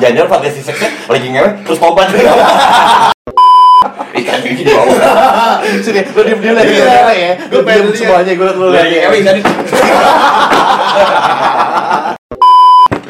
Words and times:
Jangan 0.00 0.26
fantasi 0.26 0.60
seksnya 0.60 0.88
lagi 1.06 1.28
ngewe 1.28 1.48
terus 1.62 1.78
tobat. 1.78 2.08
Ikan 4.10 4.38
gigi 4.42 4.62
di 4.64 4.72
bawah. 4.72 5.60
Sini, 5.80 6.02
lu 6.02 6.20
diem 6.20 6.38
diem 6.40 6.52
lagi 6.52 6.72
Iya. 6.74 7.12
ya. 7.14 7.32
Lu 7.48 7.60
Gua 7.60 7.64
pengen 7.64 7.94
semuanya 7.94 8.32
gue 8.34 8.46
lu 8.50 8.66
Lagi 8.68 8.96
ngewe 8.98 9.16
ikan. 9.22 9.34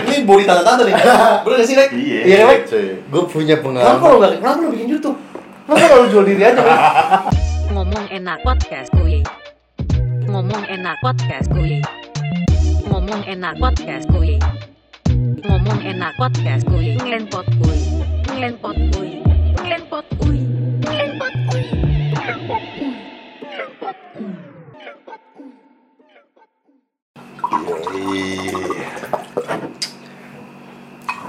Ini 0.01 0.17
body 0.23 0.45
tanda-tanda 0.45 0.83
nih. 0.85 0.95
Bener 1.41 1.57
gak 1.57 1.67
sih, 1.67 1.75
Rek? 1.75 1.91
Iya. 1.95 2.21
Iya, 2.23 2.39
Rek. 2.47 2.61
Gue 3.07 3.23
punya 3.27 3.57
Kenapa 3.59 3.65
pengalaman. 3.65 4.11
lu 4.11 4.17
gak, 4.19 4.31
kenapa 4.39 4.59
lu 4.61 4.69
bikin 4.71 4.89
YouTube? 4.91 5.17
Kenapa 5.67 5.95
lu 5.97 6.07
jual 6.11 6.25
diri 6.27 6.43
aja? 6.43 6.63
Ngomong 7.71 8.05
enak 8.11 8.39
podcast 8.43 8.89
kuy. 8.93 9.19
Ngomong 10.27 10.63
enak 10.69 10.97
podcast 11.01 11.49
kuy. 11.51 11.79
Ngomong 12.87 13.21
enak 13.25 13.55
podcast 13.57 14.07
kuy. 14.11 14.37
Ngomong 15.41 15.81
enak 15.81 16.13
podcast 16.21 16.65
kuy. 16.69 16.93
Ngelenpot 16.99 17.47
kuy. 17.61 17.79
Ngelenpot 18.29 18.77
kuy. 18.93 19.11
Ngelenpot 19.61 20.07
kuy. 20.21 20.39
Ngelenpot 20.85 21.35
kuy. 21.49 21.65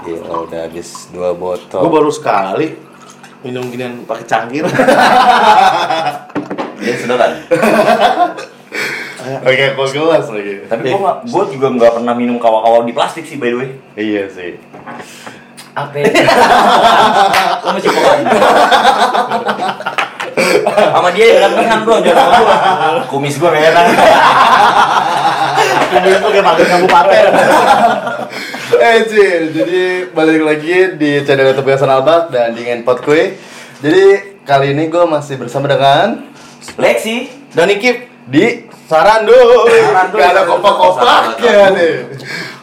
Gila, 0.02 0.50
udah 0.50 0.60
habis 0.66 1.06
dua 1.14 1.30
Gue 1.30 1.38
botol. 1.38 1.86
baru 1.86 2.10
sekali 2.10 2.74
minum 3.42 3.66
ginian 3.70 4.02
pakai 4.06 4.26
cangkir. 4.26 4.64
Dia 6.82 6.94
sedotan. 6.98 7.32
Oke, 9.46 9.64
kok 9.72 9.88
gelas 9.90 10.26
lagi. 10.28 10.54
Tapi 10.66 10.86
gua 10.88 10.98
nggak- 10.98 11.20
gua 11.28 11.44
juga 11.46 11.66
nggak 11.70 11.92
pernah 11.96 12.14
minum 12.14 12.36
kawa-kawa 12.36 12.82
di 12.82 12.92
plastik 12.92 13.24
sih 13.24 13.36
by 13.36 13.48
the 13.48 13.56
way. 13.56 13.68
Iya 13.94 14.24
sih. 14.28 14.58
Apa? 15.72 15.98
Lo 17.62 17.68
masih 17.72 17.90
kokan. 17.90 18.18
Sama 20.72 21.08
dia 21.12 21.26
ya 21.32 21.48
kan 21.48 21.80
bro, 21.82 21.96
jangan 22.00 22.24
sama 22.24 22.38
gua. 22.38 22.56
Kumis 23.06 23.36
gua 23.36 23.50
gak 23.52 23.64
enak. 23.64 23.84
Kumis 25.92 26.16
tuh 26.18 26.30
kayak 26.30 26.44
pakai 26.44 26.64
kabupaten. 26.66 27.24
Eh 28.72 28.98
Cil, 29.04 29.42
jadi 29.52 29.82
balik 30.10 30.42
lagi 30.42 30.76
di 30.96 31.22
channel 31.22 31.52
YouTube 31.52 31.70
Yasan 31.70 31.92
Albak 31.92 32.32
dan 32.32 32.56
di 32.56 32.64
Ngenpot 32.64 33.04
Kue. 33.04 33.36
Jadi 33.78 34.04
kali 34.42 34.72
ini 34.72 34.88
gue 34.88 35.04
masih 35.04 35.36
bersama 35.36 35.68
dengan 35.68 36.24
Lexi. 36.74 37.28
Dan 37.52 37.68
Ikip. 37.68 38.08
di 38.22 38.64
Sarando. 38.92 39.38
Sarando. 39.72 40.16
Gak 40.20 40.30
ada 40.36 40.42
kopak-kopaknya 40.44 41.56
nih. 41.72 41.94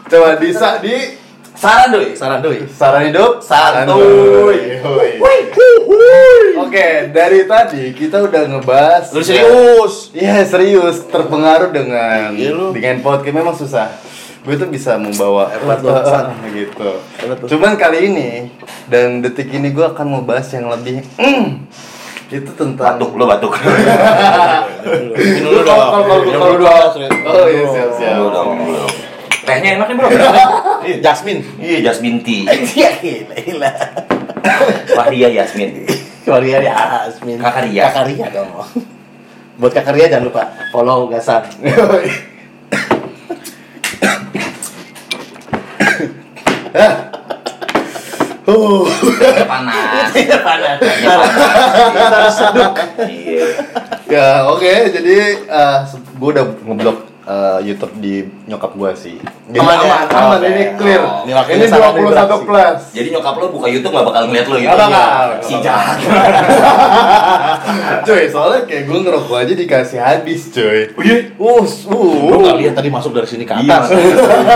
Coba 0.05 0.37
bisa 0.37 0.77
di 0.77 1.17
Saran 1.59 1.91
doi. 1.91 2.15
Saran 2.15 2.39
doi. 2.39 2.63
Saran 2.71 3.01
hidup 3.11 3.43
Santuy. 3.43 4.79
Oke, 6.55 7.11
dari 7.11 7.43
tadi 7.43 7.91
kita 7.91 8.23
udah 8.23 8.47
ngebahas 8.47 9.11
Lu 9.11 9.19
serius. 9.19 10.15
Iya 10.15 10.47
serius, 10.47 11.03
terpengaruh 11.11 11.75
dengan 11.75 12.31
Iya, 12.31 12.71
dengan 12.71 13.03
podcast 13.03 13.35
memang 13.35 13.55
susah. 13.59 13.91
Gue 14.47 14.55
tuh 14.55 14.71
bisa 14.71 14.95
membawa 14.95 15.51
San. 15.83 16.31
gitu. 16.55 16.89
Cuman 17.51 17.75
kali 17.75 18.07
ini 18.07 18.29
dan 18.87 19.19
detik 19.19 19.51
ini 19.51 19.75
gue 19.75 19.83
akan 19.83 20.15
membahas 20.15 20.47
yang 20.55 20.71
lebih 20.71 21.03
mm, 21.19 21.67
itu 22.29 22.51
tentang 22.53 22.77
Batuk, 22.77 23.17
lo 23.17 23.25
batuk. 23.25 23.57
Minum 25.17 25.49
dulu 25.49 25.61
dong. 25.65 25.77
Kalau- 25.77 25.89
kalau- 25.89 26.05
kalau- 26.05 26.23
Minum 26.23 26.39
kalau 26.39 26.53
dulu 26.53 26.61
dua. 26.61 26.73
Oh 27.25 27.45
iya 27.49 27.63
siap 27.65 27.89
siap. 27.97 28.15
Tehnya 29.49 29.69
enak 29.81 29.87
nih 29.89 29.95
bro. 29.97 30.07
Jasmine. 31.05 31.41
Iya, 31.57 31.77
Jasmine 31.89 32.21
tea. 32.21 32.45
Iya, 32.77 32.89
gila, 33.01 33.35
gila. 33.41 33.71
Fahria 34.93 35.27
Yasmin. 35.33 35.89
Waria 36.29 36.61
Jasmine. 36.61 37.41
Kakaria. 37.41 37.89
Kakaria 37.89 38.25
dong. 38.29 38.53
Buat 39.57 39.73
Kakaria 39.73 40.05
jangan 40.07 40.29
lupa 40.29 40.43
follow 40.69 41.09
Gasan. 41.09 41.43
Uh, 48.49 48.81
Udah 48.89 49.45
panas. 49.45 50.09
Panas. 50.49 50.77
Iya. 53.05 53.45
ya 54.09 54.27
oke 54.49 54.73
jadi 54.89 55.37
gue 56.17 56.29
udah 56.33 56.45
ngeblok 56.65 56.97
eh, 57.29 57.59
YouTube 57.61 57.93
di 57.95 58.25
nyokap 58.43 58.73
gue 58.73 58.91
sih. 58.97 59.15
Jadi 59.49 59.55
Aman 59.55 59.75
ya? 59.75 59.85
aman, 59.85 60.03
aman, 60.09 60.35
Oke. 60.35 60.47
ini 60.47 60.63
clear. 60.75 61.01
Oh. 61.01 61.21
Ini 61.23 61.31
Ini 61.37 61.65
saran 61.65 61.91
21 61.93 62.01
vibrasi. 62.01 62.43
plus. 62.43 62.79
Jadi 62.91 63.07
nyokap 63.09 63.33
lo 63.35 63.45
buka 63.49 63.65
YouTube 63.67 63.91
gak 63.91 64.03
bakal 64.03 64.21
ngeliat 64.25 64.45
lo 64.45 64.55
gitu. 64.57 64.67
Gak 64.67 64.77
bakal. 64.79 65.25
Si 65.41 65.53
jahat. 65.61 65.97
Cuy, 68.05 68.23
soalnya 68.27 68.59
kayak 68.65 68.83
gue 68.85 68.97
ngerokok 68.99 69.35
aja 69.37 69.53
dikasih 69.53 69.97
habis, 69.99 70.39
cuy. 70.49 70.89
Iya. 70.99 71.15
Us, 71.37 71.85
Lu 71.85 71.95
uh. 71.95 72.37
nggak 72.39 72.55
lihat 72.57 72.73
tadi 72.73 72.87
masuk 72.89 73.11
dari 73.11 73.25
sini 73.25 73.43
ke 73.43 73.51
Iya. 73.53 73.79
atas. 73.79 73.85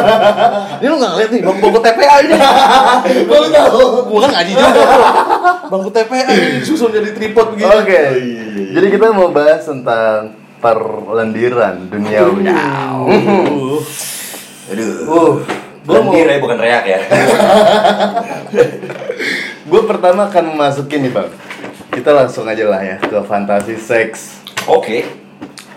Ini 0.81 0.85
lu 0.87 0.95
nggak 0.97 1.11
ngeliat 1.13 1.29
nih 1.29 1.41
bangku 1.41 1.59
bangku 1.63 1.79
TPA 1.79 2.15
ini. 2.19 2.33
Gue 3.29 3.37
tahu. 3.47 3.81
Gua 4.05 4.19
kan 4.23 4.29
ngaji 4.33 4.51
juga. 4.51 4.81
Bangku 5.63 5.89
TPA 5.89 6.23
ini 6.27 6.47
disusun 6.59 6.89
jadi 6.89 7.09
tripod 7.11 7.45
begini. 7.53 7.69
Oke. 7.71 8.01
Jadi 8.73 8.85
kita 8.89 9.05
mau 9.11 9.29
bahas 9.29 9.61
tentang 9.63 10.33
perlendiran 10.63 11.91
duniawi. 11.91 12.47
Uh. 12.47 13.83
Aduh. 14.71 14.91
Uh, 15.03 15.33
Lendir 15.83 16.31
ya, 16.31 16.39
bukan 16.39 16.55
reak 16.63 16.85
ya. 16.87 16.99
gue 19.69 19.81
pertama 19.83 20.31
akan 20.31 20.55
memasukin 20.55 21.03
nih 21.03 21.11
bang. 21.11 21.29
Kita 21.91 22.15
langsung 22.15 22.47
aja 22.47 22.63
lah 22.71 22.79
ya 22.79 22.95
ke 23.03 23.19
fantasi 23.27 23.75
seks. 23.75 24.39
Oke. 24.71 25.03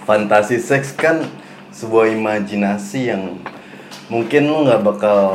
Fantasi 0.07 0.63
seks 0.63 0.95
kan 0.95 1.27
sebuah 1.75 2.15
imajinasi 2.15 3.11
yang 3.11 3.43
mungkin 4.07 4.47
lu 4.47 4.63
nggak 4.67 4.87
bakal 4.87 5.35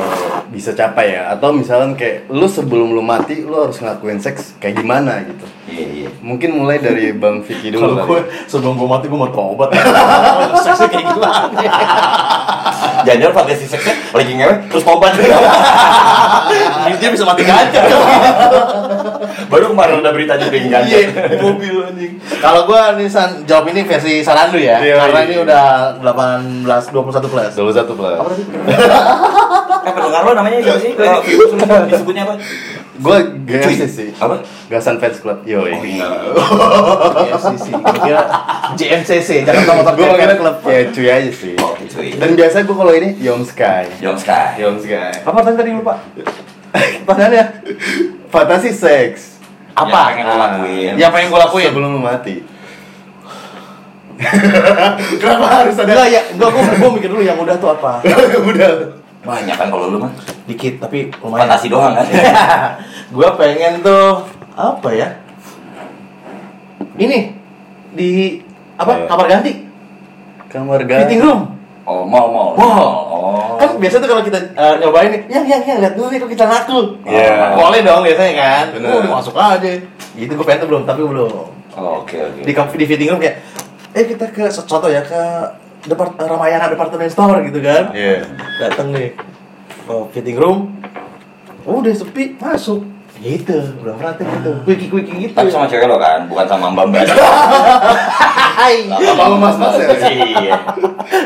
bisa 0.52 0.72
capai 0.72 1.16
ya. 1.20 1.32
Atau 1.36 1.52
misalnya 1.52 1.96
kayak 1.96 2.32
lu 2.32 2.48
sebelum 2.48 2.96
lu 2.96 3.04
mati 3.04 3.44
lu 3.44 3.56
harus 3.56 3.80
ngelakuin 3.80 4.20
seks 4.20 4.56
kayak 4.60 4.80
gimana 4.80 5.24
gitu. 5.28 5.46
Iya, 5.72 5.88
iya. 5.88 6.10
Mungkin 6.24 6.56
mulai 6.56 6.80
dari 6.80 7.12
Bang 7.16 7.44
Vicky 7.44 7.72
Kalau 7.72 7.96
dulu 7.96 8.16
gue 8.16 8.20
kali. 8.24 8.48
sebelum 8.48 8.74
gue 8.80 8.88
mati 8.88 9.06
gue 9.08 9.20
mau 9.20 9.32
tobat. 9.32 9.70
Seksnya 10.64 10.88
kayak 10.88 11.06
gimana? 11.16 11.48
Jangan 13.02 13.34
fantasi 13.34 13.66
seksnya 13.66 13.96
lagi 14.14 14.32
ngewe 14.38 14.56
terus 14.70 14.84
tobat. 14.86 15.12
Dia 17.02 17.10
bisa 17.10 17.26
mati 17.26 17.42
gajah. 17.44 17.84
Baru 19.48 19.66
kemarin 19.74 20.02
udah 20.02 20.12
berita 20.14 20.34
juga 20.38 20.56
yang. 20.58 20.86
Iya, 20.86 21.00
mobil 21.40 21.76
anjing. 21.84 22.14
Kalau 22.40 22.68
gua 22.70 22.96
nih 22.96 23.08
San, 23.08 23.44
jawab 23.46 23.70
ini 23.72 23.84
versi 23.86 24.22
Sarandu 24.22 24.60
ya. 24.60 24.80
Iya, 24.82 24.96
karena 24.98 25.20
iya. 25.24 25.28
ini 25.28 25.36
udah 25.44 25.64
18 26.02 26.94
21 26.94 27.32
plus. 27.32 27.54
Dulu 27.56 27.72
satu 27.72 27.94
plus. 27.98 28.18
Apa 28.20 28.30
tadi? 28.32 28.44
Eh 29.82 29.94
pendengar 29.98 30.22
lo 30.22 30.32
namanya 30.38 30.62
siapa 30.62 30.78
sih? 30.78 30.94
Kalau 30.94 31.26
viewers 31.26 31.52
lu 31.58 31.66
disebutnya 31.90 32.24
apa? 32.30 32.38
Gue 33.02 33.18
GSC 33.50 33.82
sih. 33.90 34.10
Apa? 34.22 34.46
Gasan 34.70 35.02
Fans 35.02 35.18
Club. 35.18 35.42
Yo. 35.42 35.66
Oh 35.66 35.66
iya. 35.66 36.06
GSCC. 37.34 37.66
Gua 37.74 37.98
kira 37.98 38.22
JMCC, 38.78 39.30
Jakarta 39.42 39.72
Motor 39.74 39.94
Gue 39.98 40.08
kira 40.22 40.36
klub 40.38 40.56
ya 40.70 40.80
cuy 40.94 41.08
aja 41.10 41.32
sih. 41.34 41.58
Oke 41.58 41.84
cuy. 41.90 42.14
Dan 42.14 42.38
biasa 42.38 42.62
gue 42.62 42.76
kalau 42.78 42.94
ini 42.94 43.10
Yom 43.18 43.42
Sky. 43.42 43.90
Young 44.06 44.18
Sky. 44.22 44.62
Yom 44.62 44.78
Sky. 44.78 45.26
Apa 45.26 45.38
tadi 45.42 45.56
tadi 45.58 45.70
lupa? 45.74 45.98
Pertanyaannya 47.08 47.46
Fantasi 48.32 48.72
seks. 48.72 49.44
Yang 49.76 49.88
apa? 49.88 50.02
pengen 50.12 50.26
lo 50.26 50.36
lakuin. 50.40 50.94
Yang 50.96 51.12
pengen 51.12 51.28
gua 51.32 51.42
lakuin? 51.48 51.68
Sebelum 51.72 51.90
lu 51.92 52.02
mati. 52.02 52.36
Kenapa 55.22 55.48
harus 55.50 55.76
ada? 55.82 55.92
Enggak 55.92 56.08
ya, 56.14 56.22
enggak 56.32 56.50
gua, 56.54 56.64
gua 56.78 56.90
mikir 56.96 57.10
dulu 57.12 57.24
yang 57.24 57.38
udah 57.40 57.56
tuh 57.60 57.70
apa. 57.76 58.00
Udah. 58.52 58.72
Banyak 59.22 59.56
kan 59.56 59.68
kalau 59.70 59.92
lu 59.92 59.98
mah. 60.02 60.12
Dikit 60.48 60.82
tapi 60.82 61.12
lumayan. 61.20 61.46
Fantasi 61.46 61.68
doang 61.68 61.94
kan. 61.94 62.06
gua 63.16 63.36
pengen 63.36 63.84
tuh 63.84 64.26
apa 64.56 64.90
ya? 64.96 65.08
Ini 66.96 67.36
di 67.92 68.40
apa? 68.80 68.92
Eh. 68.96 69.08
Kamar 69.08 69.26
ganti. 69.28 69.54
Kamar 70.48 70.80
ganti. 70.88 71.02
Fitting 71.08 71.22
room. 71.24 71.61
Oh, 71.82 72.06
mau 72.06 72.28
mau. 72.30 72.50
Wow. 72.54 72.88
Oh. 73.10 73.58
Kan 73.58 73.82
biasa 73.82 73.98
tuh 73.98 74.10
kalau 74.10 74.22
kita 74.22 74.38
eh, 74.54 74.74
nyobain 74.78 75.10
nih, 75.10 75.22
yang 75.34 75.46
yang 75.50 75.62
yang 75.66 75.80
lihat 75.82 75.94
dulu 75.98 76.14
nih 76.14 76.20
kok 76.22 76.30
kita 76.30 76.46
laku. 76.46 76.80
Iya. 77.10 77.58
Boleh 77.58 77.80
dong 77.82 78.02
biasanya 78.06 78.34
kan. 78.38 78.66
Bener. 78.78 78.90
Oh, 78.90 78.98
udah 79.02 79.12
masuk 79.18 79.36
aja. 79.38 79.72
Gitu 80.14 80.32
gue 80.32 80.46
pengen 80.46 80.62
tuh 80.62 80.70
belum, 80.70 80.84
tapi 80.86 81.02
belum. 81.02 81.32
Oh, 81.74 82.04
Oke 82.04 82.20
oke. 82.20 82.44
Di 82.46 82.54
di 82.54 82.86
fitting 82.86 83.10
room 83.10 83.20
kayak 83.24 83.38
eh 83.92 84.04
kita 84.08 84.30
ke 84.32 84.46
contoh 84.48 84.88
ya 84.92 85.02
ke 85.04 85.22
depart 85.88 86.14
Ramayana 86.20 86.70
department 86.70 87.10
store 87.10 87.42
gitu 87.50 87.60
kan. 87.64 87.90
Iya. 87.96 88.30
Datang 88.62 88.94
nih. 88.94 89.18
Oh, 89.90 90.06
fitting 90.14 90.38
room. 90.38 90.78
Udah 91.66 91.94
sepi, 91.94 92.38
masuk. 92.38 92.86
Gitu, 93.22 93.54
udah 93.86 93.94
pernah 94.02 94.14
tuh 94.18 94.26
gitu. 94.26 94.52
Quickie-quickie 94.66 95.30
gitu. 95.30 95.34
Tapi 95.38 95.54
sama 95.54 95.70
cewek 95.70 95.86
lo 95.86 96.02
kan, 96.02 96.26
bukan 96.26 96.46
sama 96.50 96.74
Mbak 96.74 96.86
Mbak. 96.90 97.06
Hai. 98.58 98.90
Sama 98.90 99.38
Mas 99.38 99.56
Mas 99.62 99.78
ya? 99.78 99.94
Iya. 100.10 100.58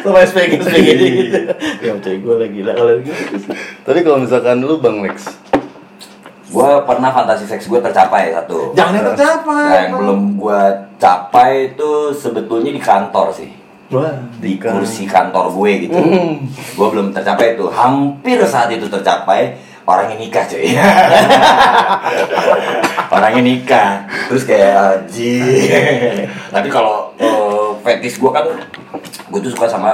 Sama 0.03 0.19
SPG 0.27 0.51
SPG 0.59 0.87
gitu. 0.91 1.39
Ya 1.79 1.95
cewek 1.95 2.19
gue 2.19 2.35
lagi 2.35 2.51
gila 2.51 2.71
kalau 2.75 2.99
gitu. 2.99 3.47
Tadi 3.87 3.99
kalau 4.03 4.17
misalkan 4.19 4.59
lu 4.59 4.75
Bang 4.83 5.07
Lex, 5.07 5.39
gue 6.51 6.69
pernah 6.83 7.15
fantasi 7.15 7.47
seks 7.47 7.71
gue 7.71 7.79
tercapai 7.79 8.35
satu. 8.35 8.75
Jangan 8.75 8.91
yang 8.99 9.07
tercapai. 9.15 9.63
Nah, 9.71 9.79
yang 9.87 9.95
belum 9.95 10.19
gue 10.35 10.61
capai 10.99 11.71
itu 11.71 12.11
sebetulnya 12.11 12.75
di 12.75 12.81
kantor 12.83 13.31
sih. 13.31 13.51
Wah. 13.95 14.19
Di 14.43 14.59
kursi 14.59 15.07
kantor 15.07 15.47
gue 15.47 15.71
gitu. 15.87 15.95
Hmm. 15.95 16.43
Gue 16.75 16.87
belum 16.91 17.15
tercapai 17.15 17.55
itu. 17.55 17.71
Hampir 17.71 18.43
saat 18.43 18.67
itu 18.75 18.91
tercapai 18.91 19.55
orangnya 19.85 20.17
nikah 20.17 20.43
cuy. 20.43 20.65
orangnya 23.15 23.41
nikah. 23.41 23.89
Terus 24.27 24.43
kayak 24.43 24.73
aji. 25.05 25.37
Tapi 26.55 26.67
kalau 26.67 27.13
eh, 27.17 27.67
fetish 27.81 28.17
gue 28.17 28.29
kan 28.29 28.45
gue 29.25 29.39
tuh 29.41 29.51
suka 29.51 29.67
sama 29.67 29.91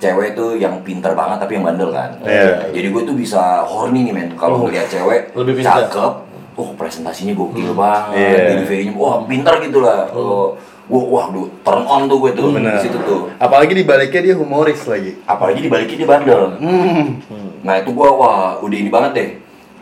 cewek 0.00 0.32
tuh 0.32 0.56
yang 0.56 0.80
pinter 0.80 1.12
banget 1.12 1.36
tapi 1.38 1.54
yang 1.54 1.64
bandel 1.64 1.92
kan. 1.92 2.08
Iya. 2.24 2.72
Jadi 2.72 2.86
gue 2.88 3.02
tuh 3.04 3.12
bisa 3.12 3.60
horny 3.62 4.00
nih 4.02 4.12
men 4.12 4.28
kalau 4.32 4.56
Oh. 4.56 4.60
ngeliat 4.64 4.88
cewek 4.88 5.30
Lebih 5.36 5.60
pinter. 5.60 5.86
cakep. 5.88 6.12
Oh 6.56 6.68
presentasinya 6.74 7.32
gokil 7.32 7.72
banget. 7.72 8.16
Iya. 8.16 8.40
Deliverynya 8.56 8.92
wah 8.96 9.20
pinter 9.24 9.54
gitu 9.60 9.78
lah. 9.80 10.08
Oh. 10.12 10.56
Wah, 10.90 11.04
wah, 11.06 11.26
duh, 11.30 11.46
turn 11.62 11.86
on 11.86 12.02
tuh 12.04 12.18
gue 12.18 12.34
tuh 12.34 12.50
Bener. 12.50 12.74
di 12.74 12.82
situ 12.82 12.98
tuh. 13.00 13.30
Apalagi 13.38 13.72
di 13.72 13.86
baliknya 13.86 14.20
dia 14.20 14.34
humoris 14.34 14.82
lagi. 14.84 15.14
Apalagi 15.22 15.62
dibalikin 15.62 15.96
dia 15.96 16.08
bandel. 16.08 16.58
Hmm. 16.58 17.22
Nah 17.62 17.78
itu 17.78 17.94
gua 17.94 18.10
wah 18.10 18.42
udah 18.58 18.74
ini 18.74 18.90
banget 18.90 19.12
deh. 19.14 19.28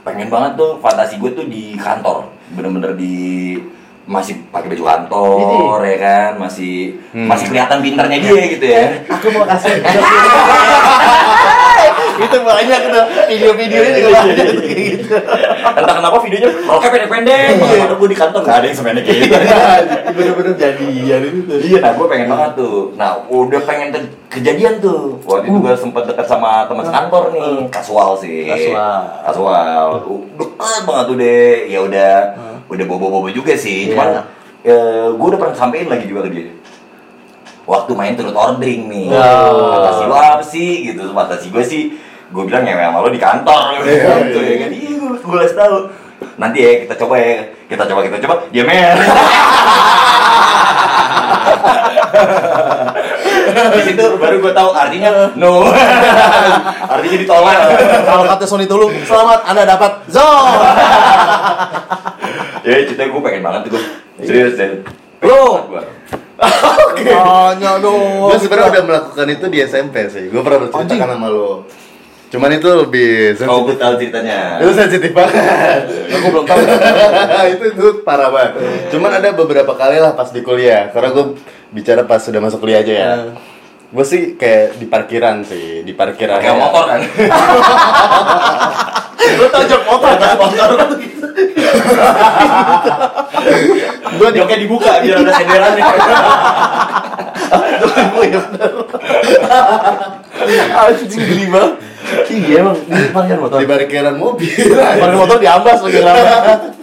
Pengen 0.05 0.29
banget 0.29 0.55
tuh 0.55 0.77
fantasi 0.79 1.17
gue 1.17 1.33
tuh 1.33 1.45
di 1.45 1.73
kantor. 1.75 2.29
Bener-bener 2.53 2.93
di 2.93 3.57
masih 4.05 4.41
pakai 4.49 4.73
baju 4.73 4.85
kantor 4.85 5.79
ya 5.85 5.97
kan, 5.99 6.31
masih 6.37 6.97
Hmm. 7.09 7.25
masih 7.25 7.45
kelihatan 7.49 7.81
pinternya 7.81 8.19
dia 8.19 8.43
gitu 8.53 8.67
ya. 8.69 8.85
Aku 9.09 9.33
mau 9.33 9.45
kasih 9.45 9.81
itu 12.19 12.39
banyak 12.43 12.81
tuh 12.91 13.05
video-videonya 13.31 13.91
juga 13.95 14.11
banyak 14.13 14.37
tuh 14.37 14.59
kayak 14.61 14.83
gitu. 14.83 14.98
Entah 15.79 15.95
kenapa 15.99 16.17
videonya 16.21 16.49
roknya 16.65 16.91
pendek-pendek, 16.91 17.49
padahal 17.57 17.97
gue 17.97 18.09
di 18.09 18.19
kantor 18.19 18.41
gak 18.43 18.57
ada 18.61 18.67
yang 18.67 18.77
sependek 18.77 19.05
kayak 19.05 19.19
gitu. 19.25 19.35
Bener-bener 20.17 20.55
jadian 20.55 21.21
itu. 21.25 21.55
Iya, 21.69 21.79
nah 21.81 21.93
gue 21.95 22.07
pengen 22.07 22.27
banget 22.29 22.53
tuh. 22.59 22.79
Nah, 22.95 23.11
udah 23.27 23.61
pengen 23.63 23.89
ter- 23.95 24.13
kejadian 24.29 24.79
tuh. 24.79 25.17
Waktu 25.23 25.49
itu 25.49 25.59
gue 25.59 25.75
sempet 25.75 26.03
deket 26.07 26.27
sama 26.27 26.67
teman 26.67 26.85
sekantor 26.85 27.31
nih, 27.33 27.55
kasual 27.71 28.19
sih. 28.19 28.49
Kasual. 28.49 29.01
Kasual. 29.25 29.87
Uh, 30.05 30.21
Deket 30.37 30.83
banget 30.85 31.05
tuh 31.07 31.17
deh. 31.17 31.53
Ya 31.69 31.81
udah, 31.83 32.13
udah 32.67 32.85
bobo-bobo 32.85 33.29
juga 33.29 33.55
sih. 33.55 33.93
Cuman 33.93 34.25
Iya. 34.67 35.15
gue 35.15 35.27
udah 35.31 35.39
pernah 35.39 35.57
sampein 35.57 35.87
lagi 35.87 36.11
juga 36.11 36.27
ke 36.27 36.31
dia. 36.35 36.51
Waktu 37.69 37.93
main 37.93 38.17
turut 38.17 38.33
ordering 38.33 38.89
nih. 38.89 39.07
Oh. 39.13 39.77
Fantasi 39.77 40.03
lo 40.09 40.17
apa 40.17 40.45
sih? 40.45 40.89
Gitu. 40.89 41.05
Fantasi 41.13 41.47
gue 41.53 41.65
sih, 41.65 41.83
gue 42.29 42.43
bilang 42.45 42.63
ngewe 42.65 42.83
sama 42.85 42.99
lo 43.01 43.09
di 43.09 43.21
kantor. 43.21 43.63
gitu 43.85 44.39
ya 44.41 44.57
kan. 44.61 44.71
Iya, 44.73 44.93
gue 45.01 45.11
gue 45.17 45.39
kasih 45.45 45.57
tahu. 45.57 45.77
Nanti 46.39 46.59
ya 46.63 46.73
kita 46.87 46.95
coba 47.01 47.15
ya. 47.17 47.41
Kita 47.69 47.85
coba, 47.89 48.01
kita 48.05 48.19
coba. 48.25 48.35
Dia 48.53 48.65
mer. 48.65 48.97
di 53.69 53.81
situ 53.85 54.05
baru 54.21 54.37
gue 54.39 54.53
tahu 54.55 54.71
artinya 54.71 55.35
no 55.35 55.67
artinya 56.95 57.19
ditolak 57.19 57.57
Kalau 58.07 58.25
kata 58.27 58.45
Sony 58.47 58.67
Tulung, 58.71 58.93
selamat 59.03 59.41
Anda 59.51 59.63
dapat 59.67 59.93
zone. 60.09 60.63
ya 62.69 62.75
cerita 62.85 63.09
gue 63.09 63.23
pengen 63.23 63.43
banget 63.43 63.61
tuh 63.69 63.71
gue 63.77 63.83
serius 64.25 64.55
deh 64.59 64.85
Lo. 65.19 65.67
Gua. 65.67 65.83
Hanya 66.39 67.83
dong. 67.83 68.31
Gue 68.31 68.39
sebenarnya 68.39 68.71
udah 68.71 68.83
melakukan 68.87 69.27
itu 69.35 69.47
di 69.51 69.59
SMP 69.67 70.07
sih. 70.07 70.31
Gue 70.31 70.47
pernah 70.47 70.63
bercerita 70.63 70.95
kan 70.95 71.11
sama 71.11 71.27
lo. 71.27 71.67
Cuman 72.29 72.51
itu 72.53 72.69
lebih 72.69 73.41
oh 73.49 73.65
gue 73.65 73.73
sensitif. 73.73 73.81
tahu 73.81 73.93
ceritanya 73.97 74.61
Itu 74.61 74.73
sensitif 74.77 75.11
banget. 75.17 75.83
Aku 76.21 76.27
belum 76.29 76.45
tahu. 76.45 76.61
itu 77.57 77.65
itu 77.73 77.87
parah 78.05 78.29
banget. 78.29 78.53
Cuman 78.93 79.11
ada 79.17 79.33
beberapa 79.33 79.73
kali 79.73 79.97
lah 79.97 80.13
pas 80.13 80.29
di 80.29 80.45
kuliah. 80.45 80.93
Karena 80.93 81.09
gue 81.17 81.25
bicara 81.73 82.05
pas 82.05 82.21
sudah 82.21 82.41
masuk 82.45 82.61
kuliah 82.61 82.85
aja 82.85 82.93
ya. 82.93 83.09
Hmm. 83.09 83.48
Gue 83.89 84.05
sih 84.05 84.37
kayak 84.37 84.77
di 84.77 84.85
parkiran 84.85 85.41
sih, 85.49 85.81
di 85.81 85.97
parkiran. 85.97 86.37
pakai 86.37 86.53
motor 86.53 86.85
kan 86.93 87.01
Lo 89.41 89.47
tau 89.49 89.65
jok 89.65 89.83
motor 89.89 90.13
kan? 90.21 90.37
motor 90.37 90.71
gue 94.19 94.29
joknya 94.35 94.57
dibuka 94.59 95.01
biar 95.01 95.25
ada 95.25 95.33
senderannya 95.33 95.83
Anjing 100.79 101.23
geli 101.25 101.47
banget. 101.49 101.73
Iya 102.29 102.61
emang, 102.65 102.77
ini 102.89 103.09
parkiran 103.13 103.41
motor. 103.41 103.57
Di 103.61 103.69
parkiran 103.69 104.15
mobil. 104.21 104.53
Parkiran 104.53 105.17
motor 105.17 105.37
diambas 105.41 105.79
lagi 105.81 106.01
lama. 106.05 106.77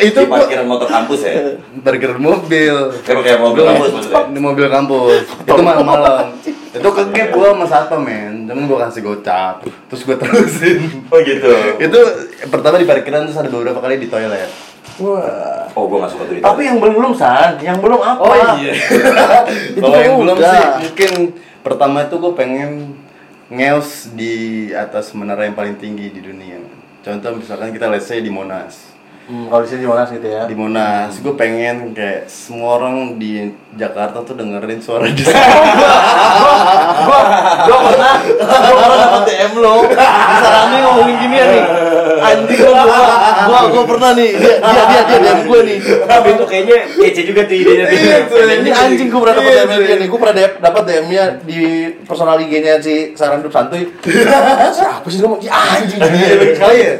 Itu 0.00 0.18
di 0.22 0.28
parkiran 0.28 0.66
motor 0.68 0.88
kampus 0.88 1.20
ya 1.24 1.34
parkiran 1.80 2.18
mobil. 2.20 2.74
kayak 3.04 3.22
kayak 3.24 3.40
mobil 3.40 3.62
kampus 3.64 3.90
maksudnya 3.92 4.22
Di 4.30 4.40
mobil 4.40 4.66
kampus. 4.68 5.20
itu 5.26 5.62
malam-malam. 5.62 6.26
Itu 6.76 6.88
ke 6.92 7.02
gap 7.08 7.28
gua 7.32 7.48
sama 7.56 7.66
satu 7.66 7.96
men. 7.96 8.44
Cuman 8.44 8.68
gua 8.68 8.78
kasih 8.88 9.00
gocap. 9.00 9.64
Terus 9.64 10.00
gua 10.04 10.16
terusin. 10.20 11.08
oh 11.08 11.18
gitu 11.24 11.48
itu 11.80 12.00
pertama 12.52 12.76
di 12.76 12.86
parkiran 12.86 13.24
terus 13.24 13.38
ada 13.40 13.48
beberapa 13.48 13.80
kali 13.80 13.96
di 13.96 14.08
toilet. 14.12 14.76
Wah. 14.96 15.68
oh 15.76 15.84
gue 15.92 15.98
gak 16.00 16.12
suka 16.16 16.24
tuh 16.24 16.40
Tapi 16.40 16.60
yang 16.64 16.80
belum 16.80 17.12
San, 17.12 17.60
yang 17.60 17.76
belum 17.84 18.00
apa? 18.00 18.22
Oh 18.24 18.32
iya. 18.32 18.72
Itu 19.76 19.80
Kalau 19.84 20.00
yang 20.00 20.16
belum 20.16 20.36
sih 20.40 20.64
mungkin 20.88 21.12
pertama 21.60 22.08
itu 22.08 22.16
gue 22.16 22.32
pengen 22.32 22.96
ngeos 23.52 24.14
di 24.16 24.70
atas 24.72 25.12
menara 25.12 25.44
yang 25.44 25.52
paling 25.52 25.76
tinggi 25.76 26.10
di 26.10 26.24
dunia. 26.24 26.58
Contoh 27.04 27.38
misalkan 27.38 27.70
kita 27.76 27.92
let's 27.92 28.08
say 28.08 28.24
di 28.24 28.32
Monas. 28.32 28.95
Hmm, 29.26 29.50
kalau 29.50 29.62
di 29.62 29.68
sini 29.68 29.82
di 29.82 29.88
Monas 29.90 30.08
gitu 30.08 30.22
ya. 30.22 30.42
Di 30.46 30.54
Monas, 30.54 31.12
gue 31.18 31.34
pengen 31.34 31.90
kayak 31.90 32.30
semua 32.30 32.78
orang 32.78 33.18
di 33.18 33.50
Jakarta 33.74 34.22
tuh 34.22 34.32
dengerin 34.32 34.78
suara 34.78 35.04
di 35.04 35.20
gua 37.06 37.20
gua 37.66 37.78
pernah 37.92 38.14
gua 38.40 38.72
pernah 38.72 38.96
dapat 39.04 39.22
DM 39.28 39.52
lo. 39.58 39.74
Sarannya 40.40 40.78
ngomongin 40.80 41.16
gini 41.20 41.36
nih. 41.36 41.62
Anjing 42.16 42.56
gua 42.56 42.82
gua 42.88 43.04
gua, 43.44 43.60
gua 43.68 43.84
pernah 43.84 44.10
nih. 44.16 44.30
Dia 44.32 44.54
dia 44.62 44.84
dia, 44.88 45.00
dia 45.04 45.18
DM 45.20 45.40
gua 45.44 45.60
nih. 45.60 45.78
Tapi 46.08 46.28
itu 46.32 46.44
kayaknya 46.48 46.76
kece 46.88 47.22
juga 47.28 47.40
tuh 47.44 47.56
idenya 47.58 47.84
tuh. 47.84 47.98
Iya, 48.00 48.16
tuh. 48.24 48.36
ini 48.40 48.70
anjing. 48.72 49.08
gua 49.12 49.20
pernah 49.28 49.34
dapat 49.36 49.52
Iya, 49.52 49.60
DM 49.60 49.68
tuh. 49.68 49.84
dia 49.84 49.96
nih. 49.96 50.08
Gua 50.08 50.18
pernah 50.24 50.34
dapat 50.56 50.82
DM 50.88 51.06
nya 51.12 51.24
di 51.44 51.58
personal 52.08 52.36
IG 52.40 52.52
nya 52.64 52.74
si 52.80 52.94
Saran 53.12 53.44
Hidup 53.44 53.52
Santuy. 53.52 53.82
Siapa 54.76 55.06
sih 55.12 55.20
ngomong? 55.20 55.44
"Ih, 55.44 55.52
anjing 55.52 56.00
Sekali 56.56 56.76
ya? 56.80 56.92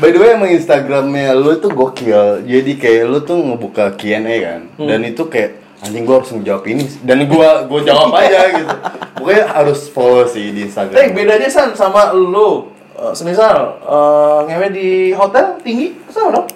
By 0.00 0.10
the 0.10 0.18
way 0.18 0.34
emang 0.34 0.50
Instagramnya 0.50 1.36
lu 1.38 1.54
itu 1.54 1.70
gokil. 1.74 2.20
Jadi 2.42 2.72
kayak 2.74 3.02
lu 3.04 3.18
tuh 3.20 3.36
ngebuka 3.36 3.92
Q&A 3.92 4.18
kan. 4.40 4.60
Dan 4.76 5.02
itu 5.02 5.22
kayak 5.24 5.50
anjing 5.80 6.02
gua 6.02 6.16
harus 6.18 6.30
ngejawab 6.30 6.64
ini. 6.64 6.84
Dan 7.00 7.26
gua 7.26 7.62
gua 7.64 7.80
jawab 7.80 8.14
aja 8.20 8.40
gitu. 8.50 8.74
Pokoknya 9.14 9.44
harus 9.48 9.86
follow 9.88 10.24
sih 10.24 10.50
di 10.50 10.64
Instagram. 10.64 10.94
Eh 10.94 11.08
bedanya 11.10 11.46
San 11.46 11.70
sama 11.72 12.10
lu. 12.10 12.70
Eh, 12.94 13.10
semisal 13.12 13.82
eh, 13.82 14.38
ngewe 14.46 14.66
di 14.70 14.88
hotel 15.10 15.58
tinggi 15.60 15.98
sama 16.08 16.30
dong. 16.32 16.46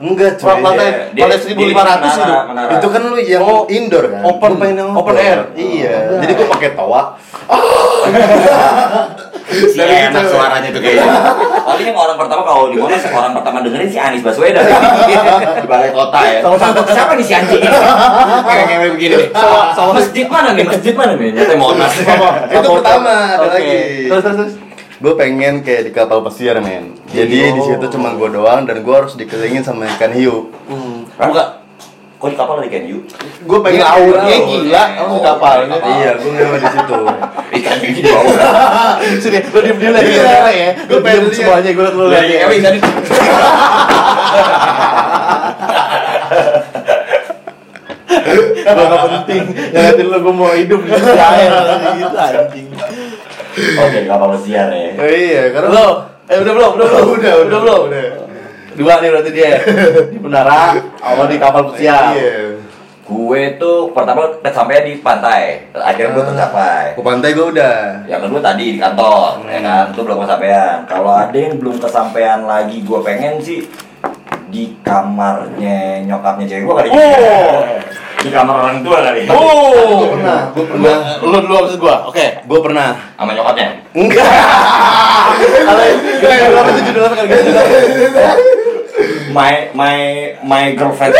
Enggak 0.00 0.34
cuy. 0.34 0.48
Lantai- 0.48 0.66
lantai- 0.66 1.14
dia 1.14 1.24
1500 1.28 1.70
menara- 1.70 2.02
itu. 2.02 2.32
menara. 2.48 2.70
Itu 2.74 2.86
kan 2.88 3.02
lu 3.04 3.18
yang 3.18 3.42
Oh, 3.42 3.62
indoor 3.68 4.04
kan? 4.08 4.20
open- 4.24 4.50
Gua 4.50 4.60
pengen 4.60 4.76
yang 4.80 4.90
open 4.90 5.14
outdoor. 5.14 5.22
air. 5.22 5.40
Iya. 5.54 5.96
Oh, 6.08 6.18
Jadi 6.18 6.32
gua 6.34 6.46
pakai 6.50 6.70
tawa 6.72 7.00
si 9.52 9.78
enak 9.78 10.24
suaranya 10.26 10.68
tuh 10.72 10.80
kayaknya. 10.80 11.12
Paling 11.62 11.86
yang 11.92 11.98
orang 11.98 12.16
pertama 12.16 12.42
kalau 12.42 12.72
di 12.72 12.76
Monas 12.80 13.04
orang 13.12 13.32
pertama 13.36 13.56
dengerin 13.62 13.88
si 13.92 13.98
Anies 14.00 14.22
Baswedan? 14.24 14.64
Di 15.62 15.68
balai 15.68 15.90
kota 15.92 16.20
ya. 16.24 16.40
Sama 16.42 16.56
satu. 16.58 16.80
siapa 16.90 17.12
nih 17.14 17.24
si 17.24 17.32
anjing 17.36 17.60
ini? 17.62 17.78
Kayak 18.42 18.64
kayak 18.66 18.80
begini. 18.96 19.14
Nih 19.16 19.28
Sama- 19.36 19.94
masjid 19.94 20.26
mana 20.26 20.48
nih? 20.56 20.64
Masjid 20.66 20.94
mana 20.96 21.12
nih? 21.14 21.28
Nyata 21.32 21.54
Monas 21.56 21.92
Itu 22.50 22.68
pertama 22.80 23.12
ada 23.38 23.46
lagi. 23.52 23.78
Terus 24.10 24.22
terus 24.24 24.36
terus. 24.40 24.54
Gue 25.02 25.18
pengen 25.18 25.66
kayak 25.66 25.82
di 25.86 25.90
kapal 25.90 26.22
pesiar 26.22 26.62
men. 26.62 26.94
Jadi 27.10 27.50
di 27.50 27.60
situ 27.60 27.84
cuma 27.90 28.14
gua 28.14 28.30
doang 28.30 28.62
dan 28.62 28.86
gua 28.86 29.02
harus 29.02 29.18
dikelilingin 29.18 29.66
sama 29.66 29.90
ikan 29.98 30.14
hiu. 30.14 30.54
Hmm. 30.70 31.02
buka 31.18 31.61
kok 32.22 32.30
di 32.30 32.38
kapal 32.38 32.54
ada 32.54 32.70
ikan 32.70 32.84
hiu 32.86 33.02
Gue 33.42 33.58
Di 33.66 33.82
lautnya 33.82 34.36
gila, 34.38 34.82
emang 34.94 35.10
di 35.12 35.20
kapalnya. 35.20 35.74
Iya, 35.74 36.10
gue 36.14 36.30
ngewe 36.30 36.56
di 36.56 36.68
situ. 36.70 36.94
ikan 37.58 37.76
hiu 37.76 37.90
di 37.90 38.02
bawah 38.06 38.34
Sini, 39.22 39.38
lo 39.42 39.58
diem 39.58 39.76
diem 39.76 39.90
lagi 39.90 40.12
Iya. 40.14 40.46
ya. 40.48 40.70
Gua 40.78 40.86
Gue 40.86 40.98
pengen 41.02 41.26
pengen 41.26 41.34
semuanya, 41.34 41.70
gue 41.72 41.82
liat 41.82 41.94
lo 41.98 42.04
Lagi 42.06 42.30
ya. 42.30 42.40
ewe 42.46 42.54
ikan 42.56 42.74
Gue 48.62 48.84
gak 48.86 49.02
penting. 49.08 49.42
Yang 49.72 49.82
nanti 49.84 50.02
lo 50.04 50.18
gue 50.20 50.34
mau 50.34 50.52
hidup 50.52 50.80
di 50.80 50.90
air 50.92 51.50
gitu 51.96 52.16
anjing. 52.16 52.68
oke 53.52 53.98
kapal 54.08 54.28
pesiar 54.32 54.72
ya 54.72 54.96
Oh 54.96 55.04
iya, 55.04 55.42
karena 55.52 55.68
Lo, 55.68 55.86
eh 56.24 56.40
udah 56.40 56.52
belum, 56.56 56.70
udah 56.72 56.86
belum, 56.88 57.06
udah, 57.12 57.32
udah 57.44 57.58
belum. 57.60 57.80
udah. 57.92 58.06
Dua 58.72 59.00
nih 59.00 59.08
berarti 59.12 59.30
dia 59.36 59.60
di 60.08 60.18
menara, 60.18 60.76
sama 61.00 61.24
di 61.28 61.36
kapal 61.36 61.72
pesiar. 61.72 62.16
Iya. 62.16 62.56
Gue 63.02 63.58
tuh 63.60 63.92
pertama 63.92 64.30
sampai 64.40 64.88
di 64.88 65.02
pantai, 65.04 65.68
akhirnya 65.74 66.16
gue 66.16 66.24
tercapai. 66.32 66.96
Ke 66.96 67.02
pantai 67.04 67.36
gue 67.36 67.46
udah. 67.52 68.08
Yang 68.08 68.20
kedua 68.24 68.40
tadi 68.40 68.64
di 68.72 68.78
kantor, 68.80 69.44
ya 69.50 69.60
kan, 69.60 69.84
itu 69.92 70.00
belum 70.00 70.18
kesampaian. 70.24 70.76
Kalau 70.88 71.12
ada 71.12 71.36
yang 71.36 71.54
belum 71.60 71.76
kesampaian 71.76 72.40
lagi, 72.48 72.80
gue 72.80 72.98
pengen 73.04 73.36
sih 73.42 73.68
di 74.48 74.76
kamarnya 74.80 76.04
nyokapnya 76.08 76.44
cewek 76.48 76.64
gue 76.64 76.74
kali. 76.78 76.88
Oh. 76.92 77.60
di 78.22 78.30
kamar 78.30 78.54
orang 78.54 78.78
tua 78.86 79.02
kali. 79.02 79.26
Oh, 79.26 79.74
Gua 79.98 80.08
pernah, 80.14 80.38
gua 80.54 80.64
pernah. 80.70 80.96
Lu 81.26 81.38
dulu 81.42 81.54
abis 81.66 81.74
gua. 81.74 82.06
Oke. 82.06 82.38
Gue 82.46 82.60
pernah. 82.62 82.94
Sama 83.18 83.34
nyokapnya. 83.34 83.82
Enggak. 83.98 84.30
Kalau 86.22 86.62
tuh 86.70 86.82
judulnya 86.86 87.08
kan 87.18 87.24
gitu. 87.26 87.50
My 89.32 89.72
my 89.72 89.96
my 90.44 90.64
girlfriend. 90.72 91.16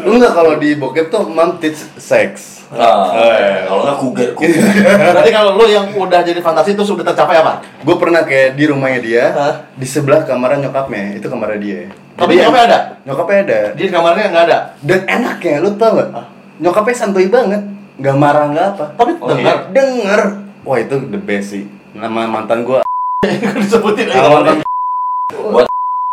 Enggak 0.00 0.32
kalau 0.32 0.56
di 0.56 0.74
bokep 0.74 1.06
tuh 1.08 1.28
mom 1.28 1.60
teach 1.60 1.76
sex. 1.96 2.58
Nah, 2.70 3.10
Eh. 3.10 3.66
kalau 3.66 3.82
nggak 3.82 3.98
kuger, 3.98 4.28
kuger. 4.32 4.62
Berarti 5.10 5.30
kalau 5.30 5.58
lu 5.58 5.66
yang 5.66 5.90
udah 5.90 6.22
jadi 6.22 6.38
fantasi 6.38 6.72
itu 6.72 6.86
sudah 6.86 7.02
tercapai 7.02 7.36
apa? 7.36 7.58
Gue 7.82 7.98
pernah 7.98 8.22
kayak 8.22 8.54
di 8.54 8.64
rumahnya 8.64 9.00
dia, 9.02 9.24
Hah? 9.28 9.54
di 9.74 9.82
sebelah 9.82 10.22
kamarnya 10.22 10.70
nyokapnya, 10.70 11.18
itu 11.18 11.26
kamarnya 11.26 11.58
dia. 11.58 11.80
Tapi 12.14 12.38
nyokapnya 12.38 12.62
ada? 12.64 12.78
Nyokapnya 13.02 13.38
ada. 13.42 13.60
Di 13.74 13.84
kamarnya 13.90 14.26
nggak 14.30 14.44
ada. 14.46 14.58
Dan 14.78 15.00
enaknya, 15.02 15.54
lu 15.58 15.74
tau 15.74 15.98
gak? 15.98 16.08
Nyokapnya 16.62 16.94
santuy 16.94 17.26
banget, 17.26 17.58
nggak 17.98 18.16
marah 18.16 18.46
nggak 18.46 18.66
apa. 18.70 18.86
Tapi 18.94 19.10
Oh, 19.18 19.26
dengar 19.28 19.56
Denger. 19.74 20.20
Wah 20.62 20.78
itu 20.78 20.94
the 21.10 21.18
best 21.18 21.50
sih. 21.50 21.66
Nama 21.90 22.30
mantan 22.30 22.62
gue. 22.62 22.89
Disebutin. 23.70 24.06
Nama 24.08 24.28
mantan 24.32 24.56
Buat 25.30 25.68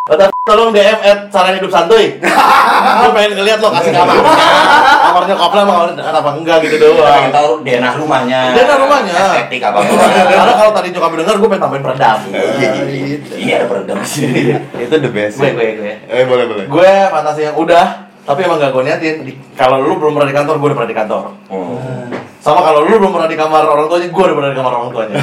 Kata 0.08 0.32
tolong 0.48 0.72
DM 0.72 1.00
at 1.04 1.28
saran 1.28 1.60
hidup 1.60 1.68
santuy. 1.68 2.16
Gue 3.04 3.10
pengen 3.12 3.44
ngeliat 3.44 3.60
lo 3.60 3.68
kasih 3.76 3.92
kamar. 3.92 4.16
Kamarnya 4.24 5.36
kopla 5.36 5.62
sama 5.68 5.84
dekat 5.92 6.16
apa 6.16 6.30
enggak 6.32 6.58
gitu 6.64 6.76
pengen 6.80 6.96
doang. 6.96 7.36
tahu 7.36 7.52
denah 7.68 7.94
rumahnya. 8.00 8.40
Denah 8.56 8.76
rumahnya. 8.80 9.16
Estetik 9.20 9.68
apa 9.68 9.84
Karena 9.84 10.54
kalau 10.56 10.72
tadi 10.72 10.96
nyokap 10.96 11.12
denger 11.12 11.36
gue 11.36 11.50
pengen 11.52 11.64
tambahin 11.68 11.84
peredam. 11.84 12.20
Ini 13.36 13.52
ada 13.52 13.66
peredam 13.68 14.00
sih. 14.08 14.56
itu 14.88 14.96
the 14.96 15.12
best. 15.12 15.44
Gue 15.44 15.52
gue 15.52 15.68
gue. 15.76 15.94
Eh 16.08 16.24
boleh 16.24 16.46
boleh. 16.48 16.66
Gue 16.72 16.92
fantasi 17.12 17.52
yang 17.52 17.60
udah 17.60 18.08
tapi 18.24 18.44
emang 18.44 18.60
gak 18.60 18.76
gue 18.76 18.84
niatin 18.84 19.16
kalau 19.56 19.80
lu 19.80 19.96
belum 20.00 20.16
pernah 20.20 20.28
di 20.28 20.36
kantor 20.36 20.56
gue 20.60 20.68
udah 20.72 20.78
pernah 20.84 20.92
di 20.92 21.00
kantor 21.00 21.24
Oh. 21.48 21.80
Sama 22.48 22.64
kalau 22.64 22.80
lu 22.82 22.96
belum 22.96 23.12
pernah 23.12 23.28
di 23.28 23.36
kamar 23.36 23.60
orang 23.62 23.86
tuanya 23.86 24.08
gue 24.08 24.24
udah 24.24 24.36
pernah 24.40 24.50
di 24.50 24.58
kamar 24.58 24.72
orang 24.74 24.90
tuanya 24.90 25.16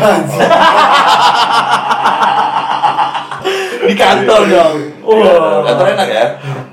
di 3.85 3.95
kantor 3.95 4.41
dong 4.45 4.75
Wah. 5.05 5.61
Kantor 5.63 5.87
enak 5.93 6.09
ya. 6.09 6.25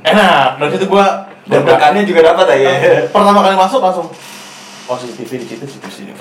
enak 0.06 0.48
dari 0.58 0.72
situ 0.72 0.86
gue 0.88 1.06
Dan 1.44 1.68
juga 2.06 2.22
dapat 2.32 2.46
ya. 2.56 2.72
pertama 3.12 3.40
kali 3.42 3.56
masuk 3.56 3.80
langsung 3.80 4.08
oh 4.88 4.96
CCTV 4.96 5.32
di 5.38 5.48
situ 5.48 5.64
CCTV 5.64 5.88
di 5.88 5.96
sini 5.96 6.12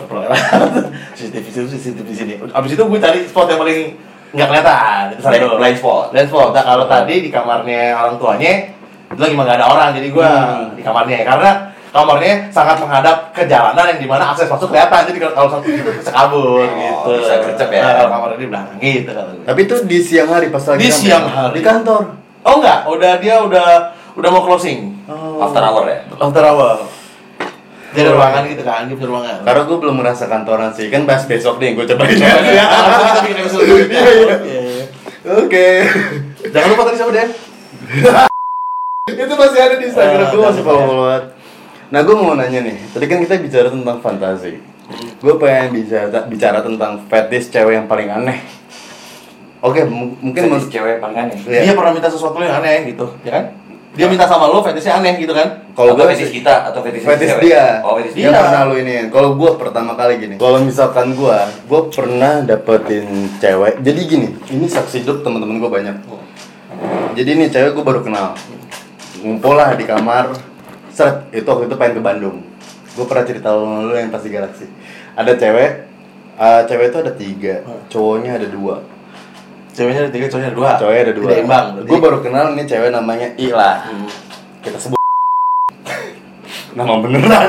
CCTV 1.19 1.43
di 1.43 1.53
situ 1.53 1.67
CCTV 1.69 1.99
di 2.05 2.15
sini 2.15 2.33
abis 2.41 2.71
itu 2.73 2.83
gue 2.83 2.99
cari 2.99 3.19
spot 3.25 3.47
yang 3.47 3.59
paling 3.59 3.79
nggak 4.31 4.47
kelihatan 4.47 5.03
itu 5.11 5.21
Blind, 5.21 5.43
satu 5.43 5.59
blind 5.59 5.77
spot. 5.77 6.05
blind 6.15 6.29
spot 6.31 6.49
nah 6.51 6.63
kalau 6.63 6.85
tadi 6.87 7.15
di 7.19 7.31
kamarnya 7.31 7.83
orang 7.95 8.15
tuanya 8.15 8.53
itu 9.11 9.19
lagi 9.19 9.35
emang 9.35 9.43
gak 9.45 9.59
ada 9.59 9.67
orang 9.69 9.89
jadi 9.93 10.09
gue 10.09 10.23
Hmm. 10.31 10.71
di 10.79 10.83
kamarnya 10.83 11.27
karena 11.27 11.51
kamarnya 11.91 12.47
sangat 12.49 12.79
menghadap 12.79 13.17
ke 13.31 13.43
jalanan 13.45 13.85
yang 13.89 13.99
di 13.99 14.07
mana 14.07 14.31
akses 14.31 14.47
masuk 14.47 14.71
kelihatan 14.71 15.05
jadi 15.07 15.19
kalau- 15.29 15.51
satu 15.51 15.67
itu 15.67 15.91
bisa 15.91 16.11
kabur 16.11 16.63
Oh, 16.63 16.63
gitu 16.63 17.11
bisa 17.19 17.35
gercep 17.41 17.69
ya. 17.69 17.81
nah, 17.81 17.93
kalau 17.97 18.11
kamarnya 18.13 18.37
di 18.37 18.47
belakang 18.47 18.79
gitu 18.79 19.11
gue. 19.11 19.43
Tapi 19.43 19.61
itu 19.61 19.75
di 19.85 19.99
siang 19.99 20.29
hari 20.29 20.47
pas 20.49 20.63
lagi 20.65 20.79
Di 20.79 20.89
siang 20.89 21.27
hari. 21.27 21.53
di 21.53 21.61
kantor. 21.61 22.03
oh 22.41 22.55
enggak 22.57 22.79
udah 22.87 23.13
dia 23.19 23.35
udah 23.39 23.69
udah 24.13 24.29
mau 24.29 24.43
closing 24.43 24.97
After 25.37 25.59
hour 25.59 25.85
ya. 25.85 25.99
after 26.09 26.43
hour 26.43 26.79
dia 27.91 28.01
ada 28.01 28.15
ruangan 28.15 28.43
gitu 28.47 28.63
kan 28.63 28.87
punya 28.89 29.11
ruangan 29.11 29.37
Karena 29.43 29.63
gue 29.65 29.77
belum 29.77 29.97
merasa 29.97 30.25
kantoran 30.25 30.71
sih, 30.71 30.87
kan 30.87 31.03
bahas 31.03 31.27
besok 31.27 31.59
nih 31.59 31.75
gue 31.75 31.85
cobain 31.85 32.15
Ya, 32.15 32.39
ya. 32.39 32.65
langsung 32.71 33.03
kita 33.03 33.21
bikin 33.21 33.39
episode 33.41 33.63
berikutnya. 33.65 34.01
Oke. 34.31 34.59
Oke. 35.27 35.69
Jangan 36.47 36.69
lupa 36.71 36.83
tadi 36.87 36.97
sama 36.97 37.11
Den. 37.11 37.29
itu 39.11 39.35
masih 39.37 39.59
ada 39.59 39.75
di 39.75 39.85
Instagram 39.85 40.23
Ah, 40.23 40.31
gue 40.31 40.39
masih 40.41 40.55
dan- 40.57 40.65
follow 40.65 40.85
followan. 40.87 41.23
Nah 41.91 42.01
gue 42.01 42.15
mau 42.15 42.33
nanya 42.33 42.63
nih, 42.63 42.77
tadi 42.89 43.05
kan 43.05 43.19
kita 43.19 43.35
bicara 43.37 43.69
tentang 43.69 43.99
fantasi. 43.99 44.63
Gue 45.19 45.35
pengen 45.37 45.75
bicara 45.75 46.23
bicara 46.25 46.59
tentang 46.61 47.03
fetish 47.05 47.51
cewek 47.51 47.75
yang 47.75 47.87
paling 47.87 48.07
aneh. 48.09 48.39
Oke, 49.61 49.85
m- 49.85 50.15
mungkin 50.17 50.43
men- 50.49 50.71
cewek 50.71 50.99
paling 50.99 51.19
aneh. 51.21 51.37
Iya. 51.45 51.61
Dia 51.67 51.73
pernah 51.75 51.93
minta 51.93 52.07
sesuatu 52.07 52.39
yang 52.39 52.57
aneh 52.57 52.89
gitu, 52.89 53.07
ya 53.21 53.33
kan? 53.33 53.45
Dia 53.91 54.07
minta 54.07 54.23
sama 54.23 54.47
lo 54.47 54.63
fetishnya 54.63 54.97
aneh 54.97 55.19
gitu 55.19 55.35
kan? 55.35 55.67
kalau 55.71 55.97
gue 55.97 56.07
fetish 56.09 56.31
kita 56.33 56.71
atau 56.71 56.79
fetish 56.79 57.03
fetish 57.03 57.31
cewek? 57.33 57.43
dia, 57.43 57.81
Oh, 57.81 57.97
fetish 57.97 58.15
yang 58.15 58.31
dia. 58.31 58.41
pernah 58.41 58.63
lu 58.65 58.75
ini. 58.77 59.09
Kalau 59.09 59.35
gue 59.35 59.51
pertama 59.57 59.93
kali 59.95 60.15
gini, 60.17 60.35
kalau 60.37 60.61
misalkan 60.61 61.13
gue, 61.13 61.37
gue 61.65 61.81
pernah 61.91 62.39
dapetin 62.41 63.07
cewek. 63.37 63.81
Jadi 63.81 64.01
gini, 64.05 64.29
ini 64.49 64.67
saksi 64.67 65.03
hidup 65.03 65.21
teman-teman 65.21 65.59
gue 65.59 65.71
banyak. 65.71 65.97
Jadi 67.13 67.31
nih 67.35 67.49
cewek 67.49 67.71
gue 67.73 67.83
baru 67.83 68.01
kenal, 68.01 68.39
ngumpul 69.19 69.55
lah 69.55 69.75
di 69.75 69.83
kamar. 69.83 70.50
Seret, 71.01 71.33
itu 71.33 71.49
waktu 71.49 71.65
itu 71.65 71.77
pengen 71.81 71.95
ke 71.97 72.03
Bandung. 72.05 72.37
Gue 72.93 73.09
pernah 73.09 73.25
cerita 73.25 73.49
lu 73.57 73.97
yang 73.97 74.13
pasti 74.13 74.29
galaksi. 74.29 74.69
Ada 75.17 75.33
cewek, 75.33 75.71
eh, 76.37 76.61
cewek 76.69 76.85
itu 76.93 76.99
ada 77.01 77.13
tiga, 77.17 77.55
cowoknya 77.89 78.37
ada 78.37 78.45
dua. 78.45 78.85
Ceweknya 79.73 80.05
ada 80.05 80.13
tiga, 80.13 80.29
cowoknya 80.29 80.49
ada 80.53 80.59
dua. 80.61 80.71
Cowoknya 80.77 81.03
ada 81.09 81.15
dua. 81.17 81.29
Tidak 81.33 81.41
imbang. 81.41 81.67
Gue 81.89 81.99
baru 82.05 82.19
kenal 82.21 82.53
nih 82.53 82.69
cewek 82.69 82.93
namanya 82.93 83.33
Ila. 83.41 83.73
Hmm. 83.89 84.05
Kita 84.61 84.77
sebut 84.77 85.01
nama 86.77 87.01
beneran. 87.01 87.49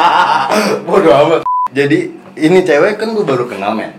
Bodoh 0.88 1.12
amat. 1.12 1.40
Jadi 1.68 1.98
ini 2.40 2.58
cewek 2.64 2.96
kan 2.96 3.12
gue 3.12 3.26
baru 3.28 3.44
kenal 3.44 3.76
men. 3.76 3.92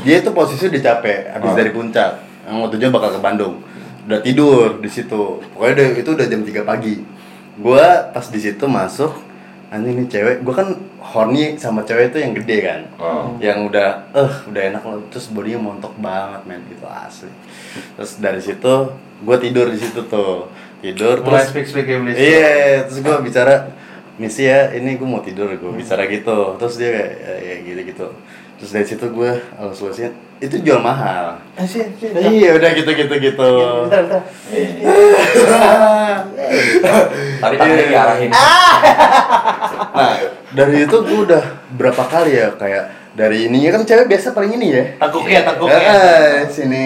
Dia 0.00 0.24
itu 0.24 0.32
posisi 0.32 0.64
udah 0.64 0.80
capek 0.80 1.36
habis 1.36 1.52
Oh. 1.52 1.56
dari 1.60 1.70
puncak. 1.76 2.24
Yang 2.48 2.72
tujuan 2.72 2.88
bakal 2.88 3.10
ke 3.12 3.20
Bandung. 3.20 3.60
Udah 4.08 4.24
tidur 4.24 4.80
di 4.80 4.88
situ. 4.88 5.44
Pokoknya 5.52 5.72
udah, 5.76 5.86
itu 6.00 6.10
udah 6.16 6.24
jam 6.24 6.40
3 6.40 6.64
pagi. 6.64 7.17
Gua 7.58 8.14
pas 8.14 8.26
di 8.30 8.40
situ 8.40 8.64
masuk 8.64 9.12
anjing 9.68 10.00
nih 10.00 10.08
cewek, 10.08 10.36
gua 10.46 10.54
kan 10.64 10.68
horny 11.02 11.58
sama 11.58 11.84
cewek 11.84 12.14
itu 12.14 12.18
yang 12.22 12.32
gede 12.38 12.56
kan. 12.64 12.80
Oh. 12.96 13.34
Yang 13.42 13.58
udah 13.74 13.88
eh 14.14 14.32
udah 14.48 14.62
enak 14.72 14.82
loh 14.86 15.02
terus 15.10 15.28
bodinya 15.28 15.60
montok 15.60 15.92
banget 15.98 16.42
men 16.46 16.62
gitu 16.70 16.86
asli. 16.86 17.28
Terus 17.98 18.22
dari 18.22 18.40
situ 18.40 18.74
gua 19.26 19.36
tidur 19.36 19.68
di 19.68 19.78
situ 19.82 20.06
tuh. 20.06 20.48
Tidur 20.78 21.26
Mulai 21.26 21.42
terus 21.42 21.50
speak 21.50 21.66
speak 21.66 21.90
English. 21.90 22.14
Iya, 22.14 22.86
terus 22.86 23.02
gue 23.02 23.16
bicara 23.18 23.74
misi 24.14 24.46
ya, 24.46 24.70
ini 24.70 24.94
gue 24.94 25.08
mau 25.10 25.18
tidur, 25.18 25.50
gue 25.50 25.72
bicara 25.74 26.06
gitu. 26.06 26.54
Terus 26.54 26.74
dia 26.78 26.90
kayak 26.94 27.14
ya, 27.18 27.34
ya 27.42 27.56
gitu 27.66 27.80
gitu. 27.82 28.06
Terus 28.62 28.70
dari 28.70 28.86
situ 28.86 29.06
gue 29.10 29.42
alas 29.58 29.78
luasnya 29.82 30.14
itu 30.38 30.56
jual 30.62 30.78
mahal. 30.78 31.34
Eh, 31.58 31.66
sih, 31.66 31.82
sih. 31.98 32.14
Iya, 32.14 32.54
udah 32.58 32.70
gitu 32.78 32.90
gitu 32.94 33.14
gitu. 33.18 33.50
Bentar, 33.90 34.02
bentar. 34.06 34.18
Tapi 37.42 37.54
tangannya 37.58 37.86
diarahin. 37.90 38.30
Nah, 39.98 40.14
dari 40.54 40.86
itu 40.86 40.94
gue 40.94 41.20
udah 41.26 41.42
berapa 41.74 42.02
kali 42.06 42.38
ya 42.38 42.54
kayak 42.54 42.86
dari 43.18 43.50
ininya 43.50 43.74
kan 43.74 43.82
cewek 43.82 44.06
biasa 44.06 44.30
paling 44.30 44.54
ini 44.54 44.66
ya. 44.70 44.84
Tekuknya, 44.94 45.42
tekuknya. 45.42 45.74
Eh, 45.74 46.46
sini 46.46 46.84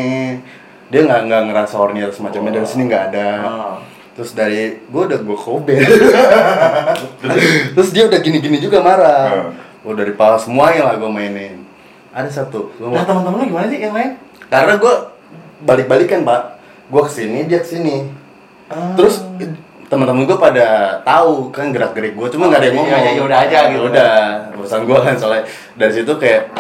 dia 0.89 1.05
nggak 1.05 1.21
nggak 1.29 1.43
ngerasa 1.53 1.77
horny 1.77 2.01
atau 2.05 2.17
semacamnya 2.17 2.57
dari 2.57 2.69
sini 2.69 2.89
nggak 2.89 3.05
ada. 3.13 3.29
Oh. 3.45 3.77
Terus 4.13 4.33
dari 4.33 4.81
gue 4.81 5.03
udah 5.09 5.21
gue 5.21 5.39
kober. 5.41 5.77
Terus 7.77 7.91
dia 7.93 8.09
udah 8.09 8.21
gini-gini 8.21 8.61
juga 8.61 8.81
marah. 8.81 9.53
Gue 9.85 9.93
dari 9.93 10.17
pala 10.17 10.41
semuanya 10.41 10.89
lah 10.89 10.97
gue 10.97 11.11
mainin. 11.13 11.62
Ada 12.13 12.29
satu. 12.31 12.69
Gua 12.75 12.93
Nah, 12.93 13.03
teman-teman 13.03 13.37
lu 13.39 13.47
gimana 13.49 13.67
sih 13.67 13.79
yang 13.79 13.93
lain? 13.93 14.13
karena 14.45 14.77
gue 14.77 14.95
balik-balikan 15.63 16.21
pak. 16.23 16.61
Gue 16.87 17.03
ke 17.03 17.13
sini 17.15 17.45
dia 17.45 17.59
ke 17.59 17.69
sini. 17.71 18.05
Ah. 18.69 18.93
Terus 18.93 19.25
teman-teman 19.87 20.25
gue 20.25 20.37
pada 20.37 20.67
tahu 21.03 21.49
kan 21.49 21.69
gerak-gerik 21.69 22.13
gue, 22.13 22.29
cuma 22.29 22.47
nggak 22.47 22.61
ada 22.61 22.67
yang 22.67 22.77
Iya, 22.79 22.85
ngomong. 22.87 23.17
ya 23.17 23.23
udah 23.23 23.39
aja 23.41 23.59
gitu. 23.67 23.83
Udah 23.87 24.13
urusan 24.55 24.81
gue 24.83 24.99
kan 24.99 25.15
soalnya 25.15 25.45
dari 25.75 25.93
situ 25.95 26.13
kayak 26.15 26.53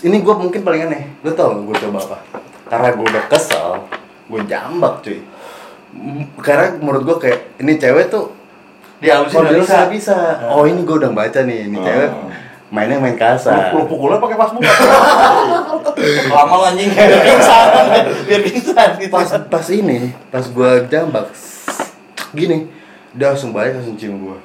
ini 0.00 0.16
gue 0.16 0.34
mungkin 0.36 0.60
paling 0.60 0.80
aneh. 0.84 1.02
Lu 1.20 1.30
tau 1.32 1.54
gue 1.56 1.74
coba 1.80 1.98
apa? 2.00 2.18
Karena 2.64 2.88
gue 2.92 3.06
udah 3.08 3.24
kesel, 3.26 3.82
gue 4.24 4.40
jambak 4.44 4.94
cuy. 5.00 5.18
Karena 6.36 6.74
menurut 6.76 7.02
gue 7.04 7.16
kayak 7.20 7.38
ini 7.56 7.74
cewek 7.74 8.08
tuh 8.08 8.34
Dia 8.96 9.18
halusin 9.18 9.36
Kalau 9.36 9.50
nggak 9.52 9.60
bisa 9.60 9.78
bisa. 9.88 10.16
Oh 10.48 10.64
ini 10.64 10.80
gue 10.80 10.96
udah 10.96 11.10
baca 11.10 11.40
nih, 11.40 11.66
ini 11.66 11.76
Oh. 11.76 11.82
cewek 11.82 12.10
mainnya 12.74 12.98
main 12.98 13.14
kasar. 13.14 13.70
Lu 13.70 13.86
pukulnya 13.86 14.18
pakai 14.18 14.34
pas 14.34 14.50
muka. 14.50 14.66
Lama 16.34 16.54
lu 16.58 16.64
anjing. 16.74 16.90
Biar 16.90 17.22
pingsan. 17.22 17.66
Biar 18.26 18.40
pingsan 18.42 18.88
gitu. 18.98 19.14
Pas 19.14 19.30
pas 19.46 19.66
ini, 19.70 20.10
pas 20.34 20.42
gue 20.42 20.70
jambak, 20.90 21.30
gini, 22.34 22.66
dia 23.14 23.30
langsung 23.30 23.54
balik 23.54 23.78
langsung 23.78 23.94
cium 23.94 24.18
kok- 24.18 24.42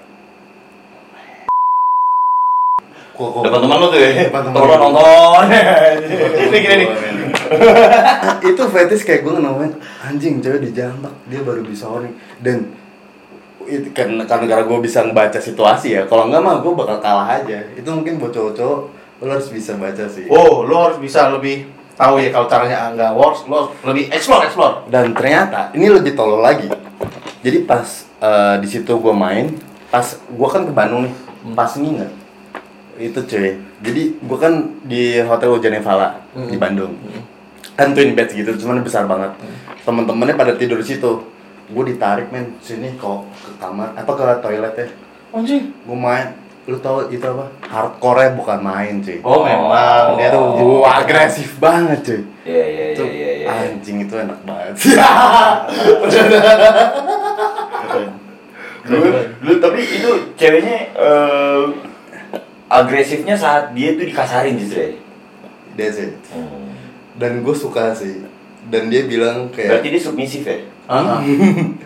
Depan 3.20 3.60
teman 3.60 3.78
lu 3.84 3.88
tuh 3.92 4.00
ya. 4.00 4.32
Depan 4.32 4.42
teman. 4.48 4.64
Temen 4.64 4.70
lu 4.70 4.76
nonton. 4.80 5.44
Ini 6.40 6.58
gini 6.62 6.76
nih. 6.86 6.90
itu 8.46 8.64
fetish 8.70 9.04
kayak 9.06 9.26
gue 9.26 9.42
nemuin 9.42 9.74
anjing 10.06 10.38
cewek 10.38 10.70
dijambak 10.70 11.14
dia 11.26 11.42
baru 11.42 11.66
bisa 11.66 11.90
horny 11.90 12.14
dan 12.42 12.70
itu 13.70 13.94
kan 13.94 14.10
karena 14.26 14.46
gara 14.50 14.64
gue 14.66 14.80
bisa 14.82 15.06
ngebaca 15.06 15.38
situasi 15.38 15.94
ya. 15.94 16.02
Kalau 16.10 16.26
nggak 16.28 16.42
mah 16.42 16.56
gue 16.66 16.74
bakal 16.74 16.98
kalah 16.98 17.40
aja. 17.40 17.62
Itu 17.78 17.94
mungkin 17.94 18.18
buat 18.18 18.34
cowok-cowok 18.34 18.80
lo 19.20 19.36
harus 19.36 19.52
bisa 19.52 19.76
baca 19.76 20.06
sih. 20.08 20.26
Oh, 20.32 20.64
lo 20.64 20.76
harus 20.90 20.98
bisa 20.98 21.28
lebih 21.28 21.68
tahu 22.00 22.24
ya 22.24 22.32
kalau 22.32 22.48
caranya 22.48 22.96
nggak 22.96 23.12
works, 23.12 23.44
lo 23.52 23.76
lebih 23.84 24.08
explore, 24.16 24.48
explore. 24.48 24.88
dan 24.88 25.12
ternyata 25.12 25.76
ini 25.76 25.92
lebih 25.92 26.16
tolol 26.16 26.40
lagi. 26.40 26.72
Jadi 27.44 27.68
pas 27.68 28.08
eh, 28.24 28.56
di 28.64 28.68
situ 28.72 28.88
gue 28.96 29.16
main 29.16 29.52
pas 29.92 30.06
gue 30.16 30.48
kan 30.48 30.64
ke 30.64 30.72
Bandung 30.72 31.10
nih 31.10 31.16
pas 31.56 31.72
nginget 31.76 32.12
itu 33.00 33.20
cuy. 33.20 33.60
Jadi 33.80 34.02
gue 34.20 34.38
kan 34.40 34.54
di 34.88 35.20
hotel 35.24 35.56
Ujanevala 35.56 36.20
di 36.36 36.56
Bandung. 36.56 36.96
Kan 37.76 37.96
twin 37.96 38.16
bed 38.16 38.32
gitu 38.32 38.56
cuman 38.64 38.84
besar 38.84 39.04
banget. 39.08 39.36
Temen-temennya 39.84 40.36
pada 40.36 40.56
tidur 40.56 40.80
di 40.80 40.88
situ 40.88 41.24
gue 41.70 41.84
ditarik 41.94 42.34
men 42.34 42.58
sini 42.60 42.98
kok 42.98 43.30
ke 43.46 43.52
kamar 43.62 43.94
apa 43.94 44.10
ke 44.10 44.24
toilet 44.42 44.74
ya 44.74 44.88
Anjing. 45.30 45.70
gue 45.70 45.98
main 45.98 46.34
lu 46.70 46.78
tau 46.78 47.10
itu 47.10 47.26
apa 47.26 47.50
hardcore 47.66 48.38
bukan 48.38 48.62
main 48.62 49.02
cuy 49.02 49.18
Oh, 49.26 49.42
memang 49.42 50.14
dia 50.22 50.30
tuh 50.30 50.54
Gue 50.58 50.86
agresif 50.86 51.58
banget 51.58 52.00
cuy 52.06 52.22
Iya 52.46 52.66
iya 52.66 52.86
itu 52.94 53.04
iya 53.10 53.30
iya. 53.42 53.46
iya. 53.46 53.74
anjing 53.74 54.06
itu 54.06 54.14
enak 54.14 54.40
banget 54.46 54.78
Dulu, 58.90 59.08
dulu 59.44 59.54
tapi 59.62 59.80
itu 59.86 60.12
ceweknya 60.34 60.78
eh, 60.98 61.64
agresifnya 62.70 63.36
saat 63.38 63.74
dia 63.78 63.94
tuh 63.94 64.06
dikasarin 64.08 64.58
justru 64.58 64.82
ya. 64.82 64.90
That's 65.78 66.00
it. 66.02 66.18
Dan 67.20 67.46
gue 67.46 67.54
suka 67.54 67.94
sih. 67.94 68.26
Dan 68.70 68.90
dia 68.90 69.06
bilang 69.06 69.50
kayak 69.54 69.78
Berarti 69.78 69.90
dia 69.94 70.02
submisif 70.02 70.42
ya? 70.46 70.58
Ah, 70.90 71.22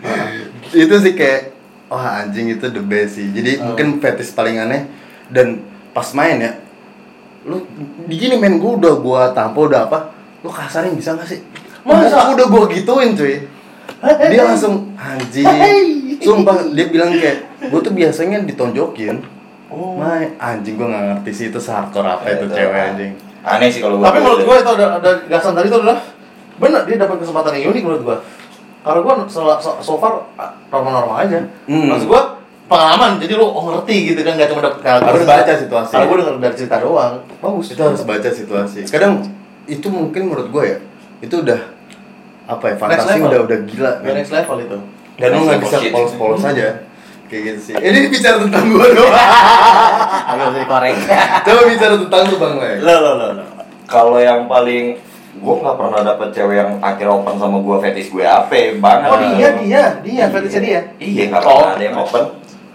itu 0.72 0.94
sih 0.96 1.12
kayak 1.12 1.52
wah 1.92 2.24
anjing 2.24 2.56
itu 2.56 2.66
the 2.72 2.80
best 2.80 3.20
sih. 3.20 3.28
Jadi 3.28 3.60
mungkin 3.60 4.00
fetish 4.00 4.32
paling 4.32 4.56
aneh 4.56 4.88
dan 5.28 5.60
pas 5.92 6.08
main 6.16 6.40
ya 6.40 6.52
lu 7.44 7.60
di 8.08 8.16
gini 8.16 8.40
men 8.40 8.56
gue 8.56 8.72
udah 8.80 8.94
gua 9.04 9.22
tampol 9.36 9.68
udah 9.68 9.84
apa 9.84 10.10
lu 10.40 10.48
kasarin 10.48 10.96
bisa 10.96 11.12
gak 11.12 11.28
sih 11.28 11.44
Masa? 11.84 12.32
udah 12.32 12.48
gua 12.48 12.64
gituin 12.72 13.12
cuy 13.12 13.44
dia 14.32 14.42
langsung 14.48 14.96
anjing 14.96 15.44
sumpah 16.24 16.72
dia 16.72 16.88
bilang 16.88 17.12
kayak 17.12 17.44
gue 17.68 17.80
tuh 17.84 17.92
biasanya 17.92 18.40
ditonjokin 18.42 19.20
Oh. 19.74 19.98
main 19.98 20.30
anjing 20.38 20.78
gue 20.78 20.86
nggak 20.86 21.02
ngerti 21.02 21.30
sih 21.34 21.46
itu 21.50 21.58
hardcore 21.58 22.06
apa 22.06 22.30
itu 22.30 22.46
Itu. 22.46 22.54
cewek 22.54 22.80
anjing 22.94 23.12
Aneh 23.44 23.68
sih 23.68 23.84
kalau. 23.84 24.00
Tapi 24.00 24.24
menurut 24.24 24.40
gue 24.40 24.56
itu 24.56 24.70
ada, 24.72 24.86
ada 24.96 25.10
gasan 25.28 25.52
tadi 25.52 25.68
itu 25.68 25.76
adalah 25.76 26.00
benar 26.56 26.88
dia 26.88 26.96
dapat 26.96 27.20
kesempatan 27.20 27.60
yang 27.60 27.76
unik 27.76 27.82
menurut 27.84 28.02
gue. 28.08 28.16
Karena 28.84 29.00
gue 29.00 29.14
so, 29.32 29.40
so, 29.58 29.70
so 29.80 29.92
far 29.96 30.28
normal-normal 30.68 31.24
aja. 31.24 31.40
Hmm. 31.64 31.88
Maksud 31.88 32.06
gue 32.06 32.22
pengalaman, 32.68 33.16
jadi 33.16 33.32
lu 33.36 33.48
oh, 33.48 33.64
ngerti 33.72 34.12
gitu 34.12 34.20
kan 34.24 34.36
gak 34.36 34.48
cuma 34.52 34.60
dapet 34.64 34.80
Harus 34.84 35.24
baca 35.24 35.52
situasi. 35.56 35.92
Kalau 35.96 36.06
gue 36.08 36.16
denger 36.20 36.36
dari 36.40 36.54
cerita 36.56 36.76
doang, 36.80 37.20
bagus. 37.44 37.66
itu 37.72 37.82
harus 37.84 38.02
baca 38.04 38.30
situasi 38.32 38.80
kadang 38.88 39.20
itu 39.64 39.86
mungkin 39.88 40.28
menurut 40.28 40.48
gue 40.48 40.64
ya 40.64 40.78
itu 41.24 41.34
udah 41.40 41.60
apa 42.44 42.64
ya 42.72 42.74
fantasi 42.76 43.20
udah 43.24 43.40
udah 43.48 43.58
gila 43.64 43.92
kan 44.04 44.12
next 44.12 44.32
level 44.32 44.56
itu. 44.60 44.78
dan 45.16 45.28
lo 45.32 45.40
Next 45.40 45.48
nggak 45.48 45.60
bisa 45.64 45.76
polos-polos 45.92 46.44
aja 46.52 46.68
kayak 47.28 47.42
gitu 47.48 47.60
sih 47.60 47.74
ini 47.80 48.12
bicara 48.12 48.36
tentang 48.44 48.64
gue 48.68 48.86
doang 48.92 49.16
Agak 50.24 50.46
bisa 50.52 50.60
dikorek. 50.64 50.94
coba 51.44 51.60
bicara 51.68 51.94
tentang 52.00 52.22
lu 52.28 52.36
bang 52.40 52.54
lo 52.80 52.94
lo. 53.00 53.12
lo. 53.16 53.44
Kalau 53.84 54.16
yang 54.16 54.48
paling 54.48 54.96
gue 55.34 55.54
nggak 55.56 55.76
pernah 55.76 56.00
dapet 56.04 56.28
cewek 56.30 56.56
yang 56.56 56.72
akhir 56.78 57.06
open 57.06 57.34
sama 57.36 57.58
gue 57.58 57.76
fetish 57.80 58.08
gue 58.08 58.22
apa 58.22 58.54
banget. 58.76 59.08
Oh 59.08 59.18
dia 59.18 59.48
dia 59.56 59.82
dia 60.00 60.24
fetishnya 60.26 60.60
dia. 60.60 60.80
Iya 60.96 61.22
nggak 61.28 61.42
Oh. 61.42 61.50
pernah 61.54 61.72
ada 61.72 61.84
yang 61.84 61.98
open. 61.98 62.24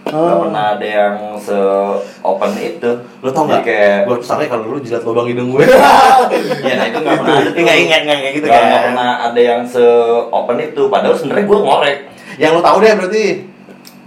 Nggak 0.00 0.16
Oh. 0.26 0.40
pernah 0.42 0.64
ada 0.72 0.86
yang 0.86 1.14
se 1.36 1.58
open 2.20 2.50
itu. 2.56 2.90
Lo 3.18 3.28
tau 3.28 3.44
nggak? 3.44 3.62
Kayak 3.62 3.98
Gue 4.04 4.16
ke 4.16 4.24
sana 4.24 4.42
kalau 4.44 4.64
lu 4.66 4.78
jilat 4.78 5.02
lubang 5.02 5.26
hidung 5.26 5.50
gue. 5.50 5.64
ya 6.66 6.72
nah 6.74 6.86
itu 6.86 6.98
nggak 6.98 7.16
pernah 7.16 7.34
ada. 7.34 7.48
tuh. 7.48 7.60
Nggak 7.60 7.78
ingat 7.80 8.00
nggak 8.02 8.18
kayak 8.18 8.34
gitu 8.34 8.46
Nggak- 8.46 8.56
kan. 8.56 8.68
nggak 8.68 8.82
pernah 8.86 9.08
ada 9.24 9.40
yang 9.40 9.62
se 9.64 9.84
open 10.30 10.58
itu. 10.58 10.82
Padahal 10.86 11.14
sebenarnya 11.14 11.46
gue 11.46 11.58
ngorek. 11.60 11.98
Yang 12.36 12.50
lo 12.52 12.60
tahu 12.60 12.76
deh 12.78 12.92
berarti. 12.94 13.24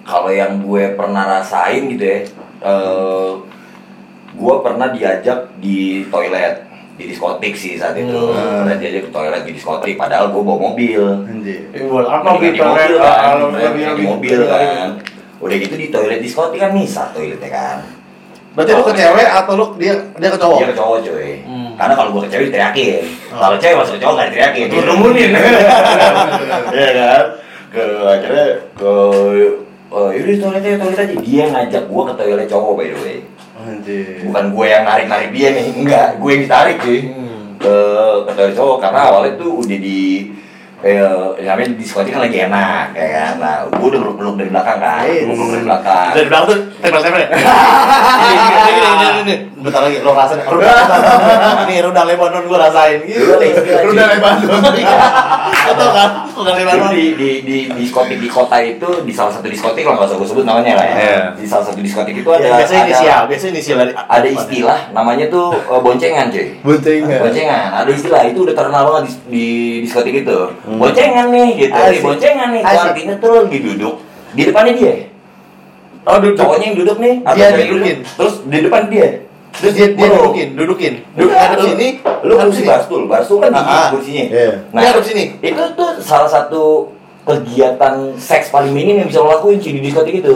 Kalau 0.03 0.29
yang 0.29 0.59
gue 0.59 0.83
pernah 0.93 1.23
rasain 1.29 1.87
gitu 1.87 2.03
ya, 2.03 2.19
eh 2.61 3.29
gue 4.33 4.55
pernah 4.59 4.87
diajak 4.89 5.39
di 5.57 6.03
toilet 6.07 6.59
di 6.93 7.09
diskotik 7.09 7.53
sih 7.53 7.73
saat 7.75 7.97
itu. 7.97 8.13
Hmm. 8.13 8.63
Pernah 8.63 8.75
diajak 8.77 9.01
ke 9.05 9.11
toilet 9.11 9.43
di 9.43 9.51
diskotik, 9.51 9.95
padahal 9.97 10.29
gue 10.29 10.41
bawa 10.41 10.59
mobil. 10.71 11.01
anjir 11.25 11.59
buat 11.89 12.05
apa 12.05 12.37
mobil 12.37 12.51
kan? 12.53 12.87
di 13.97 14.03
mobil 14.05 14.31
lebih- 14.37 14.49
kan. 14.49 14.89
Udah 15.41 15.55
gitu 15.59 15.75
di 15.75 15.87
toilet 15.89 16.19
diskotik 16.21 16.59
kan 16.61 16.71
misah 16.71 17.09
toiletnya 17.11 17.49
kan. 17.49 17.77
Berarti 18.53 18.71
lu 18.71 18.85
ke 18.85 18.93
cewek 18.93 19.27
atau 19.27 19.53
lu 19.57 19.65
dia 19.81 19.93
dia 20.21 20.29
ke 20.29 20.37
cowok? 20.37 20.59
Dia 20.61 20.69
ke 20.69 20.77
cowok 20.77 20.97
cuy. 21.01 21.31
Hmm. 21.41 21.69
Karena 21.73 21.93
kalau 21.97 22.09
gue 22.13 22.21
ke 22.21 22.29
cewek 22.29 22.45
diteriakin. 22.53 23.03
Oh. 23.33 23.39
Kalau 23.41 23.55
cewek 23.57 23.75
masuk 23.81 23.93
ke 23.97 24.01
cowok 24.05 24.13
nggak 24.13 24.27
diteriakin. 24.29 24.65
Betul. 24.69 24.77
Dirumunin. 24.77 25.31
Iya 26.73 26.89
kan? 26.93 27.23
Ke 27.73 27.83
akhirnya 28.05 28.47
ke 28.77 28.93
Oh, 29.93 30.09
yaudah 30.09 30.37
toiletnya, 30.41 30.81
toilet 30.81 31.01
aja. 31.05 31.13
Dia 31.21 31.43
ngajak 31.53 31.83
gue 31.85 32.01
ke 32.01 32.13
toilet 32.17 32.47
cowok 32.49 32.71
by 32.73 32.87
the 32.89 32.97
way. 33.05 33.17
Anjir 33.63 34.27
Bukan 34.27 34.45
gue 34.51 34.65
yang 34.67 34.83
narik-narik 34.83 35.29
dia 35.31 35.47
nih, 35.55 35.67
enggak. 35.73 36.07
Gue 36.19 36.29
yang 36.35 36.43
ditarik 36.45 36.77
cuy. 36.83 36.99
Hmm. 37.09 37.55
Ke, 37.57 37.75
ke 38.27 38.31
toilet 38.35 38.55
cowok 38.59 38.77
karena 38.83 38.99
awalnya 39.07 39.39
tuh 39.39 39.63
udah 39.63 39.79
di 39.79 40.01
eh 40.83 40.99
di 41.39 41.79
diskotik 41.79 42.11
kan 42.11 42.27
lagi 42.27 42.43
enak 42.43 42.91
ya 42.91 43.07
kan 43.07 43.33
nah 43.39 43.55
gue 43.71 43.87
udah 43.87 44.03
peluk-peluk 44.03 44.35
dari 44.35 44.51
belakang 44.51 44.83
kan 44.83 45.07
Yes. 45.07 45.31
peluk 45.31 45.49
dari 45.55 45.63
belakang 45.63 46.11
Dari 46.11 46.27
belakang 46.27 46.47
tuh 46.51 46.59
tembel-tembel 46.83 47.21
ya? 47.23 47.29
Bentar 49.63 49.79
lagi, 49.81 50.03
lo 50.03 50.11
rasain 50.11 50.43
Rudal, 50.43 50.75
ini 51.63 51.75
rudal 51.79 52.03
Lebanon 52.05 52.43
gue 52.43 52.59
rasain. 52.59 52.99
Gitu. 52.99 53.31
Rudal 53.87 54.07
Lebanon. 54.11 54.43
Atau 55.71 55.87
kan, 55.89 56.09
rudal 56.29 56.51
Dulu 56.51 56.59
Lebanon. 56.59 56.89
di, 56.91 57.05
di, 57.15 57.29
di 57.41 57.57
diskotik 57.73 58.19
di 58.19 58.27
kota 58.27 58.59
itu 58.59 58.85
di 59.01 59.09
salah 59.09 59.31
satu 59.31 59.47
diskotik 59.47 59.87
lah 59.87 59.95
nggak 59.95 60.11
usah 60.11 60.17
gue 60.19 60.27
sebut 60.27 60.43
namanya 60.43 60.75
lah 60.75 60.83
ya 60.83 60.95
Iya. 60.99 61.19
di 61.33 61.47
salah 61.47 61.63
satu 61.63 61.79
diskotik 61.79 62.11
itu 62.13 62.27
ada 62.27 62.43
Ya, 62.43 62.51
Biasanya 62.59 62.75
ada, 62.77 62.89
inisial, 62.91 63.21
biasanya 63.23 63.51
inisial 63.53 63.77
dari 63.79 63.93
ada 63.95 64.27
istilah 64.27 64.79
namanya 64.91 65.25
tuh 65.27 65.47
eh, 65.55 65.79
boncengan 65.79 66.25
cuy. 66.27 66.47
Boncengan. 66.59 67.19
Boncengan. 67.23 67.67
Ada 67.73 67.89
istilah 67.89 68.21
itu 68.25 68.39
udah 68.43 68.53
terkenal 68.53 68.81
banget 68.83 69.03
di, 69.03 69.11
di 69.31 69.45
diskotik 69.81 70.13
itu. 70.19 70.37
Boncengan 70.67 71.27
nih 71.31 71.49
gitu. 71.57 71.71
Asik. 71.73 71.87
nih 71.87 71.99
boncengan 72.03 72.47
nih 72.51 72.61
artinya 72.61 73.15
tuh 73.17 73.31
lagi 73.41 73.59
duduk 73.61 73.95
di 74.33 74.41
depannya 74.43 74.73
dia. 74.75 74.93
Oh, 76.03 76.19
duduk 76.19 76.35
cowoknya 76.35 76.65
yang 76.67 76.77
duduk 76.77 76.97
nih 76.99 77.15
atau 77.23 77.37
Dia 77.39 77.47
dudukin. 77.49 77.71
duduk, 77.71 77.95
terus 78.19 78.33
di 78.43 78.59
depan 78.59 78.81
dia 78.91 79.07
Terus 79.53 79.73
dia, 79.73 79.87
dia 79.91 80.07
dudukin, 80.09 80.47
dudukin 80.53 80.93
Duduk 81.13 81.31
ngadep 81.31 81.57
lu- 81.57 81.67
sini 81.69 81.87
Lu 82.21 82.33
kursi 82.35 82.57
sini. 82.57 82.67
barstool, 82.67 83.01
barstool 83.05 83.37
kan 83.39 83.49
Ah, 83.49 83.57
tinggi 83.57 83.75
ah. 83.75 83.89
kursinya. 83.89 84.25
Iya. 84.27 84.51
Nah, 84.67 84.79
Dia 84.79 84.87
ngadep 84.89 85.05
sini. 85.05 85.23
Itu 85.39 85.63
tuh 85.73 85.89
salah 85.99 86.25
satu 86.25 86.63
kegiatan 87.23 87.93
seks 88.13 88.49
paling 88.49 88.71
minim 88.71 88.97
yang 88.97 89.07
bisa 89.07 89.19
lo 89.19 89.29
lakuin 89.29 89.57
cuy 89.57 89.71
di 89.71 89.81
diskotik 89.81 90.15
itu. 90.17 90.35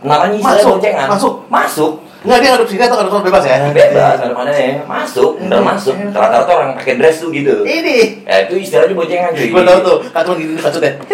Namanya 0.00 0.32
istilah 0.34 0.56
Masuk, 0.56 0.70
boncengan. 0.72 1.06
masuk. 1.08 1.34
Masuk. 1.48 1.92
Nggak, 2.18 2.38
dia 2.38 2.48
ngadep 2.50 2.68
sini 2.68 2.82
atau 2.82 2.96
ngadep 2.96 3.10
sana 3.12 3.24
bebas 3.24 3.44
ya? 3.44 3.56
Bebas, 3.68 4.16
ada 4.18 4.32
mana 4.32 4.50
ya? 4.50 4.72
Masuk, 4.84 5.30
bener 5.38 5.60
masuk. 5.62 5.94
Rata-rata 6.08 6.52
orang 6.52 6.70
pakai 6.74 6.94
dress 6.96 7.16
tuh 7.18 7.30
gitu. 7.30 7.62
Ini 7.62 7.96
Ya 8.22 8.36
itu 8.42 8.54
istilahnya 8.56 8.94
boncengan 8.94 9.30
cuy. 9.32 9.46
Gue 9.48 9.62
tau 9.62 9.78
tuh, 9.80 9.96
kan 10.08 10.22
cuma 10.22 10.34
gini 10.34 10.52
maksudnya 10.54 10.92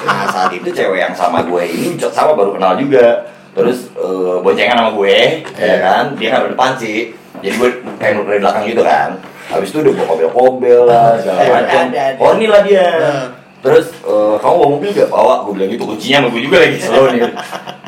Nah 0.00 0.26
saat 0.26 0.50
itu 0.50 0.68
cewek 0.68 0.98
yang 1.00 1.12
sama 1.12 1.42
gue 1.42 1.62
ini 1.62 1.86
sama 2.00 2.32
baru 2.32 2.54
kenal 2.54 2.76
juga 2.76 3.26
Terus 3.50 3.78
eh, 3.92 4.36
boncengan 4.40 4.76
sama 4.78 4.90
gue, 4.94 5.18
ya 5.52 5.76
kan? 5.78 6.04
Dia 6.14 6.26
nggak 6.30 6.54
depan 6.54 6.70
sih. 6.76 6.98
Jadi 7.38 7.54
gue 7.56 7.68
kayak 7.96 8.20
dari 8.20 8.38
belakang 8.38 8.64
gitu 8.64 8.82
kan. 8.82 9.16
Habis 9.46 9.68
itu 9.68 9.78
udah 9.80 9.92
bawa 9.92 10.06
kobel-kobel 10.06 10.80
lah, 10.84 11.16
segala 11.16 11.38
Ada, 11.40 11.50
macam. 11.50 11.84
Horny 12.16 12.46
lah 12.46 12.60
dia. 12.62 12.86
Nah. 12.96 13.26
Terus 13.60 13.92
eh, 14.00 14.34
kamu 14.36 14.54
bawa 14.56 14.68
mobil 14.70 14.90
gak? 14.90 15.08
Bawa, 15.08 15.34
gue 15.44 15.52
bilang 15.52 15.68
gitu 15.68 15.84
kuncinya 15.84 16.16
sama 16.18 16.28
gue 16.28 16.42
juga 16.42 16.56
lagi. 16.58 16.78
Slow 16.86 17.04
nih. 17.08 17.20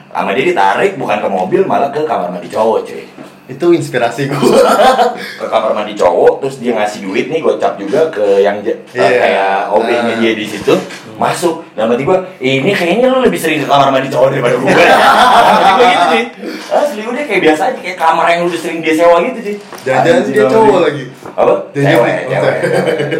Sama 0.09 0.31
dia 0.33 0.44
ditarik 0.44 0.92
bukan 0.94 1.18
ke 1.18 1.29
mobil 1.29 1.61
malah 1.62 1.88
ke 1.88 2.03
kamar 2.03 2.29
mandi 2.29 2.46
cowok 2.46 2.85
cuy. 2.85 3.05
Itu 3.42 3.70
inspirasi 3.70 4.29
gue 4.29 4.61
ke 5.40 5.46
kamar 5.46 5.72
mandi 5.72 5.92
cowok 5.92 6.40
terus 6.40 6.57
dia 6.59 6.72
ngasih 6.72 7.01
duit 7.03 7.27
nih 7.27 7.40
gocap 7.40 7.75
juga 7.75 8.09
ke 8.09 8.40
yang 8.40 8.61
j- 8.61 8.77
Iya. 8.92 9.09
kayak 9.18 9.57
OB-nya 9.70 10.12
Ah. 10.12 10.18
dia 10.18 10.33
di 10.33 10.44
situ 10.44 10.75
masuk 11.18 11.64
dan 11.77 11.88
berarti 11.88 12.05
gua 12.05 12.18
ini 12.40 12.70
kayaknya 12.72 13.09
lu 13.12 13.25
lebih 13.25 13.40
sering 13.40 13.61
ke 13.62 13.66
kamar 13.68 13.88
mandi 13.92 14.09
cowok 14.09 14.29
daripada 14.33 14.57
gue 14.57 14.68
gua 14.68 15.87
gitu 15.92 16.07
sih 16.12 16.25
asli 16.72 17.03
udah 17.05 17.22
kayak 17.25 17.42
biasa 17.44 17.62
aja 17.72 17.79
kayak 17.81 17.98
kamar 17.98 18.27
yang 18.33 18.42
udah 18.48 18.59
sering 18.61 18.79
dia 18.81 18.94
sewa 18.96 19.16
gitu 19.25 19.40
sih 19.40 19.55
jangan-jangan 19.85 20.22
dia 20.29 20.44
cowok 20.48 20.72
sih. 20.72 20.85
lagi 20.85 21.05
apa 21.33 21.55
Dia 21.72 21.83
cewek 21.88 22.16
cewek. 22.29 22.57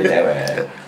cewek 0.09 0.37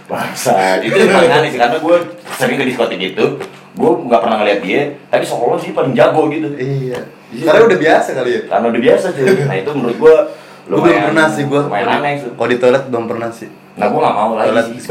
bangsa 0.05 0.57
itu 0.85 0.97
yang 1.01 1.13
paling 1.17 1.33
aneh 1.33 1.49
sih 1.49 1.61
karena 1.61 1.77
gue 1.81 1.97
sering 2.37 2.57
ke 2.61 2.65
diskotik 2.69 3.01
itu 3.01 3.27
gue 3.75 3.91
nggak 4.07 4.21
pernah 4.23 4.37
ngeliat 4.39 4.61
dia 4.63 4.81
tapi 5.09 5.25
seolah 5.27 5.59
dia 5.59 5.73
paling 5.75 5.93
jago 5.97 6.23
gitu 6.31 6.49
iya 6.61 7.01
Karena 7.35 7.67
udah 7.67 7.79
biasa 7.83 8.09
kali 8.15 8.31
ya. 8.31 8.41
Karena 8.47 8.67
udah 8.71 8.83
biasa 8.83 9.07
cuy. 9.11 9.27
Nah 9.43 9.57
itu 9.59 9.71
menurut 9.75 9.97
gua 9.99 10.17
Gue 10.65 10.81
belum 10.81 11.13
pernah 11.13 11.27
sih 11.29 11.45
gue. 11.45 11.61
Kalau 11.61 12.49
di 12.49 12.57
toilet 12.57 12.85
belum 12.89 13.05
pernah 13.05 13.29
sih. 13.29 13.51
Nah 13.77 13.87
gua 13.91 14.01
nggak 14.07 14.15
mau 14.17 14.33
lagi 14.39 14.79
sih. 14.81 14.89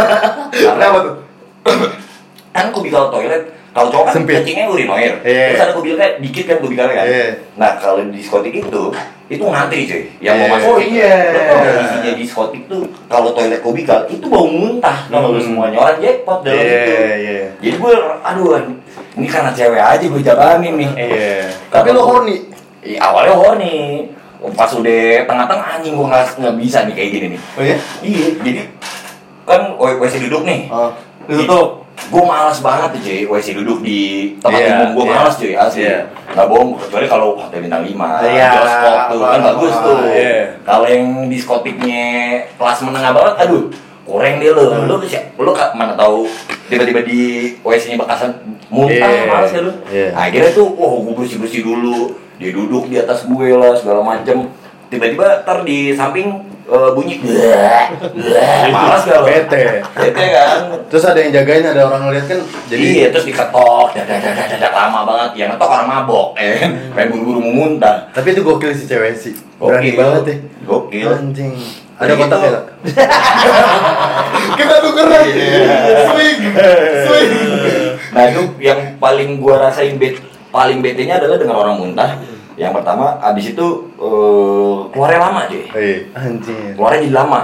Karena 0.64 0.84
apa 0.90 0.98
tuh? 1.04 1.14
kan 2.54 2.66
kubikal 2.70 3.10
toilet 3.10 3.42
kalau 3.74 3.90
cowok 3.90 4.04
kan 4.06 4.14
Sempit. 4.14 4.34
kencingnya 4.38 4.70
urinoir 4.70 5.14
Iya. 5.20 5.46
terus 5.50 5.62
ada 5.62 5.72
kubikalnya 5.74 6.08
dikit 6.18 6.44
kan 6.46 6.56
kubikalnya 6.58 6.94
kan 6.94 7.06
Iya. 7.06 7.26
nah 7.56 7.70
kalau 7.74 7.98
di 8.00 8.14
diskotik 8.14 8.54
itu 8.54 8.82
itu 9.24 9.40
ngantri 9.42 9.82
cuy 9.82 10.02
yang 10.20 10.36
mau 10.36 10.46
Iya. 10.46 10.54
masuk 10.54 10.68
Oh, 10.68 10.78
itu. 10.78 10.88
iya. 10.94 11.16
Nggak 11.34 11.74
isinya 11.80 12.12
diskotik 12.14 12.62
tuh 12.64 12.82
kalau 13.08 13.30
toilet 13.32 13.58
kubikal 13.58 14.06
itu 14.06 14.24
bau 14.24 14.46
muntah 14.46 15.08
kalau 15.08 15.28
lu 15.28 15.40
Hmm. 15.40 15.46
semuanya 15.50 15.76
orang 15.80 15.98
jackpot 15.98 16.38
dalam 16.40 16.54
Iya, 16.56 16.70
itu 16.70 16.92
iya. 17.18 17.44
jadi 17.58 17.76
gue 17.76 17.94
aduh 18.22 18.46
ini 19.14 19.26
karena 19.26 19.50
cewek 19.50 19.82
aja 19.82 20.04
gue 20.04 20.22
jalanin 20.22 20.74
nih 20.76 20.90
Iya. 20.94 21.34
Kata 21.68 21.82
Tapi 21.82 21.88
lo 21.90 22.02
horny. 22.04 22.36
Iya, 22.84 22.98
awalnya 23.00 23.34
horny 23.34 23.74
pas 24.52 24.68
udah 24.70 25.24
tengah-tengah 25.24 25.66
anjing 25.74 25.96
gue 25.96 26.04
nggak 26.04 26.36
nggak 26.36 26.56
bisa 26.60 26.78
nih 26.84 26.94
kayak 26.94 27.10
gini 27.10 27.26
nih 27.32 27.40
Oh 27.56 27.62
iya? 27.64 27.76
iya 28.04 28.26
jadi 28.38 28.60
kan 29.44 29.60
WC 29.74 30.28
duduk 30.28 30.44
nih 30.44 30.68
Oh. 30.68 30.92
Ditutup. 31.28 31.68
gue 31.94 32.24
malas 32.26 32.58
banget 32.58 32.90
cuy 33.00 33.22
WC 33.30 33.54
duduk 33.54 33.78
di 33.80 34.34
tempat 34.42 34.60
Iya, 34.60 34.74
umum 34.82 34.88
gue 34.98 35.04
iya. 35.06 35.14
malas 35.14 35.34
cuy 35.38 35.52
asli 35.54 35.80
Iya. 35.86 35.98
nggak 36.34 36.46
bohong 36.50 36.70
kecuali 36.76 37.06
kalau 37.06 37.28
hotel 37.38 37.60
bintang 37.62 37.82
5 37.86 37.94
Iya, 38.26 38.48
bioskop 38.50 38.98
tuh 39.08 39.18
kan 39.22 39.40
bagus 39.40 39.74
tuh 39.78 39.98
iya. 40.10 40.36
kalau 40.66 40.86
yang 40.90 41.04
diskotiknya 41.30 42.04
kelas 42.58 42.78
menengah 42.82 43.12
banget 43.14 43.34
aduh 43.46 43.64
kurang 44.04 44.36
deh 44.36 44.50
lo 44.52 44.84
lo 44.84 44.94
siap 45.06 45.38
lo 45.40 45.54
mana 45.74 45.96
tahu 45.96 46.28
tiba-tiba 46.68 47.00
di 47.06 47.20
WC 47.64 47.94
nya 47.94 47.98
bekasan 48.02 48.30
muntah 48.68 49.08
Iya, 49.08 49.24
malas 49.30 49.50
ya 49.54 49.60
lo 49.62 49.72
iya. 49.88 50.08
akhirnya 50.12 50.50
tuh 50.52 50.66
wah 50.76 50.98
gue 50.98 51.14
bersih 51.14 51.38
bersih 51.40 51.62
dulu 51.64 52.18
dia 52.36 52.50
duduk 52.50 52.90
di 52.90 52.98
atas 52.98 53.24
gue 53.24 53.48
lah 53.54 53.72
segala 53.78 54.02
macem 54.02 54.50
tiba-tiba 54.94 55.42
ntar 55.42 55.58
di 55.60 55.90
samping 55.90 56.26
eh, 56.64 56.90
bunyi 56.90 57.18
malas 58.70 59.02
gak 59.02 59.18
lo 59.18 59.24
Bete. 59.24 59.82
bete 59.90 60.24
kan 60.30 60.58
Terus 60.86 61.04
ada 61.04 61.18
yang 61.18 61.32
jagain, 61.32 61.64
ada 61.64 61.82
orang 61.84 62.06
ngeliat 62.06 62.26
kan. 62.26 62.40
jadi 62.64 62.80
iya 62.80 63.06
terus 63.10 63.26
diketok 63.26 63.92
dadak 63.92 64.18
dadak 64.20 64.46
dadak 64.48 64.72
lama 64.72 65.00
banget 65.04 65.30
yang 65.36 65.48
ngetok 65.50 65.68
orang 65.68 65.88
mabok 65.88 66.26
eh 66.36 66.62
pengen 66.92 67.08
buru-buru 67.10 67.38
mau 67.40 67.52
muntah 67.66 68.06
Tapi 68.10 68.30
itu 68.30 68.40
gokil 68.40 68.70
sih 68.70 68.86
cewek 68.86 69.12
sih. 69.12 69.34
Berani 69.56 69.90
banget 69.92 70.22
ya. 70.24 70.36
Gokil. 70.64 71.08
Anjing. 71.10 71.52
Ada 71.94 72.10
Jadi 72.10 72.20
kontak 72.20 72.38
gitu. 72.38 72.50
ya? 72.50 72.60
Kita 74.58 74.74
tukeran. 74.80 75.24
Swing. 76.04 76.38
Swing. 77.06 77.30
nah 78.10 78.22
itu 78.26 78.42
yang 78.60 78.80
paling 78.96 79.38
gua 79.38 79.58
rasain 79.60 79.94
bet 79.94 80.18
paling 80.48 80.78
betenya 80.78 81.18
adalah 81.18 81.34
dengan 81.34 81.56
orang 81.56 81.74
muntah 81.76 82.14
yang 82.56 82.70
pertama 82.70 83.18
abis 83.20 83.50
itu 83.50 83.66
eh, 83.96 84.74
keluarnya 84.88 85.20
lama 85.20 85.40
cuy 85.44 85.64
Eh, 85.72 85.96
anjing. 86.12 86.74
keluarnya 86.74 87.00
jadi 87.02 87.14
lama 87.14 87.40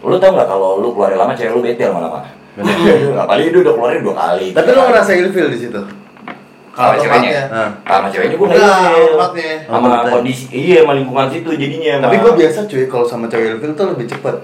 lu 0.00 0.16
tau 0.16 0.30
nggak 0.30 0.48
kalau 0.48 0.78
lu 0.78 0.88
keluarnya 0.90 1.18
lama 1.18 1.32
cewek 1.32 1.50
lu 1.50 1.60
bete 1.60 1.84
lama-lama 1.84 2.24
apalagi 3.20 3.48
dia 3.48 3.60
udah 3.60 3.74
keluarnya 3.74 4.00
dua 4.00 4.14
kali 4.16 4.46
Tapi 4.50 4.68
lo 4.68 4.82
ngerasa 4.84 5.10
ilfil 5.14 5.48
di 5.48 5.58
situ. 5.60 5.80
sama 6.70 6.94
ceweknya 6.96 7.42
sama 7.82 8.08
ceweknya 8.08 8.36
gua 8.36 8.46
Enggak, 8.48 8.62
nggak 8.72 8.92
ilfil. 8.92 9.10
tempatnya. 9.12 9.50
sama 9.66 9.86
kondisi 10.08 10.44
iya 10.50 10.78
sama 10.80 10.92
lingkungan 10.94 11.26
situ 11.28 11.50
jadinya 11.52 11.94
Tapi 12.00 12.16
gue 12.16 12.32
biasa 12.36 12.58
cuy 12.64 12.84
kalau 12.86 13.04
sama 13.04 13.26
cewek 13.26 13.46
ilfil 13.52 13.72
tuh 13.74 13.86
lebih 13.88 14.06
cepet. 14.06 14.36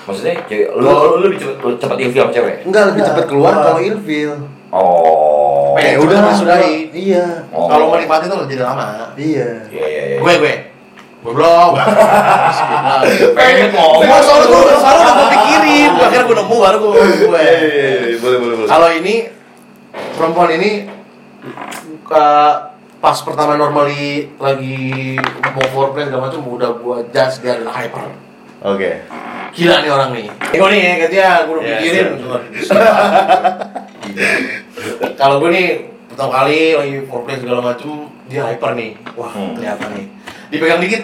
Maksudnya 0.00 0.34
cewek, 0.42 0.68
lu, 0.72 0.82
lu, 0.82 1.06
lu 1.12 1.24
lebih 1.24 1.38
cepet, 1.38 1.56
lu 1.60 1.70
cepet 1.76 1.98
ilfil 2.00 2.20
sama 2.20 2.32
cewek? 2.32 2.54
Enggak 2.64 2.82
lebih 2.88 3.02
cepet 3.04 3.24
keluar 3.26 3.52
kalau 3.54 3.80
ilfil. 3.80 4.32
Oh. 4.70 5.49
Eh 5.78 5.94
cepet 5.94 6.04
udah 6.06 6.18
lah, 6.18 6.32
disudahi. 6.34 6.74
Iya. 6.90 7.26
Oh. 7.54 7.68
Kalau 7.68 7.92
menikmati 7.94 8.24
tuh 8.26 8.46
jadi 8.48 8.62
lama. 8.64 9.14
Iya. 9.14 9.48
Iya, 9.70 9.86
iya, 9.86 10.02
iya. 10.14 10.18
Gue 10.18 10.32
gue. 10.40 10.54
Gue 11.20 11.32
belum. 11.36 11.70
Pengen 13.36 13.70
ngomong. 13.76 14.02
Gue 14.08 14.18
soalnya 14.24 14.46
gue 14.48 14.76
soalnya 14.80 15.02
udah 15.04 15.14
gue 15.14 15.28
pikirin. 15.36 15.90
Gue 15.94 16.04
akhirnya 16.08 16.26
gue 16.26 16.36
nemu 16.40 16.56
baru 16.56 16.76
gue 16.80 16.90
gue. 16.90 17.28
boleh 17.28 18.36
boleh 18.40 18.56
boleh. 18.56 18.68
Kalau 18.70 18.88
ini 18.90 19.14
perempuan 20.16 20.50
ini 20.56 20.70
uh, 22.10 22.54
pas 23.00 23.16
pertama 23.24 23.56
normally 23.56 24.28
lagi 24.36 25.16
mau 25.56 25.66
foreplay 25.72 26.04
segala 26.04 26.28
macam 26.28 26.44
udah 26.44 26.70
gua 26.76 27.00
judge 27.08 27.40
dia 27.40 27.56
adalah 27.56 27.80
hyper. 27.80 28.29
Oke. 28.60 28.90
Gila 29.50 29.76
nih 29.82 29.90
orang 29.90 30.10
nih. 30.12 30.26
Ego 30.52 30.66
nih 30.68 30.80
katanya 31.00 31.28
gue 31.48 31.54
udah 31.56 31.64
pikirin. 31.80 32.08
Kalau 35.16 35.36
gue 35.40 35.50
nih 35.50 35.68
pertama 36.12 36.30
kali 36.42 36.76
lagi 36.76 36.96
foreplay 37.08 37.36
segala 37.40 37.60
macam 37.62 37.90
dia 38.28 38.44
hyper 38.46 38.72
nih. 38.76 38.90
Wah 39.16 39.30
Hmm. 39.32 39.56
kelihatan 39.56 39.88
nih. 39.96 40.06
Dipegang 40.50 40.80
dikit, 40.82 41.02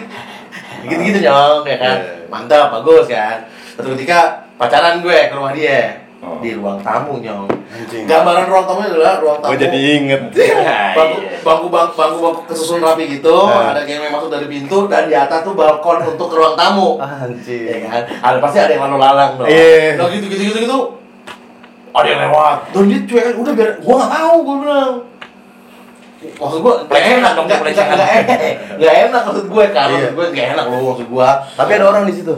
dikit 0.83 0.99
gitu 1.01 1.19
nyong 1.23 1.63
ya 1.65 1.77
kan. 1.79 1.97
Yeah. 1.97 2.27
Mantap, 2.27 2.67
bagus 2.71 3.07
kan. 3.07 3.47
Satu 3.75 3.93
ketika 3.95 4.47
pacaran 4.57 4.99
gue 5.01 5.15
ke 5.15 5.33
rumah 5.33 5.53
dia 5.53 6.06
Oh. 6.17 6.41
di 6.41 6.49
ruang 6.51 6.81
tamu 6.81 7.21
nyong. 7.21 7.45
Anjing. 7.45 8.09
Gambaran 8.09 8.49
ruang 8.49 8.65
tamu 8.65 8.81
adalah 8.81 9.21
ruang 9.21 9.37
tamu. 9.37 9.53
Gue 9.53 9.59
jadi 9.61 9.79
inget. 9.95 10.21
bangku, 10.91 11.17
Iya. 11.21 11.37
bangku 11.45 11.67
bangku 11.69 11.93
bangku 11.93 12.17
bangku 12.19 12.41
kesusun 12.49 12.81
rapi 12.81 13.05
gitu, 13.11 13.37
Nah. 13.45 13.69
ada 13.69 13.85
yang 13.85 14.09
masuk 14.09 14.27
dari 14.27 14.49
pintu 14.49 14.85
dan 14.85 15.05
di 15.05 15.13
atas 15.13 15.45
tuh 15.45 15.53
balkon 15.53 16.01
untuk 16.03 16.29
ruang 16.29 16.57
tamu. 16.57 16.97
Anjing. 16.97 17.69
Ya 17.69 17.77
kan? 17.85 18.01
Ada 18.09 18.37
pasti 18.41 18.57
ada 18.57 18.71
yang 18.71 18.89
lalu 18.89 18.97
lalang 18.97 19.31
dong. 19.37 19.45
Iya. 19.45 19.93
Nah, 19.93 20.09
gitu 20.09 20.25
gitu 20.27 20.43
gitu 20.47 20.59
gitu. 20.63 20.79
Ada 21.93 22.07
yang 22.07 22.21
lewat. 22.25 22.57
Dan 22.71 22.83
dia 22.87 22.99
cuek 23.03 23.25
udah 23.35 23.53
biar 23.53 23.69
gua 23.79 23.95
nggak 23.95 24.11
tahu 24.11 24.35
gua 24.39 24.55
bilang. 24.57 24.93
Maksud 26.17 26.59
gua 26.59 26.73
nggak 26.75 26.87
Pelecehan 26.89 27.19
enak 27.19 27.31
dong, 27.33 27.45
nggak 27.45 27.59
enak 27.61 27.73
nggak 28.73 28.95
enak 29.05 29.21
maksud 29.27 29.45
gue 29.47 29.65
kan 29.69 29.85
Iya. 29.85 29.93
maksud 29.95 30.13
gue 30.13 30.25
nggak 30.33 30.47
enak 30.51 30.65
loh 30.65 30.79
maksud 30.91 31.07
gua 31.07 31.29
Tapi 31.53 31.71
ada 31.71 31.85
orang 31.87 32.03
di 32.03 32.13
situ. 32.15 32.33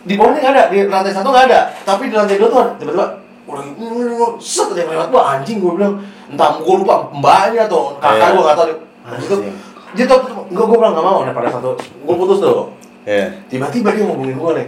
di 0.00 0.16
bawahnya 0.16 0.40
nggak 0.40 0.54
ada 0.56 0.64
di 0.66 0.78
lantai 0.82 1.12
satu 1.12 1.28
nggak 1.28 1.46
ada 1.46 1.60
tapi 1.84 2.08
di 2.08 2.16
lantai 2.16 2.40
dua 2.40 2.48
tuh 2.48 2.64
tiba-tiba 2.74 3.19
gitu 3.52 4.26
set 4.38 4.68
yang 4.74 4.88
lewat 4.88 5.08
gua 5.08 5.22
anjing 5.34 5.58
gua 5.58 5.72
bilang 5.74 5.94
entah 6.26 6.56
gua 6.58 6.74
lupa 6.78 6.94
mbaknya 7.10 7.66
atau 7.66 7.96
kakak 7.98 8.16
Iya. 8.22 8.34
gua 8.34 8.42
nggak 8.44 8.56
tahu 8.56 8.66
gitu 9.18 9.34
dia 9.90 10.04
tuh 10.06 10.18
enggak 10.46 10.66
gua 10.66 10.76
bilang 10.78 10.92
nggak 10.94 11.06
mau 11.06 11.18
daripada 11.22 11.48
satu 11.50 11.70
gua 12.04 12.14
putus 12.16 12.38
tuh 12.38 12.70
Iya. 13.02 13.26
tiba-tiba 13.48 13.88
dia 13.90 14.04
ngomongin 14.04 14.36
gua 14.36 14.52
nih 14.54 14.66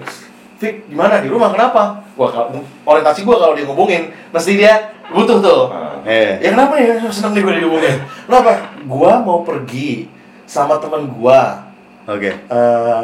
Fik, 0.57 0.87
gimana 0.87 1.18
di 1.18 1.27
rumah 1.27 1.51
kenapa? 1.51 2.07
Kalau- 2.14 2.55
orientasi 2.87 3.27
gua 3.27 3.35
kalau 3.37 3.51
dia 3.51 3.66
ngomongin, 3.66 4.14
mesti 4.31 4.55
dia 4.55 4.95
butuh 5.11 5.42
tuh. 5.42 5.66
Ah. 5.66 5.99
Eh. 6.07 6.38
Ya 6.38 6.55
kenapa 6.55 6.79
ya? 6.79 7.03
Seneng 7.11 7.35
nih 7.35 7.42
gue 7.42 7.55
dihubungin. 7.59 7.99
Kenapa? 8.31 8.71
Gua 8.87 9.18
mau 9.18 9.42
pergi 9.42 10.07
sama 10.47 10.79
teman 10.79 11.11
gua. 11.11 11.66
Oke. 12.07 12.31
eh 12.31 13.01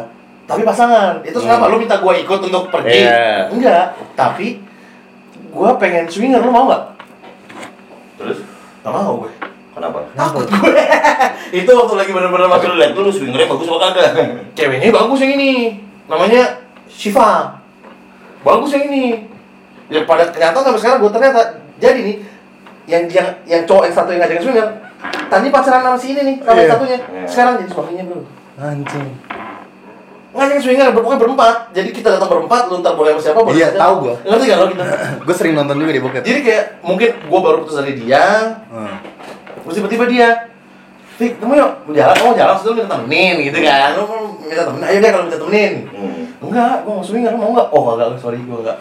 tapi 0.46 0.62
pasangan. 0.62 1.18
Itu 1.26 1.42
Hmm. 1.42 1.50
kenapa? 1.50 1.66
Lu 1.66 1.82
minta 1.82 1.98
gua 1.98 2.14
ikut 2.14 2.38
untuk 2.38 2.70
pergi? 2.70 3.02
Iya. 3.02 3.50
Enggak. 3.50 3.84
Tapi 4.14 4.62
gua 5.50 5.76
pengen 5.76 6.04
swinger, 6.06 6.40
lu 6.40 6.50
mau 6.50 6.66
nggak? 6.66 6.82
Terus? 8.18 8.38
Gak 8.82 8.92
mau 8.92 9.22
gue. 9.22 9.32
Kenapa? 9.74 9.98
Takut 10.12 10.46
gue. 10.46 10.74
Itu 11.62 11.70
waktu 11.70 11.94
lagi 11.94 12.10
bener-bener 12.10 12.50
masuk 12.50 12.74
lu 12.74 12.76
lihat 12.76 12.92
dulu 12.92 13.10
swingernya 13.10 13.46
bagus 13.46 13.68
apa 13.70 13.78
kagak? 13.90 14.10
ceweknya 14.58 14.90
bagus 14.90 15.18
yang 15.22 15.32
ini. 15.38 15.52
Namanya 16.10 16.42
Shiva. 16.90 17.62
Bagus 18.42 18.74
yang 18.74 18.90
ini. 18.90 19.28
Ya 19.88 20.02
pada 20.02 20.28
kenyataan 20.28 20.64
sampai 20.66 20.80
sekarang 20.80 20.98
gue 21.00 21.10
ternyata 21.10 21.40
jadi 21.78 22.00
nih 22.02 22.16
yang 22.84 23.04
yang 23.08 23.28
yang 23.44 23.62
cowok 23.64 23.88
yang 23.88 23.94
satu 23.94 24.10
yang 24.12 24.20
ngajakin 24.20 24.42
swinger 24.42 24.68
tadi 25.28 25.46
pacaran 25.48 25.80
sama 25.80 25.96
si 25.96 26.12
ini 26.12 26.20
nih 26.24 26.36
sama 26.40 26.56
Iya. 26.58 26.68
satunya 26.68 26.98
Iya. 26.98 27.24
sekarang 27.28 27.52
jadi 27.60 27.70
suaminya 27.70 28.04
bro 28.04 28.20
Anjing. 28.58 29.08
Ngajakin 30.38 30.62
swinger 30.62 30.88
pokoknya 30.90 31.18
berempat 31.18 31.54
jadi 31.70 31.88
kita 31.90 32.08
datang 32.14 32.30
berempat 32.30 32.62
lu 32.66 32.78
ntar 32.78 32.94
boleh 32.94 33.10
sama 33.12 33.20
siapa 33.20 33.40
boleh 33.42 33.56
Iya, 33.56 33.68
tahu 33.74 33.94
gua. 34.00 34.14
ngerti 34.22 34.44
gak 34.46 34.56
lo 34.56 34.66
kita 34.68 34.84
Gue 35.26 35.34
sering 35.34 35.52
nonton 35.52 35.76
juga 35.76 35.90
di 35.90 36.00
bokep. 36.00 36.22
jadi 36.22 36.40
kayak 36.40 36.64
mungkin 36.80 37.08
gue 37.18 37.40
baru 37.40 37.56
putus 37.60 37.76
dari 37.76 37.92
dia 37.94 38.24
Hmm. 38.66 38.96
terus 39.62 39.74
tiba-tiba 39.76 40.06
dia 40.06 40.28
Fik, 41.18 41.42
kamu 41.42 41.50
yuk, 41.52 41.70
mau 41.82 41.92
jalan, 41.92 42.14
kamu 42.14 42.24
mau 42.24 42.36
jalan, 42.36 42.54
lu 42.56 42.70
minta 42.72 42.94
temenin 42.94 43.34
gitu 43.42 43.58
kan 43.58 43.90
Lu 43.92 44.06
mau 44.06 44.22
minta 44.38 44.62
temenin, 44.62 44.86
ayo 44.86 44.98
deh 44.98 45.10
kalau 45.10 45.24
minta 45.26 45.38
temenin 45.38 45.72
Hmm. 45.90 46.22
Enggak, 46.38 46.74
gua 46.80 46.92
mau 46.94 47.02
swinger, 47.02 47.32
mau 47.34 47.50
enggak? 47.50 47.66
Oh 47.68 47.82
enggak, 47.90 48.08
sorry 48.16 48.38
gua 48.40 48.58
enggak 48.62 48.78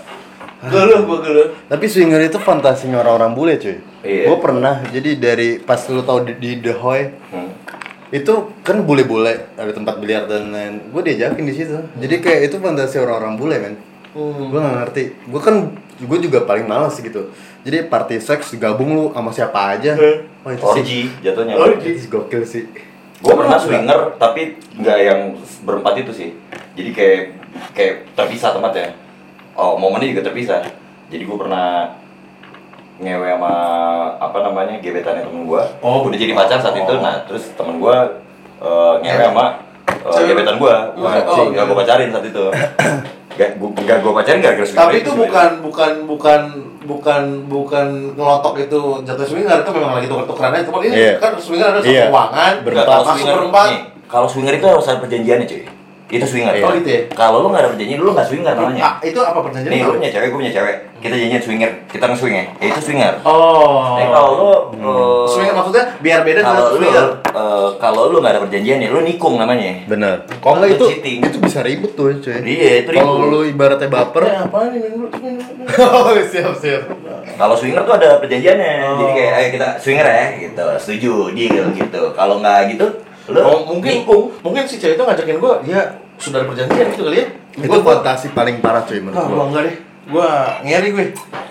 Geluh, 0.60 1.02
gua 1.04 1.18
geluh 1.20 1.48
Tapi 1.66 1.86
swinger 1.86 2.18
itu 2.20 2.38
fantasinya 2.38 2.98
orang-orang 3.00 3.34
bule 3.34 3.54
cuy. 3.56 3.78
Iya. 4.02 4.26
Gue 4.26 4.38
pernah, 4.38 4.86
jadi 4.88 5.10
dari 5.14 5.50
pas 5.58 5.82
lu 5.86 6.02
tau 6.02 6.22
di, 6.22 6.34
di 6.34 6.58
The 6.60 6.74
Hoy 6.76 7.02
Hmm. 7.28 7.47
Itu 8.08 8.34
kan 8.64 8.80
bule-bule 8.88 9.52
ada 9.60 9.72
tempat 9.76 10.00
biliar 10.00 10.32
dan 10.32 10.52
lain. 10.56 10.80
Gue 10.96 11.04
diajakin 11.04 11.44
di 11.44 11.54
situ. 11.56 11.76
Jadi 12.00 12.16
kayak 12.24 12.52
itu 12.52 12.56
fantasi 12.64 13.04
orang-orang 13.04 13.34
bule 13.36 13.56
men. 13.60 13.76
Hmm. 14.16 14.48
Gue 14.48 14.60
gak 14.64 14.76
ngerti. 14.84 15.04
Gue 15.28 15.42
kan 15.44 15.56
gue 15.98 16.18
juga 16.24 16.48
paling 16.48 16.64
males 16.64 16.96
gitu. 16.96 17.36
Jadi 17.68 17.84
party 17.92 18.18
seks 18.24 18.56
gabung 18.56 18.96
lu 18.96 19.06
sama 19.12 19.32
siapa 19.36 19.76
aja. 19.76 20.00
Oh 20.48 20.52
itu 20.56 20.64
sih. 20.64 20.84
Orgi 20.84 21.02
jatuhnya. 21.20 21.60
Orgi. 21.60 22.00
Itu 22.00 22.08
gokil 22.08 22.48
sih. 22.48 22.64
Gue 23.20 23.34
pernah 23.34 23.60
swinger 23.60 24.16
tapi 24.16 24.56
nggak 24.80 24.98
yang 25.04 25.20
berempat 25.68 26.00
itu 26.00 26.12
sih. 26.16 26.30
Jadi 26.80 26.90
kayak 26.96 27.22
kayak 27.76 27.94
terpisah 28.16 28.56
tempatnya. 28.56 28.96
Oh 29.58 29.76
momennya 29.76 30.16
juga 30.16 30.32
terpisah. 30.32 30.64
Jadi 31.12 31.24
gue 31.28 31.38
pernah 31.38 31.92
ngewe 32.98 33.30
sama 33.30 33.54
apa 34.18 34.38
namanya 34.42 34.74
gebetannya 34.78 35.22
temen 35.22 35.46
gua 35.46 35.64
Oh, 35.80 36.02
udah 36.04 36.18
jadi 36.18 36.34
pacar 36.34 36.58
saat 36.58 36.74
itu 36.74 36.90
oh. 36.90 36.98
nah 36.98 37.22
terus 37.24 37.54
temen 37.54 37.78
gua 37.78 38.10
eh, 38.58 38.94
ngewe 39.00 39.24
sama 39.28 39.46
Cewek. 39.88 40.34
gebetan 40.34 40.56
gua 40.58 40.76
Oh, 40.94 41.04
Bukan, 41.04 41.22
oh, 41.26 41.46
nggak 41.52 41.66
gua 41.66 41.78
pacarin 41.78 42.10
saat 42.10 42.26
itu 42.26 42.46
gak 43.38 43.50
gua 43.56 43.70
gak 43.78 43.98
gua 44.02 44.12
pacarin 44.18 44.40
swinger 44.66 44.82
Tapi 44.82 44.96
itu 44.98 45.12
bukan 45.14 45.50
bukan 45.62 45.92
bukan 46.06 46.42
bukan 46.88 47.24
bukan 47.46 47.88
ngelotok 48.16 48.56
itu 48.60 48.80
jatuh 49.04 49.26
swinger 49.26 49.60
itu 49.60 49.72
memang 49.72 49.94
lagi 49.94 50.08
tuker-tukeran 50.08 50.52
aja. 50.54 50.64
Cuma 50.64 50.80
ini 50.82 50.96
Iya. 50.96 51.14
kan 51.20 51.36
swinger 51.36 51.68
ada 51.68 51.80
satu 51.80 51.92
Iya. 51.92 52.08
ruangan, 52.08 52.54
masuk 53.06 53.28
berempat. 53.30 53.68
nih, 53.68 53.80
kalau 54.08 54.28
swinger 54.28 54.54
itu 54.56 54.66
harus 54.66 54.86
ada 54.88 54.98
perjanjiannya 54.98 55.46
cuy 55.46 55.64
itu 56.08 56.24
swinger 56.24 56.56
Oh, 56.58 56.72
gitu 56.74 56.88
ya? 56.88 57.02
kalau 57.12 57.44
lu 57.44 57.48
nggak 57.50 57.62
ada 57.62 57.70
perjanjian 57.70 58.00
lu 58.00 58.12
nggak 58.12 58.26
swinger 58.26 58.54
namanya 58.54 58.82
Ah, 58.82 58.94
itu 59.02 59.20
apa 59.20 59.40
perjanjian? 59.40 59.70
nih 59.70 59.80
lu 59.82 59.92
punya 59.94 60.10
cewek 60.10 60.28
gua 60.28 60.40
punya 60.40 60.54
cewek 60.54 60.76
kita 60.98 61.14
janjian 61.16 61.44
swinger 61.44 61.72
kita 61.86 62.06
nge-swing 62.06 62.34
ya 62.34 62.46
ya 62.58 62.68
itu 62.68 62.82
swinger 62.82 63.14
Oh. 63.22 63.94
Tapi 63.94 64.08
kalau 64.08 64.32
lu 64.34 64.50
eh, 64.74 65.24
swinger 65.28 65.54
maksudnya 65.54 65.84
biar 66.00 66.20
beda 66.22 66.40
dengan 66.40 66.54
kalau 66.54 66.66
lu 66.66 66.78
swinger. 66.80 67.06
eh, 67.28 67.68
kalau 67.78 68.02
lu 68.08 68.18
nggak 68.18 68.34
ada 68.34 68.42
perjanjian 68.42 68.78
ya 68.80 68.90
lu 68.90 69.00
nikung 69.02 69.36
namanya 69.36 69.84
Bener. 69.86 70.16
Kalau 70.38 70.56
nggak 70.58 70.70
Itu 70.70 70.76
itu 70.80 70.86
cheating. 70.90 71.18
itu 71.22 71.38
bisa 71.40 71.60
ribut 71.62 71.92
tuh 71.94 72.10
cuy. 72.18 72.40
Iya, 72.40 72.72
itu 72.82 72.90
Kalau 72.94 73.14
ribut. 73.20 73.28
lu 73.28 73.40
ibaratnya 73.46 73.88
baper. 73.88 74.24
Eh, 74.24 74.38
apa 74.40 74.58
nih 74.70 74.80
minggu 74.82 75.06
oh 75.78 76.10
siap 76.24 76.54
siap. 76.56 76.82
Kalau 77.36 77.54
swinger 77.54 77.84
tuh 77.84 77.94
ada 77.94 78.18
perjanjiannya. 78.18 78.72
Oh. 78.82 78.98
Jadi 78.98 79.12
kayak 79.14 79.34
ayo 79.36 79.48
kita 79.54 79.68
swinger 79.78 80.08
ya 80.08 80.26
gitu. 80.40 80.66
Setuju 80.78 81.12
deal 81.32 81.66
gitu. 81.74 82.02
Kalau 82.12 82.40
nggak 82.40 82.74
gitu 82.74 82.88
lu 83.28 83.38
Oh, 83.38 83.60
mungkin 83.66 84.02
nikung. 84.02 84.32
mungkin 84.40 84.64
si 84.64 84.76
cewek 84.76 84.96
itu 84.96 85.04
ngajakin 85.04 85.38
gua, 85.38 85.60
dia 85.62 85.80
sudah 86.18 86.40
ada 86.40 86.48
perjanjian 86.48 86.88
gitu 86.90 87.04
kali 87.04 87.18
ya. 87.18 87.26
Itu 87.58 87.78
fantasi 87.80 88.28
paling 88.32 88.58
parah 88.58 88.82
cuy 88.82 89.00
menurut 89.00 89.16
Ah, 89.16 89.26
gua. 89.26 89.34
gua 89.34 89.46
enggak 89.48 89.64
deh. 89.64 89.76
Gua 90.08 90.30
ngeri 90.62 90.90
gue. 90.90 91.06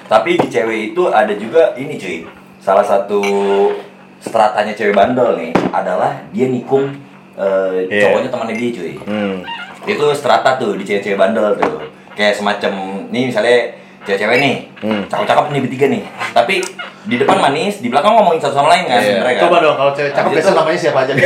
Tapi 0.07 0.31
di 0.37 0.49
cewek 0.49 0.79
itu 0.91 1.03
ada 1.07 1.33
juga 1.33 1.75
ini 1.75 1.95
cuy. 1.95 2.25
Salah 2.59 2.83
satu 2.83 3.21
stratanya 4.19 4.73
cewek 4.73 4.93
bandel 4.93 5.37
nih 5.37 5.53
adalah 5.71 6.17
dia 6.31 6.47
nikung 6.47 6.89
eh, 7.37 7.85
Iya. 7.87 8.09
cowoknya 8.09 8.29
temannya 8.29 8.55
dia 8.55 8.71
cuy. 8.73 8.93
Hmm. 9.03 9.45
itu 9.87 10.03
strata 10.11 10.57
tuh 10.57 10.75
di 10.75 10.83
cewek-cewek 10.83 11.15
bandel 11.15 11.55
tuh 11.55 11.79
kayak 12.11 12.35
semacam 12.35 12.73
nih 13.07 13.29
misalnya 13.29 13.71
cewek-cewek 14.03 14.37
nih 14.37 14.57
Hmm. 14.83 15.07
cakep-cakep 15.07 15.45
nih 15.49 15.61
bertiga 15.63 15.87
nih 15.87 16.03
tapi 16.33 16.59
di 17.07 17.17
depan 17.17 17.39
manis 17.39 17.79
di 17.79 17.89
belakang 17.89 18.13
ngomongin 18.13 18.43
satu 18.43 18.55
sama 18.57 18.75
lain 18.75 18.85
kan 18.85 18.99
Iya. 18.99 19.07
sebenarnya 19.17 19.35
kan 19.35 19.45
Coba 19.47 19.57
dong 19.63 19.77
kalau 19.77 19.93
cewek 19.95 20.13
cakep 20.13 20.31
biasa 20.31 20.43
itu, 20.43 20.59
namanya 20.59 20.79
siapa 20.79 20.99
aja 21.01 21.13
nih? 21.15 21.25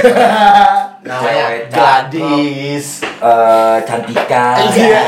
namanya 1.01 1.45
gadis. 1.67 2.87
eh, 3.03 3.77
cantika 3.83 4.47
Iya. 4.71 5.03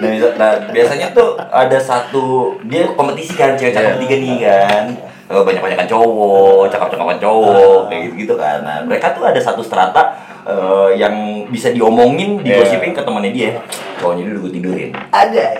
nah, 0.00 0.10
nah, 0.32 0.52
biasanya 0.70 1.06
tuh 1.10 1.28
ada 1.36 1.78
satu 1.78 2.24
dia 2.64 2.86
kompetisi 2.90 3.34
kan 3.34 3.54
cewek 3.54 3.70
cakep 3.70 3.84
Iya. 3.84 3.94
bertiga 3.96 4.16
nih 4.16 4.36
kan 4.40 4.84
banyak-banyakan 5.30 5.86
cowok, 5.86 6.66
cakep-cakapan 6.66 7.22
cowok, 7.22 7.86
kayak 7.86 8.02
gitu-gitu 8.04 8.34
kan. 8.34 8.66
Nah, 8.66 8.82
mereka 8.82 9.14
tuh 9.14 9.22
ada 9.22 9.38
satu 9.38 9.62
strata 9.62 10.10
eh, 10.42 10.98
yang 10.98 11.14
bisa 11.46 11.70
diomongin, 11.70 12.42
Iya. 12.42 12.58
digosipin 12.58 12.90
ke 12.90 12.98
temannya 12.98 13.30
dia. 13.30 13.54
Cowoknya 13.94 14.26
dulu 14.26 14.50
gue 14.50 14.58
tidurin. 14.58 14.90
Ada. 15.14 15.54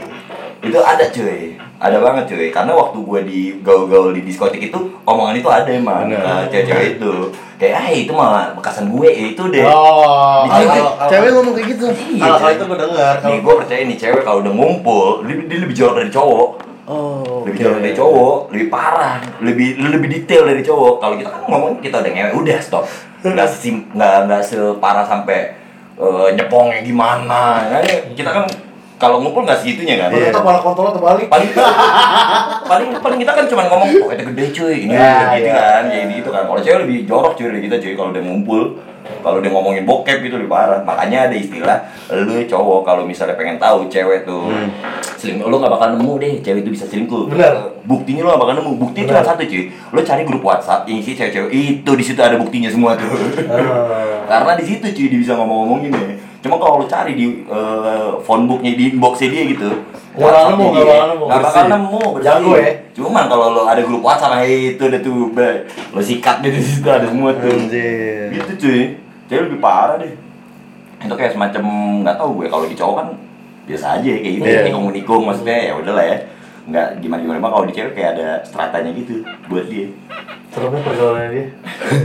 Itu 0.58 0.74
ada 0.74 1.04
cuy. 1.06 1.54
Ada 1.80 1.96
banget 1.96 2.24
cuy. 2.28 2.52
Karena 2.52 2.72
waktu 2.72 2.98
gue 3.00 3.20
di 3.24 3.40
gaul-gaul 3.58 4.12
di 4.12 4.20
diskotik 4.20 4.60
itu, 4.62 4.76
omongan 5.02 5.32
itu 5.34 5.48
ada 5.48 5.66
emang. 5.66 6.04
Nah, 6.06 6.44
cewek-cewek 6.46 7.00
itu. 7.00 7.12
Kayak, 7.56 7.74
ah 7.74 7.88
itu 7.88 8.12
mah 8.12 8.52
bekasan 8.52 8.88
gue, 8.88 9.08
ya 9.08 9.24
itu 9.30 9.42
deh. 9.48 9.64
Oh, 9.64 10.44
Di 10.44 10.48
cewek- 10.54 10.68
kalau- 10.70 10.96
Cewek 11.08 11.28
ngomong 11.30 11.54
kayak 11.54 11.68
gitu. 11.72 11.86
Iya, 12.14 12.32
Kalau 12.36 12.52
itu 12.52 12.64
gue 12.64 12.78
dengar. 12.78 13.14
Nih, 13.20 13.38
gue 13.40 13.54
percaya 13.56 13.82
nih 13.82 13.96
cewek 13.96 14.22
kalau 14.22 14.38
udah 14.40 14.52
ngumpul, 14.52 15.06
dia, 15.24 15.34
dia 15.40 15.58
lebih 15.58 15.74
jorok 15.74 15.96
dari 15.98 16.10
cowok. 16.10 16.48
Oh. 16.84 17.44
Lebih 17.44 17.58
jorok 17.60 17.80
dari 17.80 17.94
cowok, 17.94 18.38
lebih 18.50 18.68
parah, 18.68 19.12
lebih 19.40 19.68
lebih 19.78 20.08
detail 20.10 20.42
dari 20.44 20.60
cowok. 20.60 20.94
Kalau 20.98 21.14
kita 21.14 21.30
kan 21.30 21.40
ngomong 21.46 21.72
kita 21.78 21.96
udah 21.98 22.10
ngewe, 22.10 22.30
udah 22.34 22.58
stop. 22.58 22.84
Nggak 23.22 23.48
sim, 23.48 23.88
nggak 23.92 24.26
nggak 24.26 24.42
separah 24.42 25.04
sampai 25.04 25.54
eh, 25.96 26.28
nyepongnya 26.34 26.80
gimana. 26.80 27.68
Nah, 27.68 27.80
kita 28.10 28.30
kan 28.32 28.44
kalau 29.00 29.16
ngumpul 29.18 29.42
nggak 29.42 29.58
segitunya 29.58 29.96
kan. 29.96 30.12
Iya. 30.12 30.28
Ternyata 30.28 30.44
malah 30.44 30.60
kontrolnya 30.60 30.92
terbalik. 30.92 31.26
Paling 31.26 31.50
paling 32.62 32.88
paling 32.94 33.18
kita 33.18 33.32
kan 33.32 33.44
cuma 33.46 33.62
ngomong 33.66 33.88
oh 33.98 34.10
itu 34.12 34.24
gede 34.28 34.44
cuy 34.52 34.76
ini 34.84 34.92
Ya, 34.92 35.34
gitu 35.34 35.48
ya. 35.48 35.54
kan 35.56 35.82
jadi 35.88 36.12
gitu 36.12 36.30
kan 36.30 36.42
kalau 36.44 36.60
cewek 36.60 36.78
lebih 36.84 36.98
jorok 37.02 37.32
cuy 37.32 37.46
dari 37.48 37.62
kita 37.62 37.76
cuy 37.76 37.92
kalau 37.94 38.10
udah 38.10 38.22
ngumpul 38.22 38.62
kalau 39.20 39.40
dia 39.40 39.50
ngomongin 39.50 39.82
bokep 39.82 40.20
gitu 40.20 40.36
lebih 40.36 40.48
parah 40.48 40.80
makanya 40.80 41.26
ada 41.26 41.34
istilah 41.34 41.78
lu 42.12 42.36
cowok 42.38 42.80
kalau 42.84 43.02
misalnya 43.02 43.34
pengen 43.34 43.56
tahu 43.56 43.88
cewek 43.88 44.22
tuh 44.22 44.52
selingkuh 45.16 45.48
lu 45.48 45.56
nggak 45.56 45.72
bakal 45.72 45.88
nemu 45.92 46.12
deh 46.16 46.34
cewek 46.38 46.60
itu 46.62 46.70
bisa 46.70 46.84
selingkuh 46.86 47.26
Benar. 47.26 47.74
buktinya 47.82 48.22
lu 48.22 48.28
nggak 48.28 48.40
bakal 48.40 48.54
nemu 48.56 48.72
bukti 48.76 48.98
cuma 49.02 49.20
satu 49.20 49.42
cuy 49.42 49.62
lu 49.66 50.00
cari 50.00 50.22
grup 50.22 50.42
WhatsApp 50.44 50.86
yang 50.86 51.00
isi 51.00 51.12
cewek-cewek 51.12 51.50
itu 51.50 51.90
di 51.90 52.04
situ 52.04 52.20
ada 52.20 52.36
buktinya 52.36 52.70
semua 52.70 52.94
tuh 52.94 53.08
Ah. 53.50 54.22
karena 54.30 54.52
di 54.54 54.64
situ 54.64 54.86
cuy 54.86 55.06
dia 55.08 55.18
bisa 55.18 55.32
ngomong-ngomongin 55.34 55.90
ya 55.90 56.06
cuma 56.40 56.56
kalau 56.56 56.80
lu 56.80 56.86
cari 56.88 57.12
di 57.14 57.44
eh, 57.44 58.10
phone 58.24 58.48
booknya 58.48 58.72
di 58.72 58.84
inboxnya 58.92 59.28
dia 59.28 59.44
gitu 59.52 59.70
Nggak 60.10 60.26
bakal 60.26 60.48
nemu, 60.50 60.66
dia, 60.74 60.82
bakal 60.82 61.06
nemu. 61.06 61.24
nggak 61.30 61.40
bakal 61.46 61.64
nemu. 61.70 62.02
Jago 62.18 62.52
ya. 62.58 62.70
cuman 62.90 63.24
kalau 63.30 63.46
lu 63.54 63.62
ada 63.62 63.82
grup 63.86 64.02
WhatsApp 64.02 64.32
nah 64.34 64.42
itu 64.42 64.82
ada 64.82 64.98
tuh 64.98 65.30
be, 65.30 65.48
lu 65.94 66.00
sikat 66.02 66.42
deh 66.42 66.50
di 66.50 66.58
situ 66.60 66.88
ada 66.90 67.06
semua 67.06 67.30
tuh 67.38 67.46
Anjir. 67.46 68.34
gitu 68.34 68.52
cuy 68.58 68.80
cewek 69.30 69.42
lebih 69.46 69.60
parah 69.62 69.96
deh 69.96 70.10
itu 71.00 71.14
kayak 71.14 71.32
semacam 71.32 71.62
nggak 72.02 72.16
tahu 72.18 72.30
gue 72.36 72.46
kalau 72.50 72.66
di 72.66 72.74
cowok 72.74 72.94
kan 72.98 73.08
biasa 73.64 73.86
aja 73.96 74.08
ya, 74.10 74.18
kayak 74.18 74.34
gitu 74.36 74.48
nikung 74.66 74.86
nikung 74.90 75.22
maksudnya 75.24 75.56
ya 75.70 75.72
udahlah 75.78 76.04
ya 76.04 76.16
nggak 76.68 76.88
gimana 77.00 77.20
gimana 77.24 77.48
kalau 77.48 77.64
di 77.64 77.74
cewek 77.76 77.92
kayak 77.96 78.10
ada 78.18 78.28
stratanya 78.44 78.90
gitu 78.92 79.24
buat 79.48 79.66
dia. 79.68 79.88
Seremnya 80.50 80.82
pergaulannya 80.82 81.30
dia. 81.32 81.46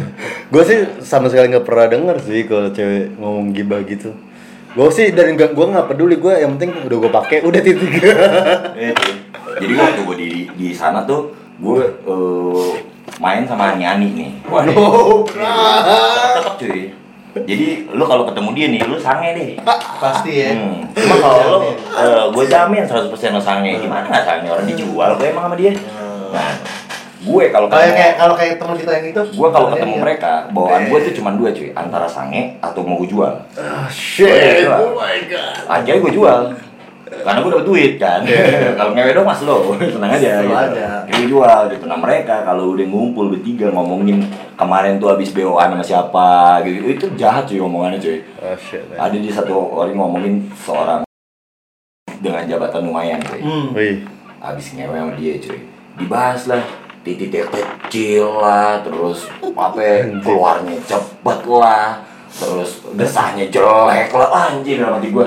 Gue 0.54 0.64
sih 0.64 0.80
sama 1.02 1.28
sekali 1.28 1.52
nggak 1.52 1.66
pernah 1.66 1.88
denger 1.90 2.18
sih 2.24 2.40
kalau 2.46 2.70
cewek 2.72 3.18
ngomong 3.20 3.52
gibah 3.52 3.82
gitu. 3.84 4.16
Gue 4.76 4.92
sih 4.92 5.16
dan 5.16 5.40
gak, 5.40 5.56
gue 5.56 5.66
nggak 5.72 5.88
peduli. 5.88 6.20
Gue 6.20 6.36
yang 6.36 6.60
penting 6.60 6.84
udah 6.84 6.98
gue 7.00 7.12
pakai 7.12 7.38
udah 7.48 7.62
titik. 7.64 7.92
Iya, 8.76 8.92
jadi 9.56 9.74
waktu 9.80 10.02
gue 10.04 10.16
di 10.20 10.32
di 10.52 10.70
sana 10.76 11.08
tuh 11.08 11.32
gue 11.64 11.80
eh, 11.88 12.72
main 13.20 13.48
sama 13.48 13.72
Ani 13.72 13.88
Ani 13.88 14.08
nih 14.12 14.32
wah 14.52 14.68
cakep 14.68 16.56
cuy 16.60 16.82
jadi 17.38 17.68
lu 17.90 18.04
kalau 18.04 18.24
ketemu 18.24 18.50
dia 18.52 18.68
nih 18.70 18.82
lu 18.82 18.96
sange 18.96 19.30
deh 19.32 19.50
Pasti 19.96 20.32
ya. 20.38 20.52
Hmm. 20.52 20.88
Cuma 20.90 21.16
kalau 21.18 21.40
lo, 21.46 21.58
eh, 21.68 22.24
gue 22.30 22.44
jamin 22.46 22.84
100% 22.84 23.12
lo 23.32 23.42
sange. 23.42 23.76
Gimana 23.76 24.06
nggak 24.06 24.24
sange 24.24 24.48
orang 24.48 24.64
dijual 24.66 25.12
gue 25.14 25.28
emang 25.28 25.46
sama 25.46 25.56
dia. 25.56 25.76
Nah, 26.32 26.52
gue 27.22 27.44
kalau 27.50 27.68
Kayak 27.68 27.82
ketemu, 27.82 27.96
kayak 27.98 28.14
kalau 28.16 28.36
kayak 28.36 28.54
teman 28.56 28.76
kita 28.78 28.92
yang 28.94 29.08
itu. 29.10 29.22
gue 29.34 29.50
kalau 29.50 29.68
ketemu 29.70 29.94
Iya. 29.94 30.02
mereka, 30.02 30.32
bawaan 30.50 30.84
gue 30.86 31.00
tuh 31.02 31.14
cuma 31.14 31.30
dua 31.32 31.50
cuy, 31.50 31.70
antara 31.72 32.06
sange 32.06 32.42
atau 32.60 32.82
mau 32.82 32.96
gue 32.96 33.10
jual. 33.10 33.34
Ah, 33.56 33.88
Shit. 33.90 34.68
Oh 34.68 34.94
my 34.94 35.18
god. 35.26 35.56
Aja 35.66 35.92
gue 35.92 36.12
jual. 36.12 36.40
Karena 37.06 37.38
gue 37.46 37.52
dapet 37.54 37.68
duit 37.70 37.94
kan. 38.02 38.26
kalau 38.78 38.92
ngewe 38.98 39.12
dong 39.14 39.28
mas 39.30 39.42
lo, 39.46 39.74
tenang 39.94 40.12
aja. 40.18 40.42
Gitu. 40.42 40.54
aja. 40.54 40.88
Gue 41.06 41.26
jual 41.30 41.62
gitu. 41.70 41.86
Nah 41.86 41.98
mereka 42.02 42.42
kalau 42.42 42.74
udah 42.74 42.86
ngumpul 42.90 43.30
bertiga 43.30 43.70
ngomongin 43.70 44.26
kemarin 44.58 44.98
tuh 44.98 45.14
habis 45.14 45.30
BO-an 45.30 45.78
sama 45.78 45.86
siapa 45.86 46.30
gitu, 46.66 46.82
itu 46.90 47.06
jahat 47.14 47.46
cuy 47.46 47.62
omongannya 47.62 48.02
cuy. 48.02 48.20
Oh 48.42 48.58
shit. 48.58 48.82
man. 48.90 48.98
Ada 48.98 49.18
di 49.22 49.30
satu 49.30 49.54
orang 49.54 49.98
ngomongin 49.98 50.50
seorang 50.58 51.02
dengan 52.18 52.44
jabatan 52.50 52.82
lumayan 52.90 53.22
cuy. 53.22 53.42
Hmm. 53.42 53.68
Wih. 53.78 54.02
Abis 54.42 54.74
ngewe 54.74 54.98
sama 54.98 55.14
dia 55.14 55.38
cuy. 55.38 55.60
Dibahas 55.96 56.50
lah 56.50 56.62
titiknya 57.06 57.46
kecil 57.54 58.26
lah, 58.42 58.82
terus 58.82 59.30
apa 59.54 59.78
ya, 59.78 60.10
keluarnya 60.26 60.74
cepet 60.90 61.40
lah, 61.46 62.02
terus 62.34 62.82
desahnya 62.98 63.46
jelek 63.54 64.10
lah, 64.10 64.50
anjir 64.50 64.82
dalam 64.82 64.98
hati 64.98 65.14
gue 65.14 65.26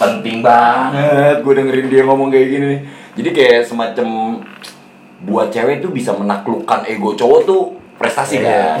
penting 0.00 0.40
banget 0.40 1.44
gue 1.44 1.52
dengerin 1.52 1.86
dia 1.86 2.02
ngomong 2.02 2.32
kayak 2.32 2.48
gini 2.48 2.64
nih. 2.66 2.80
Jadi 3.12 3.28
kayak 3.30 3.60
semacam 3.68 4.40
buat 5.20 5.52
cewek 5.52 5.84
tuh 5.84 5.92
bisa 5.92 6.16
menaklukkan 6.16 6.88
ego 6.88 7.12
cowok 7.12 7.40
tuh 7.44 7.76
prestasi 8.00 8.40
Iya. 8.40 8.80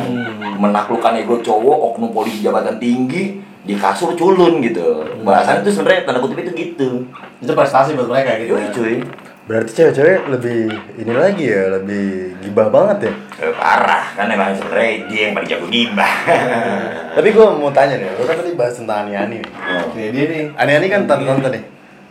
menaklukkan 0.56 1.20
ego 1.20 1.36
cowok 1.38 1.76
oknum 1.92 2.08
polisi 2.10 2.40
jabatan 2.40 2.80
tinggi 2.80 3.36
di 3.60 3.76
kasur 3.76 4.16
culun 4.16 4.64
gitu 4.64 5.04
bahasan 5.20 5.60
itu 5.60 5.68
sebenarnya 5.68 6.08
tanda 6.08 6.24
kutip 6.24 6.40
itu 6.40 6.52
gitu 6.56 7.04
Itu 7.36 7.52
prestasi 7.52 7.92
buat 7.92 8.08
mereka 8.08 8.40
gitu. 8.40 8.56
Yoi, 8.56 8.64
ya. 8.64 8.72
cuy 8.72 8.94
Berarti 9.50 9.70
cewek-cewek 9.74 10.30
lebih 10.30 10.60
ini 10.94 11.10
lagi 11.10 11.50
ya, 11.50 11.74
lebih 11.74 12.38
gibah 12.38 12.70
banget 12.70 13.10
ya. 13.10 13.12
Eh, 13.40 13.50
parah 13.50 14.14
kan 14.14 14.30
emang 14.30 14.54
sebenarnya 14.54 15.10
dia 15.10 15.20
yang 15.26 15.34
paling 15.34 15.50
jago 15.50 15.66
gibah 15.66 16.12
Tapi 17.18 17.28
gue 17.34 17.46
mau 17.50 17.74
tanya 17.74 17.98
nih, 17.98 18.14
lo 18.14 18.22
kan 18.22 18.38
tadi 18.38 18.54
bahas 18.54 18.78
tentang 18.78 19.02
ani-ani 19.02 19.42
nih. 19.42 19.50
Oke, 19.82 20.02
dia 20.14 20.24
nih. 20.24 20.44
Ani-ani 20.54 20.86
kan 20.86 21.00
tante-tante 21.02 21.48
nih. 21.50 21.62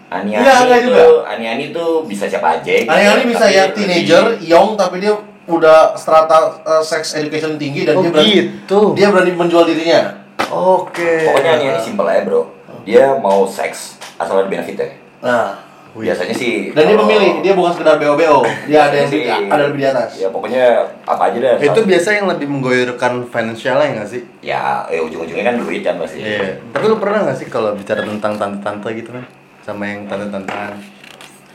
Ani 0.10 0.36
Enggak, 0.36 0.52
Ani 0.52 0.64
enggak 0.66 0.78
itu 0.78 0.88
juga. 0.90 1.04
Ani 1.24 1.46
Ani 1.48 1.64
itu 1.72 1.86
bisa 2.04 2.26
siapa 2.28 2.60
aja 2.60 2.72
gitu. 2.76 2.92
Ani-ani 2.92 3.24
bisa 3.24 3.46
ya 3.48 3.64
lebih- 3.64 3.76
teenager, 3.78 4.24
young 4.42 4.76
tapi 4.76 5.00
dia 5.00 5.16
udah 5.48 5.96
strata 5.96 6.60
uh, 6.60 6.84
sex 6.84 7.16
education 7.16 7.56
tinggi 7.56 7.88
dan 7.88 7.96
Oh, 7.96 8.04
dia 8.04 8.12
berani 8.12 8.34
gitu. 8.36 8.80
dia 8.94 9.08
berani 9.08 9.32
menjual 9.32 9.64
dirinya. 9.64 10.28
Oke. 10.46 11.24
pokoknya 11.24 11.52
Ani 11.56 11.66
Ani 11.70 11.80
simpel 11.80 12.04
aja 12.04 12.22
bro 12.22 12.42
dia 12.82 13.14
mau 13.14 13.46
seks 13.46 14.02
asal 14.18 14.40
ada 14.40 14.50
benefitnya 14.50 14.98
Nah, 15.20 15.62
biasanya 16.00 16.32
sih 16.32 16.72
Dan 16.72 16.84
dia 16.86 16.96
memilih, 16.96 17.32
dia 17.40 17.54
bukan 17.54 17.72
sekedar 17.72 17.96
BO-BO. 17.96 18.40
Dia 18.66 18.88
ada 18.88 18.96
yang 18.96 19.08
di, 19.08 19.20
sih- 19.20 19.28
ada 19.28 19.64
lebih 19.66 19.78
di 19.78 19.86
atas. 19.86 20.10
ya 20.16 20.28
pokoknya 20.28 20.64
apa 21.04 21.24
aja 21.26 21.38
dah 21.38 21.54
Itu 21.62 21.80
biasa 21.84 22.10
yang 22.14 22.26
lebih 22.26 22.48
menggoyorkan 22.48 23.14
finansialnya 23.26 23.88
nggak 23.94 24.10
sih? 24.10 24.22
ya 24.40 24.88
eh, 24.88 24.98
ujung-ujungnya 24.98 25.44
kan 25.44 25.56
duit 25.58 25.82
kan 25.82 25.96
pasti 25.98 26.20
Iya. 26.20 26.64
Tapi 26.70 26.84
lu 26.86 26.96
pernah 26.96 27.24
nggak 27.24 27.38
sih 27.38 27.48
kalau 27.48 27.74
bicara 27.74 28.02
tentang 28.02 28.34
tante-tante 28.34 28.88
gitu 28.94 29.12
kan? 29.12 29.26
Sama 29.62 29.84
yang 29.86 30.06
tante-tantean? 30.06 30.74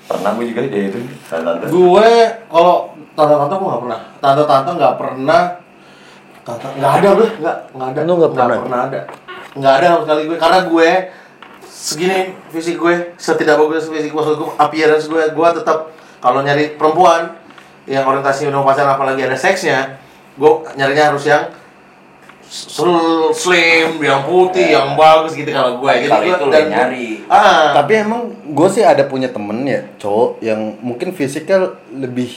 pernah 0.05 0.37
gue 0.37 0.45
juga 0.47 0.61
dia 0.63 0.85
itu 0.87 1.01
tante 1.25 1.65
Gue 1.67 2.11
kalau 2.45 2.77
tante-tante 3.15 3.55
gue 3.55 3.67
nggak 3.67 3.83
pernah. 3.83 4.01
Tante-tante 4.19 4.71
nggak 4.75 4.95
pernah. 4.95 5.43
Tante 6.45 6.67
nggak 6.77 6.93
ada 6.95 7.09
gue, 7.11 7.29
nggak 7.41 7.57
nggak 7.73 7.89
ada. 7.89 8.01
Lu 8.03 8.13
nggak 8.15 8.33
pernah? 8.37 8.83
ada. 8.85 9.01
Nggak 9.55 9.73
ada 9.73 9.87
sama 9.89 10.01
sekali 10.05 10.23
gue 10.27 10.37
karena 10.37 10.61
gue 10.67 10.89
segini 11.75 12.31
fisik 12.49 12.79
gue 12.79 13.19
setidak 13.19 13.59
bagus 13.59 13.91
fisik 13.91 14.15
maksud 14.15 14.39
gue 14.39 14.51
appearance 14.57 15.11
gue 15.11 15.23
gue 15.27 15.49
tetap 15.59 15.91
kalau 16.23 16.39
nyari 16.39 16.79
perempuan 16.79 17.35
yang 17.85 18.07
orientasinya 18.07 18.55
udah 18.55 18.63
pacaran 18.63 18.95
apalagi 18.95 19.21
ada 19.21 19.35
seksnya 19.35 19.99
gue 20.35 20.51
nyarinya 20.73 21.11
harus 21.11 21.27
yang 21.27 21.51
slim, 23.35 23.99
yang 23.99 24.23
putih, 24.23 24.71
yang 24.71 24.95
bagus 24.95 25.35
gitu 25.35 25.49
kalau 25.49 25.81
gue. 25.81 25.91
Tapi 25.91 26.07
kalau 26.07 26.23
gua- 26.23 26.37
itu 26.37 26.45
lu 26.45 26.53
dan 26.53 26.61
yang 26.61 26.71
nyari. 26.71 27.09
Ah, 27.27 27.75
Tapi 27.75 27.93
emang 27.99 28.23
gue 28.47 28.69
sih 28.71 28.85
ada 28.85 29.03
punya 29.05 29.27
temen 29.27 29.65
ya 29.65 29.83
cowok 29.97 30.39
yang 30.39 30.61
mungkin 30.79 31.11
fisiknya 31.11 31.73
lebih 31.91 32.31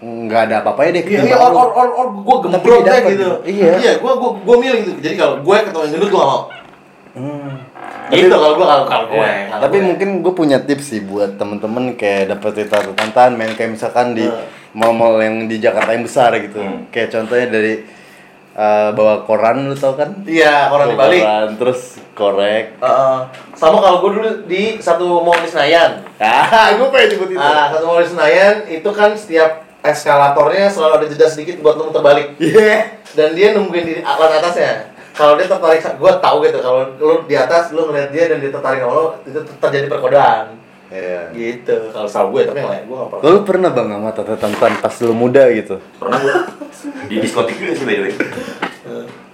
nggak 0.00 0.48
ada 0.48 0.54
apa-apanya 0.64 0.96
deh 0.96 1.04
Iya, 1.04 1.20
iya, 1.22 1.36
or, 1.36 1.52
or, 1.52 1.68
or, 1.70 1.88
or 1.92 2.06
gue 2.18 2.36
Tapi 2.40 2.50
gembrot 2.56 2.82
deh 2.82 2.98
gitu. 2.98 3.10
gitu. 3.12 3.30
Iya. 3.46 3.70
Iya, 3.78 3.92
gue 4.00 4.12
gue 4.12 4.30
gue 4.42 4.56
milih 4.58 4.78
gitu. 4.82 4.92
Jadi 4.98 5.14
kalau 5.14 5.34
gue 5.38 5.56
ketemu 5.60 5.82
yang 5.84 5.92
gendut 5.94 6.10
gue 6.10 6.22
mau. 6.24 6.42
Hmm. 7.10 7.58
Gitu 8.08 8.28
kalau 8.28 8.54
gue 8.54 8.66
kalau 8.66 8.84
kalau 8.86 9.04
gue. 9.08 9.18
Iya, 9.18 9.50
kalau 9.50 9.62
Tapi 9.66 9.76
gue. 9.76 9.86
mungkin 9.86 10.08
gue 10.20 10.32
punya 10.32 10.58
tips 10.58 10.86
sih 10.88 11.00
buat 11.00 11.34
temen-temen 11.34 11.94
kayak 11.94 12.30
dapet 12.30 12.50
cerita 12.56 12.82
tantan 12.92 13.34
main 13.34 13.54
kayak 13.54 13.74
misalkan 13.74 14.14
di 14.14 14.26
Hmm. 14.26 14.46
mall-mall 14.72 15.18
yang 15.18 15.46
di 15.46 15.58
Jakarta 15.58 15.90
yang 15.90 16.04
besar 16.04 16.30
gitu. 16.38 16.58
Hmm. 16.58 16.86
Kayak 16.88 17.10
contohnya 17.12 17.48
dari 17.48 17.74
eh, 18.50 18.90
bawa 18.92 19.22
koran 19.22 19.62
lu 19.64 19.74
tau 19.74 19.94
kan? 19.94 20.10
Iya, 20.26 20.66
di 20.66 20.70
Bawa 20.70 20.94
Bali. 20.98 21.18
Koran, 21.22 21.48
terus 21.56 21.80
korek. 22.12 22.76
Heeh. 22.76 23.18
sama 23.54 23.78
kalau 23.78 24.02
gue 24.02 24.10
dulu 24.12 24.30
di 24.44 24.76
satu 24.76 25.22
mall 25.22 25.38
di 25.38 25.48
Senayan. 25.48 26.02
Ah, 26.18 26.74
gue 26.74 26.88
pengen 26.90 27.14
nyebut 27.14 27.30
itu. 27.30 27.38
Ah, 27.40 27.70
satu 27.70 27.86
mall 27.86 28.02
di 28.02 28.10
Senayan 28.10 28.66
itu 28.66 28.90
kan 28.90 29.14
setiap 29.14 29.62
eskalatornya 29.80 30.68
selalu 30.68 30.92
ada 30.94 31.06
jeda 31.08 31.26
sedikit 31.26 31.62
buat 31.62 31.74
lu 31.74 31.88
muter 31.88 32.02
balik. 32.02 32.26
Iya. 32.36 33.00
Dan 33.10 33.34
dia 33.34 33.54
nungguin 33.54 33.86
di 33.86 33.94
atas 33.98 34.30
atasnya. 34.38 34.89
Kalau 35.20 35.36
dia 35.36 35.46
tertarik, 35.52 35.84
gue 35.84 36.12
tahu 36.24 36.36
gitu. 36.48 36.58
Kalau 36.64 36.80
lu 36.96 37.14
di 37.28 37.36
atas, 37.36 37.76
lu 37.76 37.92
ngeliat 37.92 38.08
dia 38.08 38.24
dan 38.32 38.40
dia 38.40 38.48
tertarik 38.48 38.80
sama 38.80 38.92
lu, 38.96 39.06
itu 39.28 39.38
terjadi 39.60 39.86
perkodaan. 39.92 40.56
Iya. 40.88 41.28
Gitu. 41.36 41.76
Kalau 41.92 42.08
tahu 42.08 42.26
gue, 42.32 42.42
tapi 42.48 42.64
yang 42.64 42.72
lain 42.72 42.84
gue 42.88 42.96
nggak 42.96 43.10
pernah. 43.12 43.22
Lu 43.28 43.38
pernah 43.44 43.70
bang 43.70 43.88
sama 43.92 44.10
tante 44.16 44.34
tantan 44.40 44.72
pas 44.80 44.94
lu 45.04 45.12
muda 45.12 45.44
gitu? 45.52 45.76
pernah 46.00 46.18
gue 46.24 46.34
di 47.12 47.16
diskotik 47.20 47.56
juga 47.60 47.72
sih 47.76 47.84
by 47.84 47.94
the 47.98 48.02
way 48.08 48.14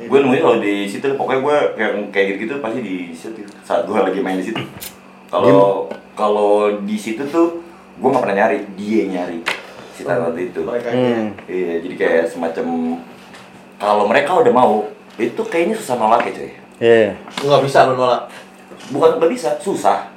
gue 0.07 0.19
nemuin 0.23 0.43
kalau 0.43 0.59
di 0.63 0.75
situ 0.87 1.07
pokoknya 1.17 1.41
gue 1.43 1.57
kayak 1.75 1.93
kayak 2.15 2.27
gitu 2.27 2.39
gitu 2.47 2.53
pasti 2.63 2.81
di 2.83 2.97
situ 3.15 3.43
saat 3.63 3.87
gue 3.89 3.97
lagi 3.97 4.21
main 4.23 4.39
di 4.39 4.47
situ 4.51 4.63
kalau 5.31 5.91
kalau 6.15 6.79
di 6.87 6.97
situ 6.99 7.27
tuh 7.27 7.63
gue 7.97 8.09
nggak 8.09 8.23
pernah 8.23 8.37
nyari 8.45 8.59
dia 8.79 9.03
nyari 9.11 9.41
si 9.97 10.05
tante 10.05 10.39
itu 10.39 10.61
Mereka 10.63 10.89
Hmm. 10.93 11.27
iya 11.49 11.81
jadi 11.83 11.95
kayak 11.97 12.25
semacam 12.31 12.67
kalau 13.77 14.05
mereka 14.07 14.31
udah 14.39 14.53
mau 14.53 14.73
itu 15.19 15.43
kayaknya 15.43 15.75
susah 15.75 15.97
nolak 15.97 16.23
ya 16.25 16.33
cuy 16.35 16.53
Iya. 16.77 17.17
Lu 17.41 17.49
nggak 17.49 17.65
bisa 17.65 17.79
lu 17.85 17.95
nolak. 17.95 18.29
bukan 18.87 19.17
nggak 19.17 19.33
bisa 19.33 19.57
susah 19.57 20.13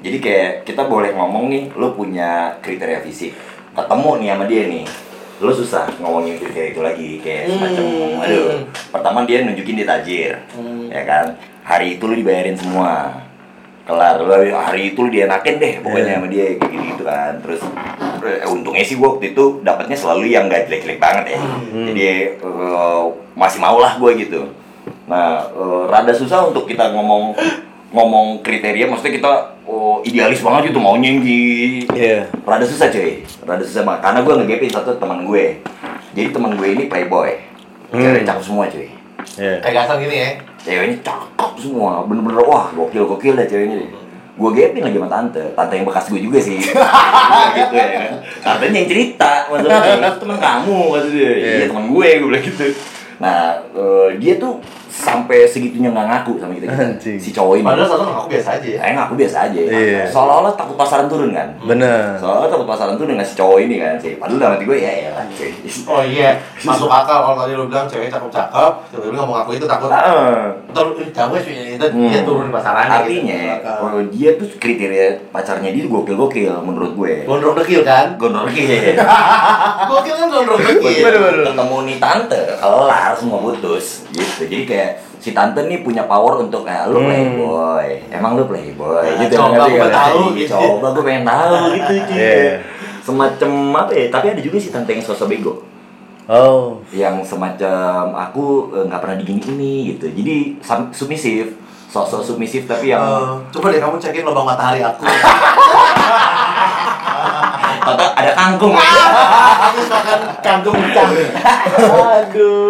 jadi 0.00 0.16
kayak 0.18 0.52
kita 0.64 0.82
boleh 0.84 1.12
ngomong 1.12 1.46
nih 1.46 1.68
lu 1.70 1.92
punya 1.92 2.56
kriteria 2.58 2.98
fisik 3.00 3.36
ketemu 3.70 4.10
nih 4.16 4.28
sama 4.28 4.44
dia 4.44 4.62
nih 4.66 4.84
lu 5.38 5.52
susah 5.52 5.84
ngomongin 5.98 6.34
kriteria 6.34 6.68
itu 6.70 6.80
lagi 6.80 7.10
kayak 7.18 7.42
semacam 7.46 7.84
Hmm. 7.84 8.18
aduh 8.18 8.48
pertama 8.90 9.18
dia 9.22 9.44
nunjukin 9.44 9.76
dia 9.76 9.86
tajir 9.86 10.32
Hmm. 10.50 10.88
ya 10.88 11.04
kan 11.04 11.24
hari 11.62 11.94
itu 11.94 12.04
lu 12.04 12.16
dibayarin 12.16 12.56
semua 12.56 13.20
kelar 13.82 14.18
lu 14.18 14.32
hari 14.50 14.90
itu 14.90 14.98
lu 14.98 15.08
dienakin 15.08 15.56
deh 15.56 15.74
pokoknya 15.80 16.04
Iya. 16.06 16.16
sama 16.16 16.26
dia 16.26 16.44
kayak 16.50 16.60
gitu, 16.64 16.84
gitu 16.90 17.02
kan 17.04 17.32
terus 17.38 17.60
eh, 18.20 18.44
untungnya 18.46 18.82
sih 18.82 18.96
gua 18.96 19.14
waktu 19.14 19.30
itu 19.30 19.44
dapatnya 19.60 19.94
selalu 19.94 20.28
yang 20.28 20.44
gak 20.46 20.66
jelek-jelek 20.66 20.98
banget 20.98 21.36
ya 21.36 21.40
jadi 21.86 22.02
eh, 22.34 23.04
masih 23.40 23.56
mau 23.56 23.80
lah 23.80 23.96
gue 23.96 24.10
gitu. 24.20 24.52
Nah 25.08 25.48
eh, 25.48 25.82
rada 25.88 26.12
susah 26.12 26.44
untuk 26.44 26.68
kita 26.68 26.92
ngomong 26.92 27.32
ngomong 27.90 28.44
kriteria. 28.44 28.84
Maksudnya 28.84 29.16
kita 29.16 29.32
oh, 29.64 30.04
idealis 30.04 30.44
banget 30.44 30.70
gitu 30.70 30.78
maunya 30.78 31.08
yang 31.08 31.20
di 31.24 31.40
Iya. 31.90 32.28
rada 32.44 32.68
susah 32.68 32.92
cuy. 32.92 33.24
Rada 33.42 33.64
susah 33.64 33.82
banget. 33.82 34.00
Karena 34.04 34.18
gue 34.20 34.34
ngegepin 34.36 34.70
satu 34.70 35.00
teman 35.00 35.24
gue. 35.24 35.58
Jadi 36.12 36.28
teman 36.28 36.52
gue 36.54 36.68
ini 36.68 36.84
playboy. 36.86 37.40
Cewek 37.90 38.22
Hmm. 38.22 38.28
cakep 38.28 38.44
semua 38.44 38.64
cuy. 38.68 38.86
Iya. 39.40 39.58
Kayak 39.64 39.74
gasang 39.82 39.98
gini 39.98 40.16
ya. 40.20 40.30
ceweknya 40.60 40.96
cakep 41.00 41.52
semua. 41.56 42.04
Bener-bener 42.04 42.44
wah 42.44 42.68
gokil 42.70 43.08
gokil 43.08 43.32
dah 43.34 43.48
ceweknya 43.48 43.80
deh 43.80 43.90
gue 44.40 44.50
gepin 44.56 44.80
lagi 44.80 44.96
sama 44.96 45.10
tante. 45.12 45.44
Tante 45.52 45.72
yang 45.76 45.84
bekas 45.84 46.08
gue 46.08 46.16
juga 46.16 46.40
sih. 46.40 46.56
Gitu 47.56 47.74
ya. 47.76 47.88
Kan 48.40 48.56
tantenya 48.56 48.78
yang 48.80 48.88
cerita 48.88 49.32
maksudnya. 49.52 50.08
Teman 50.22 50.36
kamu 50.40 50.76
maksudnya. 50.96 51.30
Iya. 51.36 51.50
Iya. 51.60 51.66
teman 51.68 51.84
gue 51.92 52.08
gue 52.16 52.28
bilang 52.28 52.44
gitu 52.44 52.64
nah 53.20 53.60
eh, 53.70 54.16
dia 54.16 54.40
tuh 54.40 54.58
sampai 54.90 55.46
segitunya 55.46 55.88
nggak 55.88 56.02
ngaku 56.04 56.32
sama 56.36 56.52
kita, 56.52 56.66
kita 56.66 56.74
Anjing. 56.76 57.16
si 57.16 57.30
cowok 57.30 57.54
ini 57.56 57.64
Padahal 57.64 57.88
satu 57.88 58.04
aku 58.04 58.26
biasa 58.28 58.48
aja 58.52 58.68
ya. 58.68 58.78
saya 58.78 58.92
ngaku 58.92 59.14
biasa 59.16 59.36
aja 59.46 59.58
Iya. 59.60 60.02
seolah-olah 60.10 60.52
takut 60.52 60.74
pasaran 60.74 61.06
turun 61.06 61.30
kan 61.30 61.48
Bener. 61.60 62.18
soalnya 62.18 62.48
takut 62.48 62.66
pasaran 62.66 62.94
turun 62.94 63.10
dengan 63.12 63.22
si 63.22 63.34
cowok 63.34 63.58
ini 63.60 63.76
kan 63.78 63.94
sih 63.96 64.18
padahal 64.18 64.38
dalam 64.38 64.52
hati 64.52 64.64
gue 64.64 64.78
ya 64.78 64.92
ya 64.92 65.10
lah 65.12 65.24
Oh 65.86 66.02
iya, 66.02 66.34
masuk 66.60 66.86
akal 66.86 67.22
kalau 67.22 67.36
tadi 67.38 67.52
lu 67.52 67.64
bilang 67.64 67.86
cewek 67.86 68.10
cakep-cakep, 68.10 68.72
cewek 68.90 69.06
lu 69.06 69.14
nggak 69.14 69.24
mau 69.24 69.36
ngaku 69.36 69.50
itu 69.54 69.64
takut. 69.64 69.86
Ntar 69.88 70.82
lu 70.84 70.92
cewek 70.98 71.40
sih 71.40 71.56
itu 71.74 71.86
Hmm. 71.86 72.08
dia 72.08 72.22
turun 72.22 72.48
di 72.48 72.52
pasarannya. 72.52 72.98
Artinya, 73.00 73.38
gitu. 73.56 73.70
kalau 73.78 74.00
dia 74.08 74.30
tuh 74.34 74.48
kriteria 74.56 75.06
pacarnya 75.30 75.70
dia 75.70 75.84
gokil-gokil 75.86 76.50
menurut 76.60 76.92
gue. 76.94 77.14
gondrong 77.24 77.54
dekil 77.56 77.82
kan? 77.82 78.14
Gondor 78.16 78.46
gokil. 78.46 78.98
Gokil 79.90 80.14
kan 80.16 80.28
gondrong 80.28 80.60
dekil. 80.60 81.06
Ketemu 81.44 81.76
nih 81.84 81.96
tante, 81.98 82.40
kelar 82.56 83.12
semua 83.14 83.38
putus. 83.40 83.86
Gitu. 84.10 84.42
Jadi 84.42 84.64
kayak 84.64 84.89
si 85.20 85.30
tante 85.30 85.60
nih 85.62 85.80
punya 85.80 86.02
power 86.04 86.40
untuk 86.40 86.64
kayak 86.64 86.88
lu 86.88 86.96
Hmm. 86.96 87.06
playboy. 87.06 87.88
Emang 88.08 88.34
lu 88.34 88.44
playboy. 88.44 89.04
Nah, 89.04 89.20
gitu 89.20 89.36
coba 89.36 89.48
ngerti 89.60 89.70
gue 89.74 89.90
tahu, 89.92 90.20
gitu. 90.34 90.56
Coba 90.56 90.86
gue 90.90 91.04
pengen 91.04 91.24
tahu 91.24 91.54
gitu 91.76 91.92
cuy. 92.02 92.16
Iya. 92.16 92.56
Semacam 93.00 93.50
apa 93.76 93.92
ya? 93.92 94.06
Tapi 94.08 94.26
ada 94.30 94.40
juga 94.40 94.56
si 94.56 94.68
tante 94.68 94.90
yang 94.90 95.00
sosok 95.00 95.28
bego. 95.28 95.54
Oh. 96.24 96.78
yang 96.88 97.18
semacam 97.20 98.14
aku 98.14 98.70
eh, 98.70 98.86
nggak 98.86 99.02
pernah 99.02 99.18
digini 99.18 99.42
ini 99.42 99.74
gitu 99.90 100.06
jadi 100.08 100.62
submisif 100.88 101.58
sosok 101.84 102.22
submisif 102.22 102.70
tapi 102.70 102.86
yang 102.88 103.02
Eh, 103.02 103.50
coba 103.50 103.74
deh 103.74 103.82
kamu 103.82 103.98
cekin 103.98 104.22
lubang 104.22 104.46
matahari 104.46 104.78
aku. 104.78 105.02
atau 107.82 108.06
ada 108.14 108.30
kangkung 108.32 108.74
ya 108.74 108.94
Habis 109.58 109.86
makan 109.88 110.18
kangkung 110.38 110.74
pecah. 110.76 111.08
Aduh. 112.14 112.69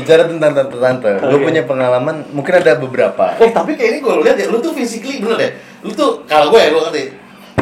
Bicara 0.00 0.22
tentang 0.26 0.52
tante-tante, 0.56 1.10
lu 1.28 1.36
punya 1.44 1.62
pengalaman, 1.64 2.24
mungkin 2.32 2.52
ada 2.56 2.72
beberapa. 2.76 3.36
Eh 3.36 3.52
tapi 3.52 3.76
kayak 3.76 3.90
ini 3.94 3.98
gue 4.00 4.14
lihat 4.24 4.36
ya, 4.40 4.46
lu 4.48 4.58
tuh 4.58 4.72
physically 4.72 5.20
bener 5.20 5.36
deh. 5.36 5.50
Lu 5.84 5.92
tuh 5.92 6.24
kalau 6.24 6.50
gue 6.50 6.60
ya 6.60 6.68
gue 6.72 6.82
ngerti. 6.88 7.04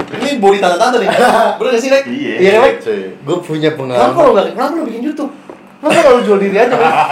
Ini 0.08 0.30
body 0.40 0.58
tante-tante 0.62 0.96
nih. 1.04 1.08
Bener 1.60 1.70
gak 1.76 1.82
sih, 1.84 1.90
Rek? 1.92 2.04
Iya. 2.08 2.34
Iya, 2.40 2.50
kan, 2.56 2.64
Rek? 2.64 2.76
cuy. 2.80 3.02
Gue 3.28 3.36
punya 3.44 3.70
Kenapa 3.76 3.76
pengalaman. 3.76 4.24
lu 4.24 4.32
gak, 4.32 4.46
kenapa 4.56 4.72
lu 4.72 4.84
bikin 4.88 5.02
YouTube? 5.04 5.32
Kenapa 5.78 5.98
kalau 6.00 6.16
lu 6.16 6.22
jual 6.24 6.38
diri 6.40 6.56
aja, 6.56 6.76
Rek? 6.76 6.94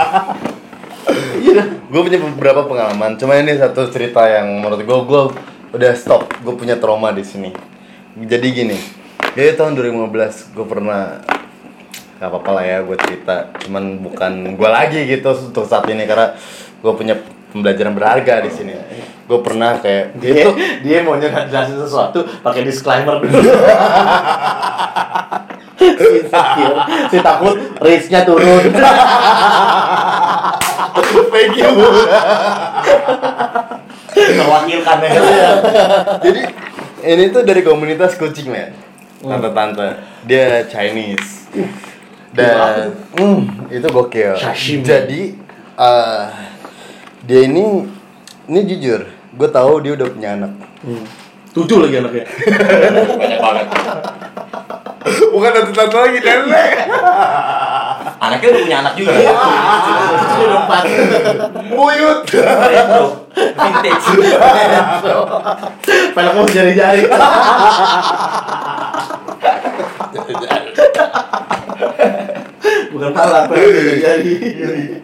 Iya. 1.37 1.63
Gue 1.87 2.01
punya 2.03 2.19
beberapa 2.19 2.67
pengalaman. 2.67 3.15
Cuma 3.21 3.39
ini 3.39 3.55
satu 3.55 3.87
cerita 3.93 4.25
yang 4.27 4.59
menurut 4.59 4.83
gue, 4.83 4.99
gue 5.07 5.23
udah 5.77 5.93
stop. 5.95 6.27
Gue 6.43 6.57
punya 6.57 6.81
trauma 6.81 7.13
di 7.13 7.23
sini. 7.23 7.53
Jadi 8.17 8.47
gini, 8.49 8.79
jadi 9.37 9.53
tahun 9.61 9.77
2015 9.77 10.57
gue 10.57 10.67
pernah 10.67 11.21
gak 12.17 12.29
apa-apa 12.33 12.51
lah 12.61 12.65
ya 12.65 12.79
gue 12.83 12.97
cerita. 12.97 13.53
Cuman 13.65 14.01
bukan 14.01 14.33
gue 14.57 14.69
lagi 14.69 15.05
gitu 15.05 15.31
untuk 15.33 15.65
saat 15.69 15.85
ini 15.89 16.09
karena 16.09 16.33
gue 16.81 16.93
punya 16.93 17.15
pembelajaran 17.53 17.95
berharga 17.97 18.45
di 18.45 18.51
sini. 18.53 18.73
Gue 19.27 19.43
pernah 19.43 19.81
kayak 19.83 20.17
Dia, 20.23 20.33
gitu. 20.33 20.51
dia 20.87 21.03
maunya 21.03 21.29
jelasin 21.51 21.83
sesuatu 21.83 22.23
pakai 22.41 22.63
disclaimer 22.63 23.19
dulu. 23.21 23.41
Insecure, 25.77 26.79
si 27.13 27.19
takut 27.21 27.57
race-nya 27.81 28.25
turun. 28.25 28.65
Thank 31.37 31.61
you. 31.61 31.69
terwakilkan 34.17 34.99
ya 35.05 35.13
Jadi 36.25 36.41
ini 37.05 37.25
tuh 37.29 37.43
dari 37.45 37.61
komunitas 37.61 38.17
kucing 38.17 38.49
men, 38.49 38.73
tante-tante. 39.21 40.01
Dia 40.25 40.65
Chinese. 40.67 41.47
Dan 42.37 42.93
hmm, 43.17 43.73
itu 43.73 43.87
gokil. 43.89 44.37
Sashimi. 44.37 44.85
Jadi 44.85 45.21
eh, 45.81 46.25
dia 47.25 47.41
ini 47.49 47.89
ini 48.47 48.61
jujur, 48.69 49.09
gue 49.11 49.49
tahu 49.49 49.73
dia 49.83 49.93
udah 49.97 50.07
punya 50.13 50.31
anak. 50.37 50.53
Tujuh 51.57 51.81
lagi 51.81 51.97
anaknya. 52.05 52.25
Banyak 53.21 53.41
banget. 53.41 53.67
Bukan 55.07 55.51
satu-satu 55.55 55.97
lagi 55.97 56.19
nenek. 56.21 56.73
Anaknya 58.21 58.49
udah 58.53 58.63
punya 58.67 58.79
anak 58.85 58.93
juga. 58.99 59.13
Sudah 60.37 60.59
empat. 60.67 60.85
Buyut. 61.73 62.21
Vintage. 63.37 64.07
Peleknya 66.13 66.41
masih 66.43 66.55
jari-jari. 66.55 67.03
Bukan 72.97 73.13
pala, 73.13 73.45
peleknya 73.45 73.77
jari-jari. 73.77 74.33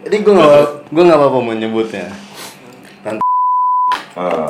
Ini 0.01 0.15
gue 0.25 0.33
nggak 0.33 0.89
gue 0.89 1.03
nggak 1.05 1.19
apa-apa 1.21 1.37
mau 1.45 1.53
nyebutnya. 1.53 2.09
Ah. 4.17 4.49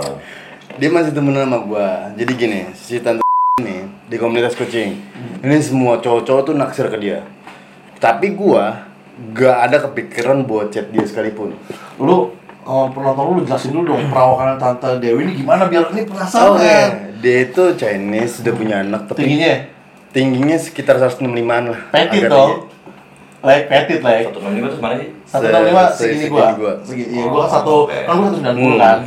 Dia 0.80 0.88
masih 0.88 1.12
temen 1.12 1.36
sama 1.36 1.60
gue. 1.60 1.88
Jadi 2.24 2.32
gini, 2.40 2.60
si 2.72 3.04
tante 3.04 3.20
ini 3.60 3.84
di 4.08 4.16
komunitas 4.16 4.56
kucing. 4.56 4.96
Ini 5.44 5.60
semua 5.60 6.00
cowok-cowok 6.00 6.42
tuh 6.48 6.56
naksir 6.56 6.88
ke 6.88 6.98
dia. 7.04 7.28
Tapi 8.00 8.32
gua 8.32 8.88
gak 9.36 9.58
ada 9.70 9.78
kepikiran 9.92 10.48
buat 10.48 10.72
chat 10.72 10.88
dia 10.96 11.04
sekalipun. 11.04 11.52
Lu 12.00 12.32
kalau 12.64 12.96
penonton 12.96 13.24
lu 13.28 13.42
jelasin 13.44 13.76
dulu 13.76 13.92
dong 13.92 14.08
perawakan 14.08 14.56
tante 14.56 15.04
Dewi 15.04 15.28
ini 15.28 15.44
gimana 15.44 15.68
biar 15.68 15.92
ini 15.92 16.08
penasaran. 16.08 16.56
Oke, 16.56 16.78
dia 17.20 17.38
itu 17.44 17.64
Chinese, 17.76 18.40
udah 18.40 18.54
punya 18.56 18.76
anak 18.80 19.12
tapi 19.12 19.20
Tingginya 19.20 19.54
tingginya 20.16 20.58
sekitar 20.58 20.96
165-an 20.96 21.64
lah. 21.76 21.82
petit 21.92 22.24
dong. 22.32 22.72
Like 23.44 23.66
petit 23.68 24.00
like. 24.00 24.26
Satu 24.26 24.40
enam 24.40 24.54
lima 24.56 24.68
terus 24.68 24.80
mana 24.80 24.96
sih? 24.98 25.10
Satu 25.26 25.46
enam 25.46 25.64
lima 25.66 25.82
Se- 25.86 25.96
segini 26.00 26.16
segini 26.18 26.32
gua. 26.32 26.48
gua. 26.56 26.74
Segini. 26.82 27.10
Iya, 27.12 27.26
gua 27.28 27.46
satu 27.46 27.76
kan 27.86 28.14
gua 28.14 28.26
satu 28.26 28.38
sembilan 28.40 28.56
puluh 28.56 28.72
Hmm. 28.72 28.82
kan. 28.82 29.00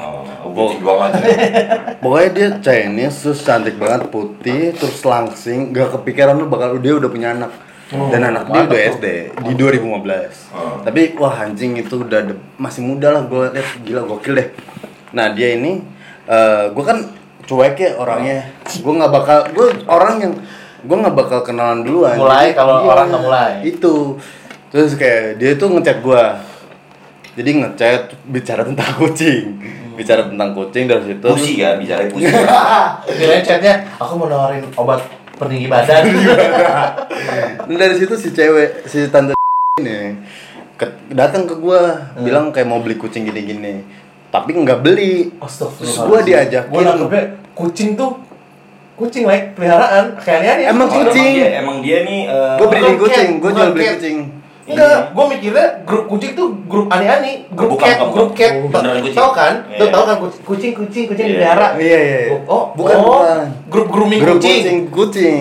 Oh, 0.47 0.72
banget. 0.72 1.11
Pokoknya 2.03 2.28
dia 2.30 2.49
Chinese, 2.62 3.16
terus 3.18 3.41
cantik 3.43 3.76
banget, 3.76 4.09
putih, 4.09 4.72
terus 4.72 5.03
langsing, 5.03 5.68
gak 5.70 5.93
kepikiran 5.93 6.32
lu 6.32 6.47
bakal 6.47 6.78
dia 6.78 6.95
udah 6.95 7.11
punya 7.11 7.34
anak. 7.34 7.51
Oh, 7.89 8.09
Dan 8.09 8.24
anak 8.24 8.49
dia 8.49 8.62
udah 8.62 8.72
tuh. 8.72 8.93
SD 8.95 9.07
di 9.43 9.53
2015. 9.55 10.51
Oh. 10.51 10.80
Tapi 10.80 11.14
wah 11.14 11.37
anjing 11.41 11.76
itu 11.76 12.01
udah 12.01 12.20
de- 12.24 12.41
masih 12.57 12.82
muda 12.82 13.11
lah 13.11 13.22
gue 13.22 13.53
liat 13.53 13.68
gila 13.82 14.03
gokil 14.05 14.34
deh. 14.34 14.49
Nah 15.12 15.30
dia 15.30 15.55
ini 15.55 15.82
eh 16.26 16.64
gue 16.68 16.84
kan 16.84 16.99
cuek 17.43 17.76
ya 17.76 17.91
orangnya. 17.95 18.51
Gue 18.66 18.91
nggak 18.93 19.12
bakal 19.12 19.39
gue 19.51 19.68
orang 19.87 20.14
yang 20.18 20.34
gue 20.87 20.97
nggak 20.97 21.16
bakal 21.18 21.41
kenalan 21.43 21.82
duluan. 21.82 22.16
Mulai 22.16 22.55
kalau 22.55 22.87
iya, 22.87 22.89
orang 22.95 23.07
nggak 23.11 23.24
mulai. 23.26 23.53
Itu 23.66 24.16
terus 24.70 24.95
kayak 24.95 25.43
dia 25.43 25.59
tuh 25.59 25.74
ngechat 25.74 25.99
gue. 26.01 26.24
Jadi 27.37 27.51
ngechat 27.61 28.03
bicara 28.32 28.64
tentang 28.64 28.97
kucing, 28.97 29.61
bicara 29.93 30.24
tentang 30.24 30.57
kucing 30.57 30.89
dari 30.89 31.05
situ. 31.05 31.28
Pusi 31.28 31.53
kan, 31.61 31.76
bicara 31.76 32.09
pusi. 32.09 32.32
Kirain 33.20 33.45
chatnya 33.45 33.74
aku 34.01 34.12
mau 34.16 34.30
nawarin 34.30 34.64
obat 34.72 35.05
peninggi 35.37 35.68
badan. 35.68 36.03
Dan 37.68 37.76
dari 37.82 37.95
situ 38.01 38.14
si 38.16 38.32
cewek, 38.32 38.89
si 38.89 39.05
tante 39.12 39.37
ini 39.76 40.16
datang 41.12 41.45
ke 41.45 41.57
gua 41.61 42.12
bilang 42.16 42.49
kayak 42.53 42.68
mau 42.68 42.80
beli 42.80 42.97
kucing 42.97 43.28
gini-gini. 43.28 43.84
Tapi 44.32 44.57
nggak 44.57 44.80
beli. 44.80 45.37
Terus 45.37 45.97
gua 46.01 46.24
diajakin. 46.24 46.72
Nangkepnya 46.72 47.24
kucing 47.53 48.01
tuh 48.01 48.16
kucing 48.97 49.24
like 49.24 49.53
peliharaan 49.53 50.16
kayak 50.16 50.40
aneh 50.42 50.64
Emang 50.66 50.88
Oh, 50.88 51.05
kucing. 51.05 51.22
Emang 51.22 51.36
dia, 51.36 51.49
emang 51.55 51.76
dia 51.80 51.99
nih. 52.03 52.20
eh, 52.24 52.55
Gua 52.57 52.66
breeding 52.66 52.99
kucing, 52.99 53.28
bukan 53.38 53.53
jual 53.53 53.70
beli 53.70 53.86
kucing. 53.92 54.18
Enggak, 54.66 55.14
gua 55.14 55.24
mikirnya 55.28 55.66
grup 55.84 56.05
kucing 56.09 56.32
tuh 56.32 56.49
grup 56.66 56.90
aneh-aneh, 56.90 57.47
grup 57.49 57.70
Bukan, 57.72 57.86
cat, 57.86 57.99
bukan, 58.03 58.11
grup 58.11 58.30
cat. 58.32 58.53
kucing. 58.59 59.14
Tahu 59.14 59.30
kan? 59.30 59.53
Iya. 59.64 59.78
Tuh 59.78 59.86
tahu 59.86 60.03
kan 60.03 60.16
kucing 60.18 60.42
kucing 60.42 60.72
kucing, 60.74 61.05
kucing 61.07 61.24
Iya. 61.24 61.32
dipelihara. 61.36 61.68
Iya 61.76 61.99
iya. 62.01 62.18
iya. 62.26 62.36
Oh, 62.44 62.64
bukan 62.74 62.97
oh, 62.97 63.05
bukan. 63.07 63.44
Grup 63.68 63.88
grooming 63.88 64.18
Grup 64.18 64.36
kucing. 64.36 64.59
kucing, 64.59 64.78
kucing. 64.90 65.40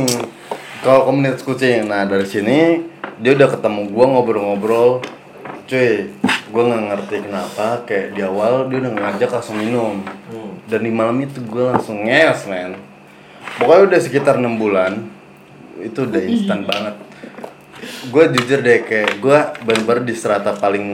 Kalau 0.79 1.01
komunitas 1.03 1.41
kucing. 1.41 1.89
Nah, 1.89 2.05
dari 2.05 2.23
sini 2.23 2.85
dia 3.17 3.31
udah 3.33 3.49
ketemu 3.49 3.81
gua 3.89 4.05
ngobrol-ngobrol. 4.11 5.01
Cuy, 5.65 6.13
gua 6.51 6.61
nggak 6.67 6.83
ngerti 6.85 7.15
kenapa 7.23 7.81
kayak 7.81 8.13
di 8.13 8.21
awal 8.21 8.69
dia 8.69 8.77
udah 8.77 8.93
ngajak 8.93 9.29
langsung 9.31 9.57
minum. 9.57 10.05
Hmm. 10.29 10.53
Dan 10.67 10.79
di 10.81 10.91
malam 10.91 11.17
itu 11.17 11.41
gua 11.41 11.73
langsung 11.73 12.05
nges, 12.05 12.45
men. 12.45 12.77
Pokoknya 13.55 13.83
udah 13.87 13.99
sekitar 13.99 14.35
enam 14.35 14.55
bulan. 14.55 15.05
Itu 15.77 16.05
udah 16.05 16.21
instan 16.21 16.63
banget. 16.69 16.95
Gue 18.07 18.29
jujur 18.31 18.59
deh 18.59 18.81
kayak 18.81 19.19
gue 19.19 19.37
bener-bener 19.61 20.03
di 20.03 20.13
strata 20.13 20.53
paling 20.53 20.85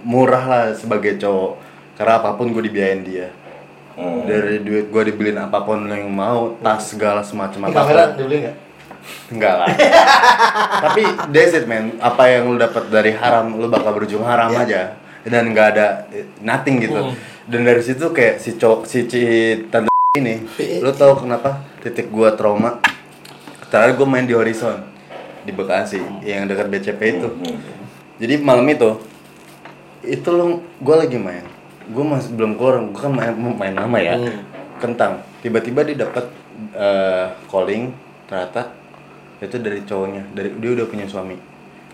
murah 0.00 0.42
lah 0.42 0.64
sebagai 0.72 1.16
cowok 1.16 1.52
karena 1.94 2.12
apa 2.16 2.32
pun 2.32 2.48
gue 2.50 2.62
dibiayain 2.62 3.02
dia 3.02 3.28
Hmm. 3.90 4.24
dari 4.24 4.62
duit 4.62 4.88
gue 4.88 5.02
dibeliin 5.04 5.36
apa 5.36 5.60
pun 5.60 5.84
yang 5.84 6.08
mau 6.08 6.56
tas 6.56 6.88
segala 6.88 7.20
semacam 7.20 7.58
Ini 7.58 7.68
apa 7.68 7.76
kamera 7.76 8.02
dibeli 8.14 8.36
nggak? 8.40 8.56
enggak 9.28 9.54
lah 9.58 9.68
tapi 10.88 11.02
that's 11.28 11.52
it 11.52 11.66
man 11.66 11.98
apa 11.98 12.22
yang 12.30 12.48
lu 12.48 12.56
dapat 12.56 12.88
dari 12.88 13.12
haram 13.12 13.50
lu 13.52 13.68
bakal 13.68 13.92
berujung 13.92 14.24
haram 14.24 14.54
aja 14.54 14.96
dan 15.20 15.52
nggak 15.52 15.66
ada 15.70 15.86
eh, 16.08 16.24
nothing 16.40 16.80
gitu 16.80 16.96
Hmm. 16.96 17.14
dan 17.44 17.60
dari 17.60 17.82
situ 17.82 18.08
kayak 18.08 18.38
si 18.38 18.56
cowok 18.56 18.80
si 18.84 19.04
ci 19.04 19.20
tante 19.68 19.89
ini 20.18 20.42
lu 20.82 20.90
tahu 20.90 21.22
kenapa 21.22 21.62
titik 21.86 22.10
gua 22.10 22.34
trauma? 22.34 22.82
Terakhir 23.70 23.94
gue 23.94 24.08
main 24.10 24.26
di 24.26 24.34
Horizon 24.34 24.82
di 25.46 25.54
Bekasi 25.54 26.02
yang 26.26 26.50
dekat 26.50 26.66
BCP 26.66 27.22
itu. 27.22 27.30
Jadi 28.18 28.42
malam 28.42 28.66
itu 28.66 28.98
itu 30.02 30.26
lo 30.34 30.66
gue 30.82 30.96
lagi 30.98 31.14
main. 31.14 31.46
Gue 31.86 32.02
masih 32.02 32.34
belum 32.34 32.58
keluar 32.58 32.82
gue 32.82 32.98
kan 32.98 33.14
main 33.14 33.38
main 33.38 33.70
lama 33.70 33.98
ya. 34.02 34.18
Hmm. 34.18 34.42
kentang. 34.82 35.22
Tiba-tiba 35.46 35.86
dia 35.86 36.02
dapat 36.02 36.26
eh, 36.74 37.26
calling 37.46 37.94
ternyata 38.26 38.74
itu 39.38 39.62
dari 39.62 39.86
cowoknya 39.86 40.26
dari 40.34 40.50
dia 40.58 40.70
udah 40.74 40.86
punya 40.90 41.06
suami. 41.06 41.38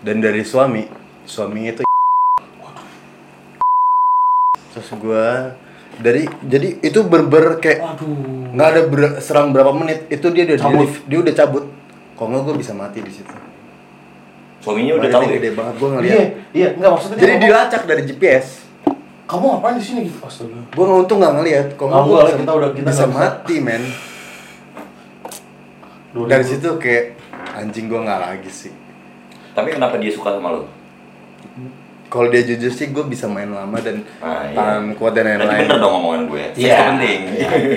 Dan 0.01 0.25
dari 0.25 0.41
suami 0.41 0.89
suaminya 1.29 1.69
itu 1.77 1.83
terus 4.73 4.89
gue 4.89 5.25
dari 5.97 6.23
jadi 6.39 6.77
itu 6.79 6.99
berber 7.01 7.57
kayak 7.57 7.79
Aduh. 7.95 8.53
nggak 8.53 8.67
ada 8.67 8.81
ber- 8.83 9.17
serang 9.17 9.49
berapa 9.49 9.71
menit 9.71 10.05
itu 10.07 10.27
dia 10.29 10.45
udah 10.45 10.57
Cabut. 10.59 10.85
di- 10.85 11.01
dia 11.05 11.17
udah 11.19 11.33
cabut 11.35 11.65
kalau 12.13 12.27
nggak 12.29 12.43
gue 12.43 12.55
bisa 12.57 12.71
mati 12.71 12.99
di 12.99 13.09
situ 13.09 13.33
Suaminya 14.59 14.93
udah 14.95 15.09
tahu 15.09 15.23
ya. 15.23 15.31
gede 15.33 15.49
banget 15.53 15.73
gue 15.75 15.89
ngeliat 15.89 16.11
Iya, 16.11 16.23
iya, 16.51 16.67
enggak 16.71 16.91
maksudnya 16.91 17.17
jadi 17.17 17.35
dilacak 17.39 17.81
dari 17.83 18.01
GPS 18.03 18.47
kamu 19.25 19.43
ngapain 19.49 19.75
di 19.75 19.83
sini 19.83 19.99
gitu? 20.05 20.17
Astaga. 20.21 20.59
gue 20.65 20.85
untung 20.87 21.17
nggak 21.17 21.33
ngeliat 21.35 21.67
kalau 21.73 21.89
Nggak, 21.89 22.03
gua 22.03 22.13
nggak, 22.13 22.27
bisa, 22.27 22.37
kita 22.39 22.53
udah- 22.53 22.71
kita 22.71 22.87
bisa 22.87 22.97
nggak 22.99 23.11
bisa. 23.11 23.21
mati 23.27 23.55
men 23.59 23.83
dari 26.23 26.43
situ 26.43 26.69
kayak 26.77 27.05
anjing 27.53 27.85
gue 27.85 27.99
nggak 27.99 28.19
lagi 28.19 28.49
sih 28.49 28.73
Tapi 29.51 29.73
kenapa 29.73 29.97
dia 29.97 30.09
suka 30.09 30.29
sama 30.31 30.53
lo? 30.53 30.69
Kalau 32.07 32.27
dia 32.27 32.39
jujur 32.41 32.69
sih 32.69 32.87
gue 32.87 33.03
bisa 33.03 33.25
main 33.25 33.47
lama 33.47 33.75
dan 33.77 34.03
Ah, 34.17 34.43
iya. 34.43 34.55
tahan 34.55 34.95
kuat 34.95 35.11
dan 35.11 35.27
lain-lain 35.29 35.65
bener 35.65 35.77
dong 35.77 35.93
omongan 35.97 36.21
gue. 36.25 36.43
Iya. 36.55 36.71
itu 36.71 36.83
penting. 36.89 37.19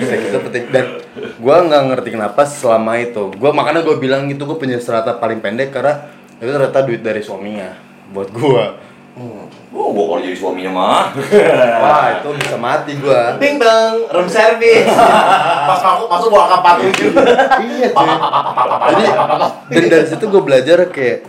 Seks 0.00 0.24
itu 0.26 0.38
penting 0.40 0.64
dan 0.68 0.86
gue 1.18 1.56
nggak 1.60 1.82
ngerti 1.84 2.08
kenapa 2.10 2.40
selama 2.42 2.92
itu 2.96 3.24
gue 3.28 3.50
makanya 3.50 3.80
gue 3.80 3.96
bilang 3.96 4.26
itu 4.26 4.38
gue 4.40 4.54
punya 4.54 4.78
serata 4.78 5.14
paling 5.14 5.38
pendek 5.38 5.70
karena 5.70 6.06
itu 6.36 6.48
ternyata 6.48 6.80
duit 6.80 7.00
dari 7.00 7.20
suaminya 7.20 7.74
buat 8.08 8.30
gue 8.30 8.64
Hmm. 9.10 9.42
Oh, 9.74 9.90
gua 9.90 10.04
kalau 10.06 10.22
jadi 10.22 10.32
suaminya 10.32 10.70
mah. 10.70 11.10
wah 11.82 12.14
itu 12.14 12.30
bisa 12.30 12.54
mati 12.54 12.94
gue 12.94 13.20
Ding 13.36 13.58
dong, 13.58 14.06
room 14.06 14.30
service. 14.30 14.86
Pas 14.86 15.82
aku 15.82 16.06
masuk 16.06 16.28
gua 16.30 16.46
angka 16.46 16.78
47. 16.78 17.10
iya 17.60 17.88
cuy 17.90 18.14
jadi 19.68 19.82
dan 19.82 19.90
dari 19.90 20.06
situ 20.06 20.24
gue 20.24 20.40
belajar 20.40 20.78
kayak 20.88 21.26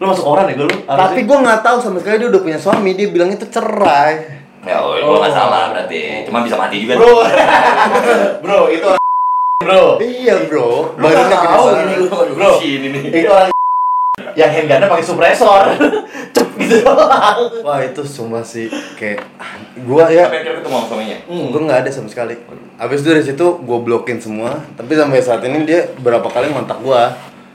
Lu 0.00 0.08
masuk 0.08 0.26
orang 0.26 0.48
ya 0.48 0.54
gue 0.56 0.66
lu? 0.66 0.76
tapi 0.82 1.20
gue 1.22 1.38
nggak 1.38 1.60
tahu 1.60 1.76
sama 1.78 2.00
sekali 2.00 2.16
dia 2.16 2.28
udah 2.28 2.40
punya 2.40 2.56
suami 2.56 2.90
dia 2.96 3.06
bilang 3.06 3.28
itu 3.28 3.44
cerai 3.46 4.40
Ya, 4.60 4.76
oh, 4.76 4.92
gua 4.92 5.24
nggak 5.24 5.32
salah 5.32 5.72
berarti. 5.72 6.20
Cuma 6.28 6.44
bisa 6.44 6.52
mati 6.52 6.84
juga. 6.84 7.00
Bro. 7.00 7.24
bro, 8.44 8.68
itu 8.68 8.84
Bro. 9.64 9.96
iya 9.98 10.36
bro 10.44 10.92
Lu 10.96 11.00
nggak 11.00 11.16
badannya 11.16 11.36
gede 11.38 11.48
tahu 11.48 11.64
ini. 11.64 11.92
Aduh, 11.96 12.34
Bro. 12.36 12.50
sini 12.60 12.86
nih. 12.92 13.02
Itu 13.08 13.28
orang 13.32 13.48
yang 14.40 14.50
handgunnya 14.52 14.84
pakai 14.84 15.04
suppressor. 15.04 15.64
Cep 16.30 16.48
gitu 16.60 16.76
doang. 16.84 17.40
wah 17.64 17.80
itu 17.80 18.04
sumpah 18.04 18.44
sih 18.44 18.68
kayak 18.94 19.24
gue 19.74 20.04
ya 20.12 20.28
Tapi 20.28 20.36
akhirnya 20.38 20.60
ketemu 20.60 20.76
sama 20.76 20.86
suaminya. 20.86 21.18
gue 21.26 21.60
nggak 21.64 21.80
ada 21.80 21.90
sama 21.90 22.06
sekali 22.06 22.34
abis 22.76 23.00
itu 23.00 23.08
dari 23.08 23.24
situ 23.24 23.46
gue 23.58 23.78
blokin 23.80 24.20
semua 24.20 24.60
tapi 24.76 24.92
sampai 24.92 25.18
saat 25.18 25.42
ini 25.42 25.64
dia 25.64 25.88
berapa 25.96 26.22
kali 26.22 26.52
ngontak 26.52 26.78
gue 26.78 27.02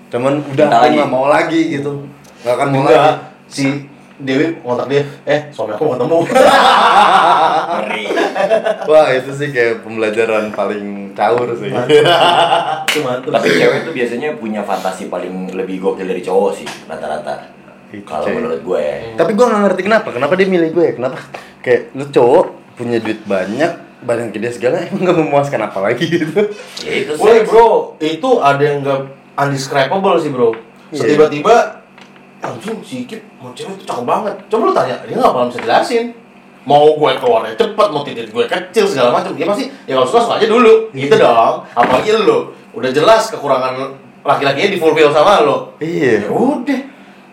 cuman 0.09 0.43
udah 0.43 0.65
aku 0.67 0.87
nggak 0.91 1.07
mau 1.07 1.29
lagi 1.29 1.61
gitu 1.71 2.03
nggak 2.45 2.53
akan 2.53 2.67
mau 2.69 2.79
Enggak. 2.79 2.93
lagi 2.93 3.13
Si 3.47 3.65
Dewi 4.15 4.47
ngontak 4.61 4.87
dia, 4.87 5.03
eh 5.25 5.51
suami 5.51 5.75
aku 5.75 5.83
mau 5.83 5.93
ketemu. 5.93 6.17
Wah 8.85 9.07
itu 9.11 9.31
sih 9.33 9.49
kayak 9.49 9.81
pembelajaran 9.81 10.49
paling 10.49 11.11
caur 11.11 11.51
sih 11.53 11.67
Itu 12.87 12.99
mantep. 13.01 13.27
Tapi 13.27 13.47
cewek 13.51 13.79
tuh 13.83 13.91
biasanya 13.91 14.29
punya 14.35 14.61
fantasi 14.61 15.09
paling 15.09 15.51
lebih 15.51 15.81
gokil 15.81 16.05
dari 16.05 16.21
cowok 16.21 16.51
sih 16.53 16.67
rata-rata. 16.85 17.51
Kalau 18.03 18.27
menurut 18.29 18.59
gue. 18.61 18.85
tapi 19.15 19.31
gue 19.31 19.45
nggak 19.45 19.61
ngerti 19.63 19.81
kenapa 19.83 20.09
kenapa 20.11 20.33
dia 20.35 20.45
milih 20.45 20.69
gue 20.69 20.83
ya 20.85 20.93
kenapa 20.93 21.15
kayak 21.59 21.95
lu 21.95 22.03
cowok 22.05 22.45
punya 22.75 22.99
duit 22.99 23.23
banyak 23.23 23.71
badan 24.01 24.29
gede 24.29 24.51
segala 24.51 24.83
emang 24.83 25.01
nggak 25.01 25.17
memuaskan 25.17 25.61
apa 25.61 25.79
lagi 25.81 26.03
gitu 26.05 26.51
Ya 26.83 26.93
itu 27.03 27.15
Woi 27.15 27.39
seks. 27.39 27.47
bro, 27.47 27.95
itu 27.97 28.29
ada 28.37 28.59
yang 28.59 28.79
nggak 28.79 28.99
undescribable 29.37 30.19
sih 30.19 30.27
bro. 30.27 30.51
Iya. 30.91 31.29
Anjing 32.45 32.77
si 32.85 32.95
Ikip 33.03 33.19
mau 33.41 33.49
cewek 33.51 33.75
itu 33.75 33.83
cakep 33.83 34.05
banget. 34.05 34.35
Coba 34.47 34.61
lu 34.69 34.71
tanya, 34.71 34.95
dia 35.01 35.17
nggak 35.17 35.33
bakal 35.33 35.47
bisa 35.49 35.59
jelasin. 35.65 36.05
Mau 36.65 36.93
gue 36.93 37.11
keluarnya 37.17 37.53
cepet, 37.53 37.87
mau 37.89 38.01
titik 38.01 38.29
gue 38.29 38.45
kecil 38.45 38.85
segala 38.85 39.09
macam, 39.13 39.33
dia 39.33 39.45
pasti 39.45 39.69
ya 39.85 39.93
kalau 39.93 40.05
suka 40.05 40.19
suka 40.21 40.33
aja 40.37 40.47
dulu, 40.49 40.89
gitu 40.93 41.13
dong. 41.13 41.61
Apalagi 41.73 42.09
lu, 42.15 42.53
udah 42.73 42.89
jelas 42.89 43.29
kekurangan 43.29 43.73
laki-lakinya 44.21 44.69
di 44.73 44.77
fulfill 44.77 45.09
sama 45.09 45.41
lo. 45.45 45.73
iya 45.77 46.25
Ya 46.25 46.29
udah, 46.29 46.79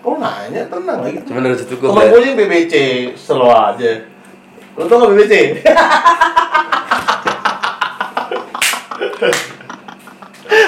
kau 0.01 0.17
nanya 0.17 0.61
tenang 0.69 0.99
lagi. 1.01 1.17
cuman 1.25 1.41
dari 1.45 1.57
situ 1.57 1.73
gue 1.77 1.89
Temen 1.89 2.05
gue 2.09 2.21
yang 2.23 2.37
BBC, 2.37 2.73
slow 3.17 3.49
aja. 3.49 3.93
Lu 4.77 4.85
tau 4.85 4.97
gak 5.01 5.13
BBC? 5.17 5.35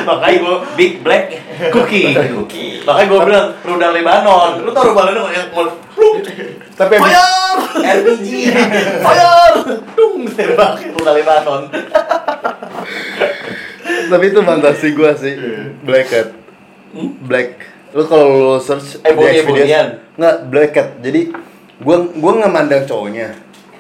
Makanya 0.05 0.37
gue 0.39 0.57
Big 0.75 0.93
Black 1.01 1.25
cookie. 1.71 2.13
Cookie. 2.13 2.81
Makanya 2.83 3.07
gue 3.07 3.21
bilang 3.23 3.47
rudal 3.61 3.93
Lebanon. 3.93 4.51
Lu 4.61 4.71
tau 4.71 4.83
rudal 4.87 5.07
Lebanon 5.09 5.31
yang 5.31 5.47
mau 5.51 5.67
tapi 6.75 6.99
fire, 6.99 7.55
RPG. 7.79 8.29
fire, 8.99 9.63
dung. 9.95 10.27
Tembak 10.27 10.73
rudal 10.91 11.15
Lebanon. 11.15 11.63
tapi 14.05 14.25
itu 14.27 14.41
fantasi 14.41 14.87
gue 14.91 15.11
sih. 15.17 15.35
Black 15.83 16.07
cat. 16.09 16.29
Black. 17.23 17.49
Lu 17.93 18.03
kalau 18.05 18.27
lu 18.27 18.55
search 18.59 18.99
Eh, 19.01 19.13
di 19.13 19.23
Expedia- 19.39 20.03
nggak 20.15 20.37
black 20.49 20.71
cat. 20.73 20.89
Jadi 20.99 21.31
gua 21.79 22.03
gua 22.13 22.33
nggak 22.37 22.53
mandang 22.53 22.83
cowoknya. 22.85 23.31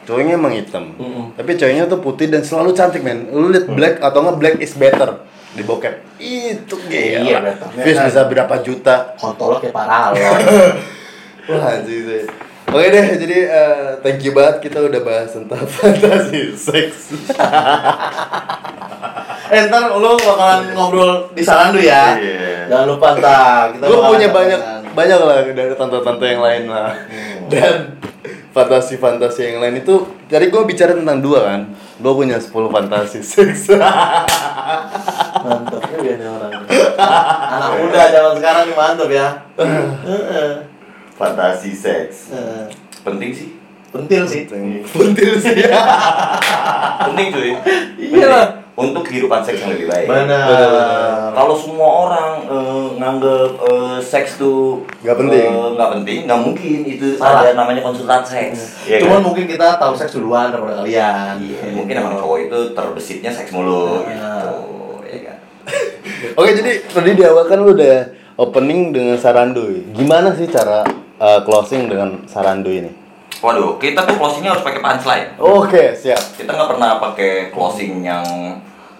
Cowoknya 0.04 0.36
emang 0.36 0.52
hitam. 0.52 0.92
Mm-mm. 0.94 1.32
tapi 1.32 1.56
cowoknya 1.56 1.88
tuh 1.88 1.98
putih 1.98 2.28
dan 2.28 2.44
selalu 2.44 2.70
cantik 2.72 3.00
men. 3.00 3.26
Lu 3.26 3.48
liat 3.48 3.66
black 3.66 3.98
atau 3.98 4.22
nggak 4.22 4.38
black 4.38 4.56
is 4.60 4.74
better 4.74 5.18
di 5.54 5.62
bokep 5.62 5.94
itu 6.18 6.74
Iya, 6.90 7.18
gila 7.22 7.40
better. 7.42 7.68
Views 7.78 7.98
bisa 8.04 8.22
berapa 8.26 8.54
juta 8.60 8.94
Kontolnya 9.14 9.58
kayak 9.62 9.74
parah 9.74 10.04
lo. 10.10 10.18
wah 11.54 11.74
sih 11.82 12.26
Oke 12.64 12.90
deh, 12.90 13.06
jadi 13.20 13.38
eh, 13.46 13.88
thank 14.02 14.24
you 14.24 14.32
banget 14.34 14.66
kita 14.66 14.82
udah 14.82 14.98
bahas 15.04 15.30
tentang 15.30 15.62
fantasi 15.78 16.56
seks. 16.58 17.12
eh 19.54 19.60
ntar 19.68 19.92
lu 19.94 20.16
bakalan 20.18 20.72
ngobrol 20.72 21.28
di 21.36 21.44
Sarandu 21.44 21.78
ya. 21.78 22.16
Iya. 22.18 22.66
Jangan 22.72 22.86
lupa 22.88 23.06
ntar 23.20 23.76
kita 23.76 23.84
bakalan 23.86 24.10
punya 24.10 24.28
banyak 24.32 24.58
katakan. 24.58 24.92
banyak 24.96 25.18
lah 25.20 25.36
dari 25.44 25.74
tante-tante 25.76 26.24
yang 26.26 26.42
lain 26.42 26.62
lah 26.66 26.90
dan 27.46 27.76
fantasi-fantasi 28.54 29.50
yang 29.50 29.58
lain 29.58 29.82
itu 29.82 30.06
tadi 30.30 30.46
gue 30.46 30.62
bicara 30.62 30.94
tentang 30.94 31.18
dua 31.18 31.42
kan 31.42 31.60
gue 31.74 32.12
punya 32.14 32.38
10 32.38 32.54
fantasi 32.70 33.18
seks 33.18 33.74
mantap 35.44 35.82
ya 35.82 35.98
biasanya 35.98 36.30
orang 36.30 36.52
anak 37.54 37.70
muda 37.82 38.00
zaman 38.08 38.32
sekarang 38.38 38.62
nih 38.70 38.76
mantap 38.76 39.10
ya. 39.10 39.28
Fantasi 41.14 41.70
seks. 41.74 42.34
Penting 43.04 43.30
sih. 43.34 43.48
pentil 43.94 44.26
sih 44.26 44.42
pentil 44.90 45.38
sih 45.38 45.54
Penting 47.06 47.26
cuy. 47.30 47.54
Iya 47.94 48.26
lah. 48.26 48.63
Untuk 48.74 49.06
kehidupan 49.06 49.38
seks 49.38 49.62
yang 49.62 49.70
lebih 49.70 49.86
baik. 49.86 50.06
benar 50.06 51.30
Kalau 51.30 51.54
semua 51.54 51.88
orang 52.04 52.30
eh, 52.42 52.86
nganggep 52.96 53.50
eh, 53.62 53.98
seks 54.00 54.34
tuh 54.34 54.82
Nggak 54.98 55.14
penting. 55.16 55.46
eh, 55.48 55.68
nggak 55.72 55.90
penting, 55.92 56.18
nggak 56.26 56.40
mungkin 56.40 56.78
itu 56.84 57.06
Salah. 57.14 57.42
ada 57.44 57.54
namanya 57.54 57.80
konsultan 57.80 58.20
seks. 58.20 58.82
Iya 58.82 58.98
cuman 59.00 59.14
kan? 59.14 59.22
mungkin 59.22 59.44
kita 59.46 59.78
tahu 59.78 59.94
seks 59.94 60.12
duluan 60.12 60.50
daripada 60.50 60.82
kalian 60.82 61.34
Iya, 61.38 61.70
mungkin 61.70 61.94
emang 61.96 62.14
cowok 62.16 62.38
itu 62.42 62.58
terbesitnya 62.72 63.30
seks 63.30 63.50
mulu 63.50 64.02
Iya. 64.02 64.10
gitu. 64.10 64.50
Ya 65.04 65.18
kan? 65.22 65.36
oke 66.38 66.50
jadi 66.52 66.72
tadi 66.84 67.10
di 67.12 67.22
awal 67.22 67.44
kan 67.46 67.58
lu 67.58 67.70
udah 67.72 68.10
opening 68.34 68.90
dengan 68.90 69.14
saranduy 69.14 69.86
gimana 69.92 70.34
sih 70.34 70.50
cara 70.50 70.82
eh, 71.16 71.40
closing 71.42 71.86
dengan 71.86 72.26
saranduy 72.26 72.82
ini 72.82 72.90
Waduh, 73.44 73.76
kita 73.76 74.00
tuh 74.02 74.16
closingnya 74.16 74.50
harus 74.50 74.64
pakai 74.64 74.80
punchline. 74.80 75.28
oke 75.36 75.84
siap 75.92 76.16
Kita 76.34 76.50
nggak 76.50 76.70
pernah 76.70 76.96
pakai 76.98 77.32
closing 77.50 78.00
yang 78.00 78.24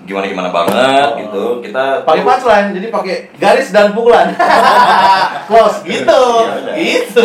gimana 0.03 0.29
gimana 0.29 0.51
banget 0.51 1.09
Oh. 1.09 1.17
gitu. 1.17 1.45
Kita 1.65 2.05
pakai 2.05 2.21
punchline 2.23 2.69
jadi 2.73 2.87
pakai 2.89 3.17
garis 3.35 3.73
dan 3.73 3.91
pukulan 3.91 4.37
close 5.49 5.81
gitu 5.83 6.21
udah. 6.45 6.77
gitu 6.77 7.25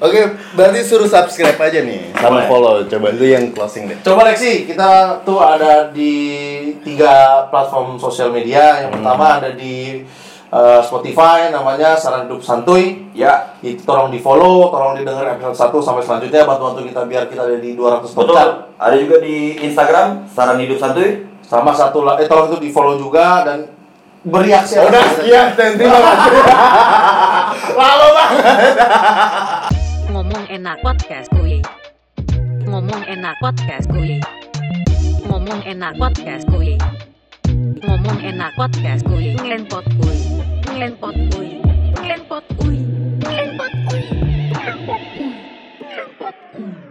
oke 0.00 0.20
berarti 0.50 0.80
suruh 0.80 1.04
subscribe 1.04 1.56
aja 1.58 1.80
nih 1.80 2.08
sama 2.14 2.28
Boleh. 2.34 2.46
follow 2.48 2.74
coba 2.86 3.06
lu 3.12 3.26
yang 3.26 3.52
closing 3.52 3.84
deh 3.86 3.98
Coba 4.00 4.24
Lexi, 4.24 4.64
kita 4.64 4.88
tuh 5.20 5.36
ada 5.38 5.88
di 5.90 6.16
tiga 6.80 7.12
platform 7.46 7.96
sosial 7.96 8.30
media. 8.30 8.80
Yang 8.80 8.96
pertama 8.96 9.36
ada 9.36 9.50
di 9.52 10.00
uh, 10.50 10.80
Spotify, 10.82 11.48
namanya 11.50 11.94
Saran 11.96 12.26
Hidup 12.26 12.42
Santuy. 12.42 13.08
ya 13.14 13.54
Itu 13.62 13.82
tolong 13.86 14.10
di 14.10 14.18
follow, 14.18 14.70
tolong 14.70 14.98
didengar 14.98 15.34
episode 15.34 15.56
1 15.72 15.86
sampai 15.86 16.02
selanjutnya. 16.04 16.42
Bantu-bantu 16.46 16.80
kita 16.86 17.02
biar 17.06 17.24
kita 17.30 17.42
ada 17.46 17.56
di 17.58 17.74
200 17.74 18.02
betul. 18.04 18.14
podcast. 18.14 18.52
Ada 18.78 18.94
juga 18.98 19.16
di 19.22 19.36
Instagram 19.62 20.06
saran 20.30 20.58
hidup 20.60 20.78
santuy. 20.78 21.26
Sama 21.40 21.74
satu 21.74 22.06
lah, 22.06 22.14
eh 22.22 22.30
tolong 22.30 22.54
itu 22.54 22.58
di 22.62 22.70
follow 22.70 22.94
juga 22.94 23.42
dan 23.42 23.66
bereaksi. 24.22 24.78
udah 24.78 25.04
sekian 25.18 25.56
dan 25.58 25.74
terima 25.74 25.98
kasih 25.98 26.30
Lama 27.80 28.08
banget. 28.14 28.74
Ngomong 30.12 30.44
enak 30.46 30.76
podcast 30.84 31.26
kuy. 31.34 31.58
Ngomong 32.70 33.02
enak 33.08 33.34
podcast 33.42 33.86
kuy. 33.90 34.22
Ngomong 35.26 35.60
enak 35.66 35.92
podcast 35.98 36.44
kuy 36.46 36.78
ngomong 37.84 38.18
enak 38.20 38.52
podcast 38.56 39.02
kuy. 39.08 39.32
Ngelempot 39.40 39.84
kuy. 39.96 40.18
Ngelempot 40.68 41.16
kuy. 41.32 41.48
Ngelempot 42.00 42.44
kuy. 42.60 42.76
Ngelempot 43.24 43.72
kuy. 43.88 44.02
Ngelempot 44.60 45.02
kuy 45.16 45.30
ngelempot 45.80 46.34
kuy. 46.52 46.89